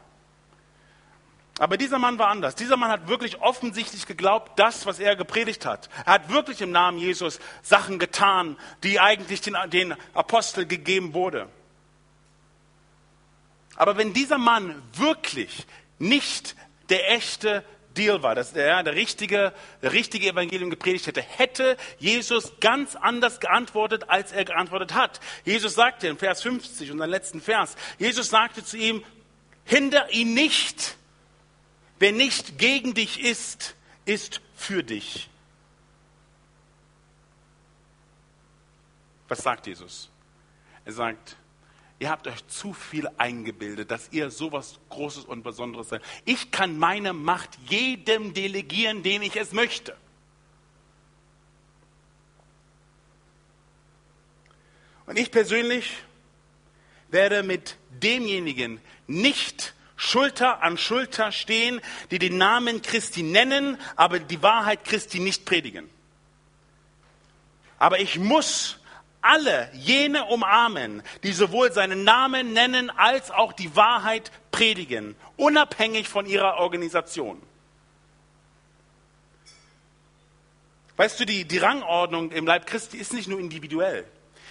Aber 1.59 1.77
dieser 1.77 1.99
Mann 1.99 2.19
war 2.19 2.29
anders. 2.29 2.55
Dieser 2.55 2.79
Mann 2.79 2.91
hat 2.91 3.09
wirklich 3.09 3.43
offensichtlich 3.43 4.07
geglaubt, 4.07 4.59
das, 4.59 4.87
was 4.87 4.99
er 4.99 5.15
gepredigt 5.15 5.67
hat. 5.67 5.91
Er 6.07 6.15
hat 6.15 6.31
wirklich 6.31 6.63
im 6.63 6.71
Namen 6.71 6.97
Jesus 6.97 7.39
Sachen 7.63 7.99
getan, 7.99 8.57
die 8.83 8.99
eigentlich 8.99 9.43
den, 9.43 9.57
den 9.67 9.95
Apostel 10.15 10.65
gegeben 10.65 11.13
wurde. 11.13 11.49
Aber 13.77 13.99
wenn 13.99 14.15
dieser 14.15 14.39
Mann 14.39 14.83
wirklich 14.95 15.67
nicht 15.99 16.57
der 16.89 17.13
echte 17.13 17.63
Deal 17.97 18.23
war, 18.23 18.35
dass 18.35 18.53
er 18.53 18.83
der 18.83 18.95
richtige, 18.95 19.53
der 19.83 19.93
richtige 19.93 20.29
Evangelium 20.29 20.71
gepredigt 20.71 21.07
hätte, 21.07 21.23
hätte 21.23 21.77
Jesus 21.99 22.53
ganz 22.61 22.97
anders 22.97 23.41
geantwortet, 23.41 24.09
als 24.09 24.33
er 24.33 24.45
geantwortet 24.45 24.95
hat. 24.95 25.21
Jesus 25.45 25.75
sagte 25.75 26.07
in 26.09 26.17
Vers 26.17 26.43
50, 26.43 26.91
unseren 26.93 27.11
letzten 27.11 27.41
Vers, 27.41 27.77
Jesus 27.99 28.31
sagte 28.31 28.65
zu 28.65 28.77
ihm, 28.77 29.05
hinder 29.65 30.11
ihn 30.11 30.35
nicht. 30.35 30.97
Wer 31.99 32.13
nicht 32.13 32.59
gegen 32.59 32.95
dich 32.95 33.21
ist, 33.21 33.75
ist 34.05 34.41
für 34.57 34.83
dich. 34.83 35.29
Was 39.29 39.43
sagt 39.43 39.67
Jesus? 39.67 40.11
Er 40.85 40.93
sagt, 40.93 41.37
ihr 42.01 42.11
habt 42.11 42.27
euch 42.27 42.45
zu 42.49 42.73
viel 42.73 43.09
eingebildet, 43.19 43.91
dass 43.91 44.09
ihr 44.11 44.31
sowas 44.31 44.81
Großes 44.89 45.25
und 45.27 45.43
Besonderes 45.43 45.91
seid. 45.91 46.03
Ich 46.25 46.51
kann 46.51 46.79
meine 46.79 47.13
Macht 47.13 47.51
jedem 47.69 48.35
delegieren, 48.35 49.03
den 49.03 49.23
ich 49.23 49.37
es 49.37 49.53
möchte. 49.53 49.95
Und 55.07 55.19
ich 55.19 55.31
persönlich 55.31 55.93
werde 57.11 57.43
mit 57.43 57.77
demjenigen 57.91 58.81
nicht 59.07 59.75
Schulter 59.97 60.63
an 60.63 60.79
Schulter 60.79 61.33
stehen, 61.33 61.83
die 62.11 62.19
den 62.19 62.39
Namen 62.39 62.81
Christi 62.81 63.23
nennen, 63.23 63.77
aber 63.97 64.21
die 64.21 64.43
Wahrheit 64.43 64.85
Christi 64.85 65.21
nicht 65.21 65.45
predigen. 65.45 65.91
Aber 67.79 68.01
ich 68.01 68.19
muss 68.19 68.80
alle 69.23 69.71
jene 69.75 70.25
umarmen, 70.27 71.03
die 71.23 71.33
sowohl 71.33 71.73
seinen 71.73 72.05
Namen 72.05 72.53
nennen 72.53 72.91
als 72.91 73.31
auch 73.31 73.53
die 73.53 73.75
Wahrheit 73.77 74.31
predigen, 74.51 75.17
unabhängig 75.37 76.09
von 76.09 76.27
ihrer 76.27 76.57
Organisation. 76.59 77.41
Weißt 80.97 81.19
du, 81.19 81.25
die, 81.25 81.47
die 81.47 81.59
Rangordnung 81.59 82.31
im 82.31 82.47
Leib 82.47 82.67
Christi 82.67 82.99
ist 82.99 83.15
nicht 83.15 83.29
nur 83.29 83.41
individuell. 83.41 84.05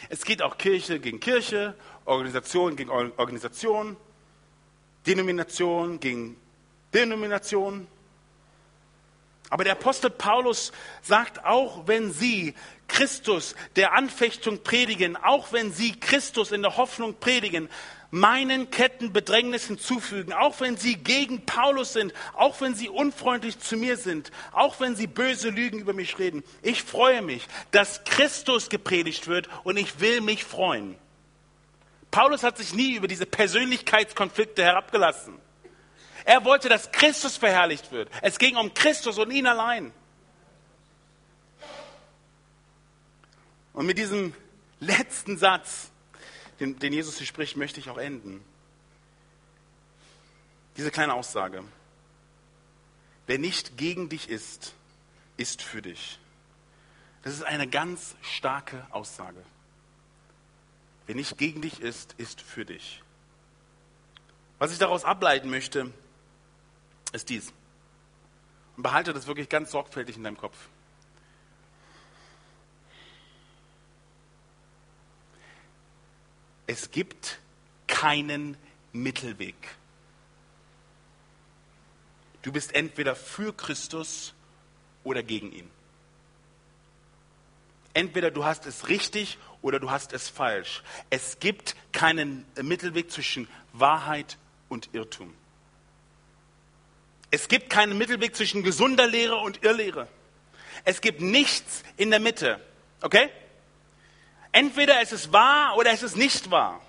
Es 0.09 0.25
geht 0.25 0.41
auch 0.41 0.57
Kirche 0.57 0.99
gegen 0.99 1.19
Kirche, 1.19 1.75
Organisation 2.05 2.75
gegen 2.75 2.89
Organisation. 2.89 3.97
Denomination 5.05 5.99
gegen 5.99 6.35
Denomination. 6.93 7.87
Aber 9.49 9.63
der 9.63 9.73
Apostel 9.73 10.09
Paulus 10.09 10.71
sagt, 11.01 11.43
auch 11.43 11.87
wenn 11.87 12.11
sie 12.11 12.53
Christus 12.87 13.55
der 13.75 13.93
Anfechtung 13.93 14.63
predigen, 14.63 15.15
auch 15.15 15.51
wenn 15.51 15.71
sie 15.71 15.99
Christus 15.99 16.51
in 16.51 16.61
der 16.61 16.77
Hoffnung 16.77 17.15
predigen, 17.19 17.69
meinen 18.11 18.71
Ketten 18.71 19.13
Bedrängnis 19.13 19.67
hinzufügen, 19.67 20.33
auch 20.33 20.59
wenn 20.61 20.77
sie 20.77 20.95
gegen 20.95 21.45
Paulus 21.45 21.93
sind, 21.93 22.13
auch 22.33 22.59
wenn 22.61 22.73
sie 22.73 22.89
unfreundlich 22.89 23.59
zu 23.59 23.77
mir 23.77 23.97
sind, 23.97 24.31
auch 24.51 24.79
wenn 24.79 24.95
sie 24.95 25.07
böse 25.07 25.49
Lügen 25.49 25.79
über 25.79 25.93
mich 25.93 26.17
reden. 26.17 26.43
Ich 26.61 26.83
freue 26.83 27.21
mich, 27.21 27.47
dass 27.71 28.03
Christus 28.03 28.69
gepredigt 28.69 29.27
wird 29.27 29.47
und 29.63 29.77
ich 29.77 29.99
will 29.99 30.21
mich 30.21 30.43
freuen. 30.43 30.95
Paulus 32.11 32.41
hat 32.41 32.57
sich 32.57 32.73
nie 32.73 32.95
über 32.95 33.07
diese 33.07 33.27
Persönlichkeitskonflikte 33.27 34.63
herabgelassen. 34.63 35.35
Er 36.29 36.45
wollte, 36.45 36.69
dass 36.69 36.91
Christus 36.91 37.37
verherrlicht 37.37 37.91
wird. 37.91 38.07
Es 38.21 38.37
ging 38.37 38.55
um 38.55 38.71
Christus 38.75 39.17
und 39.17 39.31
ihn 39.31 39.47
allein. 39.47 39.91
Und 43.73 43.87
mit 43.87 43.97
diesem 43.97 44.35
letzten 44.79 45.39
Satz, 45.39 45.89
den, 46.59 46.77
den 46.77 46.93
Jesus 46.93 47.17
hier 47.17 47.25
spricht, 47.25 47.57
möchte 47.57 47.79
ich 47.79 47.89
auch 47.89 47.97
enden. 47.97 48.45
Diese 50.77 50.91
kleine 50.91 51.15
Aussage. 51.15 51.63
Wer 53.25 53.39
nicht 53.39 53.75
gegen 53.75 54.07
dich 54.09 54.29
ist, 54.29 54.75
ist 55.35 55.63
für 55.63 55.81
dich. 55.81 56.19
Das 57.23 57.33
ist 57.33 57.41
eine 57.41 57.67
ganz 57.67 58.15
starke 58.21 58.85
Aussage. 58.91 59.41
Wer 61.07 61.15
nicht 61.15 61.39
gegen 61.39 61.63
dich 61.63 61.81
ist, 61.81 62.13
ist 62.19 62.39
für 62.39 62.65
dich. 62.65 63.01
Was 64.59 64.71
ich 64.71 64.77
daraus 64.77 65.05
ableiten 65.05 65.49
möchte, 65.49 65.91
ist 67.11 67.29
dies. 67.29 67.53
Und 68.77 68.83
behalte 68.83 69.13
das 69.13 69.27
wirklich 69.27 69.49
ganz 69.49 69.71
sorgfältig 69.71 70.15
in 70.15 70.23
deinem 70.23 70.37
Kopf. 70.37 70.55
Es 76.67 76.91
gibt 76.91 77.39
keinen 77.87 78.55
Mittelweg. 78.93 79.55
Du 82.41 82.51
bist 82.51 82.73
entweder 82.73 83.15
für 83.15 83.53
Christus 83.53 84.33
oder 85.03 85.23
gegen 85.23 85.51
ihn. 85.51 85.69
Entweder 87.93 88.31
du 88.31 88.45
hast 88.45 88.65
es 88.65 88.87
richtig 88.87 89.39
oder 89.61 89.79
du 89.79 89.89
hast 89.91 90.13
es 90.13 90.29
falsch. 90.29 90.83
Es 91.09 91.39
gibt 91.39 91.75
keinen 91.91 92.45
Mittelweg 92.61 93.11
zwischen 93.11 93.47
Wahrheit 93.73 94.37
und 94.69 94.89
Irrtum. 94.93 95.33
Es 97.31 97.47
gibt 97.47 97.69
keinen 97.69 97.97
Mittelweg 97.97 98.35
zwischen 98.35 98.63
gesunder 98.63 99.07
Lehre 99.07 99.35
und 99.37 99.63
Irrlehre. 99.63 100.07
Es 100.85 101.01
gibt 101.01 101.21
nichts 101.21 101.83
in 101.97 102.09
der 102.09 102.19
Mitte. 102.19 102.59
Okay? 103.01 103.29
Entweder 104.51 105.01
es 105.01 105.11
ist 105.11 105.31
wahr 105.31 105.77
oder 105.77 105.91
es 105.91 106.03
ist 106.03 106.17
nicht 106.17 106.49
wahr. 106.49 106.81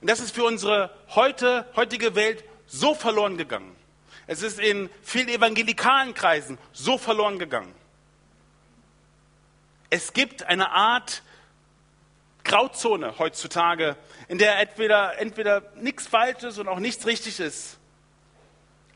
Und 0.00 0.10
das 0.10 0.20
ist 0.20 0.34
für 0.34 0.44
unsere 0.44 0.90
heute, 1.10 1.66
heutige 1.76 2.14
Welt 2.14 2.42
so 2.66 2.94
verloren 2.94 3.36
gegangen. 3.36 3.76
Es 4.26 4.42
ist 4.42 4.58
in 4.58 4.88
vielen 5.02 5.28
evangelikalen 5.28 6.14
Kreisen 6.14 6.58
so 6.72 6.98
verloren 6.98 7.38
gegangen. 7.38 7.74
Es 9.90 10.12
gibt 10.12 10.44
eine 10.44 10.70
Art 10.70 11.22
Grauzone 12.44 13.18
heutzutage, 13.18 13.96
in 14.28 14.38
der 14.38 14.60
entweder, 14.60 15.18
entweder 15.18 15.72
nichts 15.76 16.06
Falsches 16.06 16.58
und 16.58 16.68
auch 16.68 16.78
nichts 16.78 17.06
Richtiges. 17.06 17.79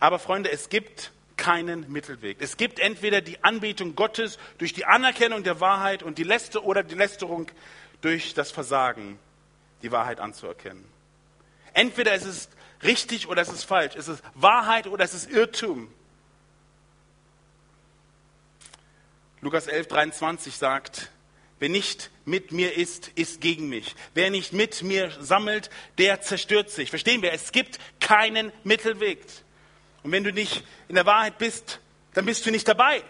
Aber 0.00 0.18
Freunde, 0.18 0.50
es 0.50 0.68
gibt 0.68 1.12
keinen 1.36 1.90
Mittelweg. 1.90 2.38
Es 2.40 2.56
gibt 2.56 2.78
entweder 2.78 3.20
die 3.20 3.42
Anbetung 3.42 3.94
Gottes 3.96 4.38
durch 4.58 4.72
die 4.72 4.84
Anerkennung 4.84 5.42
der 5.42 5.60
Wahrheit 5.60 6.02
und 6.02 6.18
die 6.18 6.22
Läster 6.22 6.64
oder 6.64 6.82
die 6.82 6.94
Lästerung 6.94 7.50
durch 8.00 8.34
das 8.34 8.50
Versagen, 8.50 9.18
die 9.82 9.90
Wahrheit 9.90 10.20
anzuerkennen. 10.20 10.84
Entweder 11.72 12.12
es 12.14 12.24
ist 12.24 12.50
richtig 12.82 13.28
oder 13.28 13.42
es 13.42 13.48
ist 13.48 13.64
falsch. 13.64 13.96
Es 13.96 14.08
ist 14.08 14.22
Wahrheit 14.34 14.86
oder 14.86 15.04
es 15.04 15.14
ist 15.14 15.30
Irrtum. 15.30 15.92
Lukas 19.40 19.66
11, 19.66 19.88
23 19.88 20.56
sagt, 20.56 21.10
Wer 21.60 21.68
nicht 21.68 22.10
mit 22.24 22.52
mir 22.52 22.76
ist, 22.76 23.08
ist 23.14 23.40
gegen 23.40 23.68
mich. 23.68 23.94
Wer 24.12 24.30
nicht 24.30 24.52
mit 24.52 24.82
mir 24.82 25.10
sammelt, 25.20 25.70
der 25.98 26.20
zerstört 26.20 26.68
sich. 26.68 26.90
Verstehen 26.90 27.22
wir? 27.22 27.32
Es 27.32 27.52
gibt 27.52 27.78
keinen 28.00 28.52
Mittelweg. 28.64 29.24
Und 30.04 30.12
wenn 30.12 30.22
du 30.22 30.32
nicht 30.32 30.62
in 30.86 30.94
der 30.94 31.06
Wahrheit 31.06 31.38
bist, 31.38 31.80
dann 32.12 32.26
bist 32.26 32.46
du 32.46 32.52
nicht 32.52 32.68
dabei. 32.68 33.02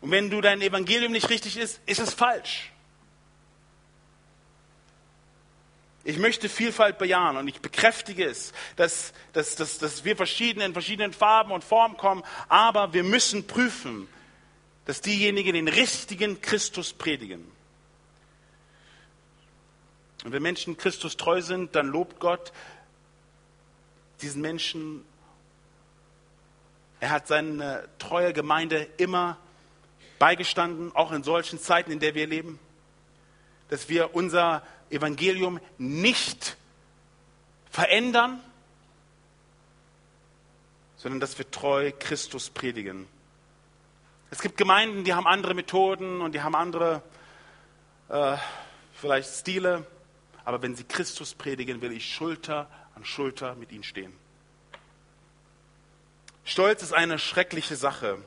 Und 0.00 0.10
wenn 0.10 0.30
du 0.30 0.40
dein 0.40 0.62
Evangelium 0.62 1.12
nicht 1.12 1.28
richtig 1.28 1.58
ist, 1.58 1.80
ist 1.84 2.00
es 2.00 2.14
falsch. 2.14 2.72
Ich 6.04 6.18
möchte 6.18 6.48
Vielfalt 6.48 6.98
bejahen 6.98 7.36
und 7.36 7.46
ich 7.46 7.60
bekräftige 7.60 8.24
es, 8.24 8.52
dass, 8.74 9.12
dass, 9.32 9.54
dass, 9.54 9.78
dass 9.78 10.04
wir 10.04 10.16
verschiedene, 10.16 10.64
in 10.64 10.72
verschiedenen 10.72 11.12
Farben 11.12 11.52
und 11.52 11.62
Formen 11.62 11.96
kommen, 11.96 12.24
aber 12.48 12.92
wir 12.92 13.04
müssen 13.04 13.46
prüfen, 13.46 14.08
dass 14.84 15.00
diejenigen 15.00 15.54
den 15.54 15.68
richtigen 15.68 16.40
Christus 16.40 16.92
predigen. 16.92 17.46
Und 20.24 20.32
wenn 20.32 20.42
Menschen 20.42 20.76
Christus 20.76 21.16
treu 21.16 21.40
sind, 21.40 21.74
dann 21.76 21.86
lobt 21.86 22.18
Gott 22.18 22.52
diesen 24.22 24.42
Menschen. 24.42 25.04
Er 27.02 27.10
hat 27.10 27.26
seine 27.26 27.88
treue 27.98 28.32
Gemeinde 28.32 28.86
immer 28.96 29.36
beigestanden, 30.20 30.94
auch 30.94 31.10
in 31.10 31.24
solchen 31.24 31.58
Zeiten, 31.58 31.90
in 31.90 31.98
der 31.98 32.14
wir 32.14 32.28
leben, 32.28 32.60
dass 33.70 33.88
wir 33.88 34.14
unser 34.14 34.62
Evangelium 34.88 35.58
nicht 35.78 36.56
verändern, 37.72 38.38
sondern 40.94 41.18
dass 41.18 41.38
wir 41.38 41.50
treu 41.50 41.90
Christus 41.98 42.50
predigen. 42.50 43.08
Es 44.30 44.40
gibt 44.40 44.56
Gemeinden, 44.56 45.02
die 45.02 45.12
haben 45.12 45.26
andere 45.26 45.54
Methoden 45.54 46.20
und 46.20 46.36
die 46.36 46.42
haben 46.42 46.54
andere 46.54 47.02
äh, 48.10 48.36
vielleicht 48.92 49.28
Stile, 49.28 49.84
aber 50.44 50.62
wenn 50.62 50.76
sie 50.76 50.84
Christus 50.84 51.34
predigen, 51.34 51.82
will 51.82 51.90
ich 51.90 52.14
Schulter 52.14 52.70
an 52.94 53.04
Schulter 53.04 53.56
mit 53.56 53.72
ihnen 53.72 53.82
stehen. 53.82 54.21
Stolz 56.44 56.82
ist 56.82 56.92
eine 56.92 57.18
schreckliche 57.18 57.76
Sache. 57.76 58.18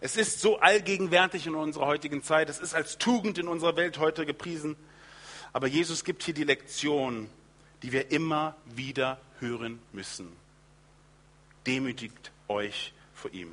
Es 0.00 0.16
ist 0.16 0.40
so 0.40 0.58
allgegenwärtig 0.58 1.46
in 1.46 1.54
unserer 1.54 1.86
heutigen 1.86 2.22
Zeit. 2.22 2.48
Es 2.48 2.58
ist 2.58 2.74
als 2.74 2.98
Tugend 2.98 3.38
in 3.38 3.48
unserer 3.48 3.76
Welt 3.76 3.98
heute 3.98 4.26
gepriesen. 4.26 4.76
Aber 5.52 5.66
Jesus 5.66 6.04
gibt 6.04 6.22
hier 6.22 6.34
die 6.34 6.44
Lektion, 6.44 7.30
die 7.82 7.92
wir 7.92 8.10
immer 8.10 8.56
wieder 8.66 9.18
hören 9.40 9.80
müssen. 9.92 10.30
Demütigt 11.66 12.32
euch 12.48 12.92
vor 13.14 13.32
ihm. 13.32 13.52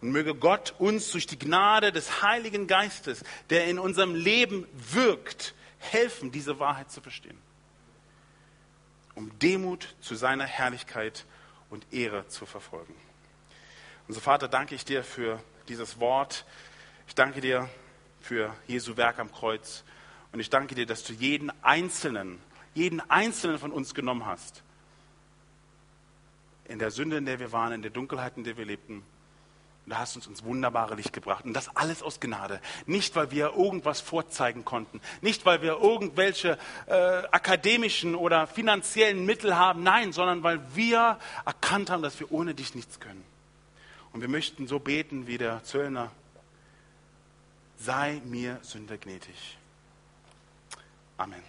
Und 0.00 0.10
möge 0.10 0.34
Gott 0.34 0.74
uns 0.78 1.10
durch 1.10 1.26
die 1.26 1.38
Gnade 1.38 1.92
des 1.92 2.22
Heiligen 2.22 2.66
Geistes, 2.66 3.24
der 3.50 3.66
in 3.66 3.78
unserem 3.78 4.14
Leben 4.14 4.66
wirkt, 4.72 5.54
helfen, 5.78 6.30
diese 6.30 6.58
Wahrheit 6.60 6.90
zu 6.90 7.00
verstehen. 7.00 7.38
Um 9.14 9.36
Demut 9.40 9.94
zu 10.00 10.14
seiner 10.14 10.44
Herrlichkeit 10.44 11.24
und 11.70 11.86
Ehre 11.92 12.26
zu 12.28 12.46
verfolgen. 12.46 12.94
Unser 14.06 14.20
Vater, 14.20 14.48
danke 14.48 14.74
ich 14.74 14.84
dir 14.84 15.04
für 15.04 15.42
dieses 15.68 16.00
Wort. 16.00 16.44
Ich 17.06 17.14
danke 17.14 17.40
dir, 17.40 17.68
für 18.20 18.54
Jesu 18.66 18.96
Werk 18.96 19.18
am 19.18 19.32
Kreuz. 19.32 19.84
Und 20.32 20.40
ich 20.40 20.50
danke 20.50 20.74
dir, 20.74 20.86
dass 20.86 21.04
du 21.04 21.12
jeden 21.12 21.50
Einzelnen, 21.62 22.40
jeden 22.74 23.00
Einzelnen 23.10 23.58
von 23.58 23.72
uns 23.72 23.94
genommen 23.94 24.26
hast. 24.26 24.62
In 26.66 26.78
der 26.78 26.90
Sünde, 26.90 27.16
in 27.16 27.24
der 27.24 27.38
wir 27.38 27.52
waren, 27.52 27.72
in 27.72 27.82
der 27.82 27.90
Dunkelheit, 27.90 28.36
in 28.36 28.44
der 28.44 28.56
wir 28.56 28.66
lebten. 28.66 29.02
Und 29.88 29.94
du 29.94 29.98
hast 30.00 30.16
uns 30.16 30.26
ins 30.26 30.44
wunderbare 30.44 30.96
Licht 30.96 31.14
gebracht. 31.14 31.46
Und 31.46 31.54
das 31.54 31.74
alles 31.74 32.02
aus 32.02 32.20
Gnade. 32.20 32.60
Nicht, 32.84 33.16
weil 33.16 33.30
wir 33.30 33.54
irgendwas 33.56 34.02
vorzeigen 34.02 34.62
konnten. 34.62 35.00
Nicht, 35.22 35.46
weil 35.46 35.62
wir 35.62 35.80
irgendwelche 35.80 36.58
äh, 36.84 36.92
akademischen 37.30 38.14
oder 38.14 38.46
finanziellen 38.46 39.24
Mittel 39.24 39.56
haben. 39.56 39.82
Nein, 39.82 40.12
sondern 40.12 40.42
weil 40.42 40.60
wir 40.74 41.18
erkannt 41.46 41.88
haben, 41.88 42.02
dass 42.02 42.20
wir 42.20 42.30
ohne 42.30 42.52
dich 42.52 42.74
nichts 42.74 43.00
können. 43.00 43.24
Und 44.12 44.20
wir 44.20 44.28
möchten 44.28 44.66
so 44.66 44.78
beten 44.78 45.26
wie 45.26 45.38
der 45.38 45.64
Zöllner. 45.64 46.10
Sei 47.78 48.20
mir 48.26 48.58
Sünder 48.60 48.98
gnädig. 48.98 49.56
Amen. 51.16 51.40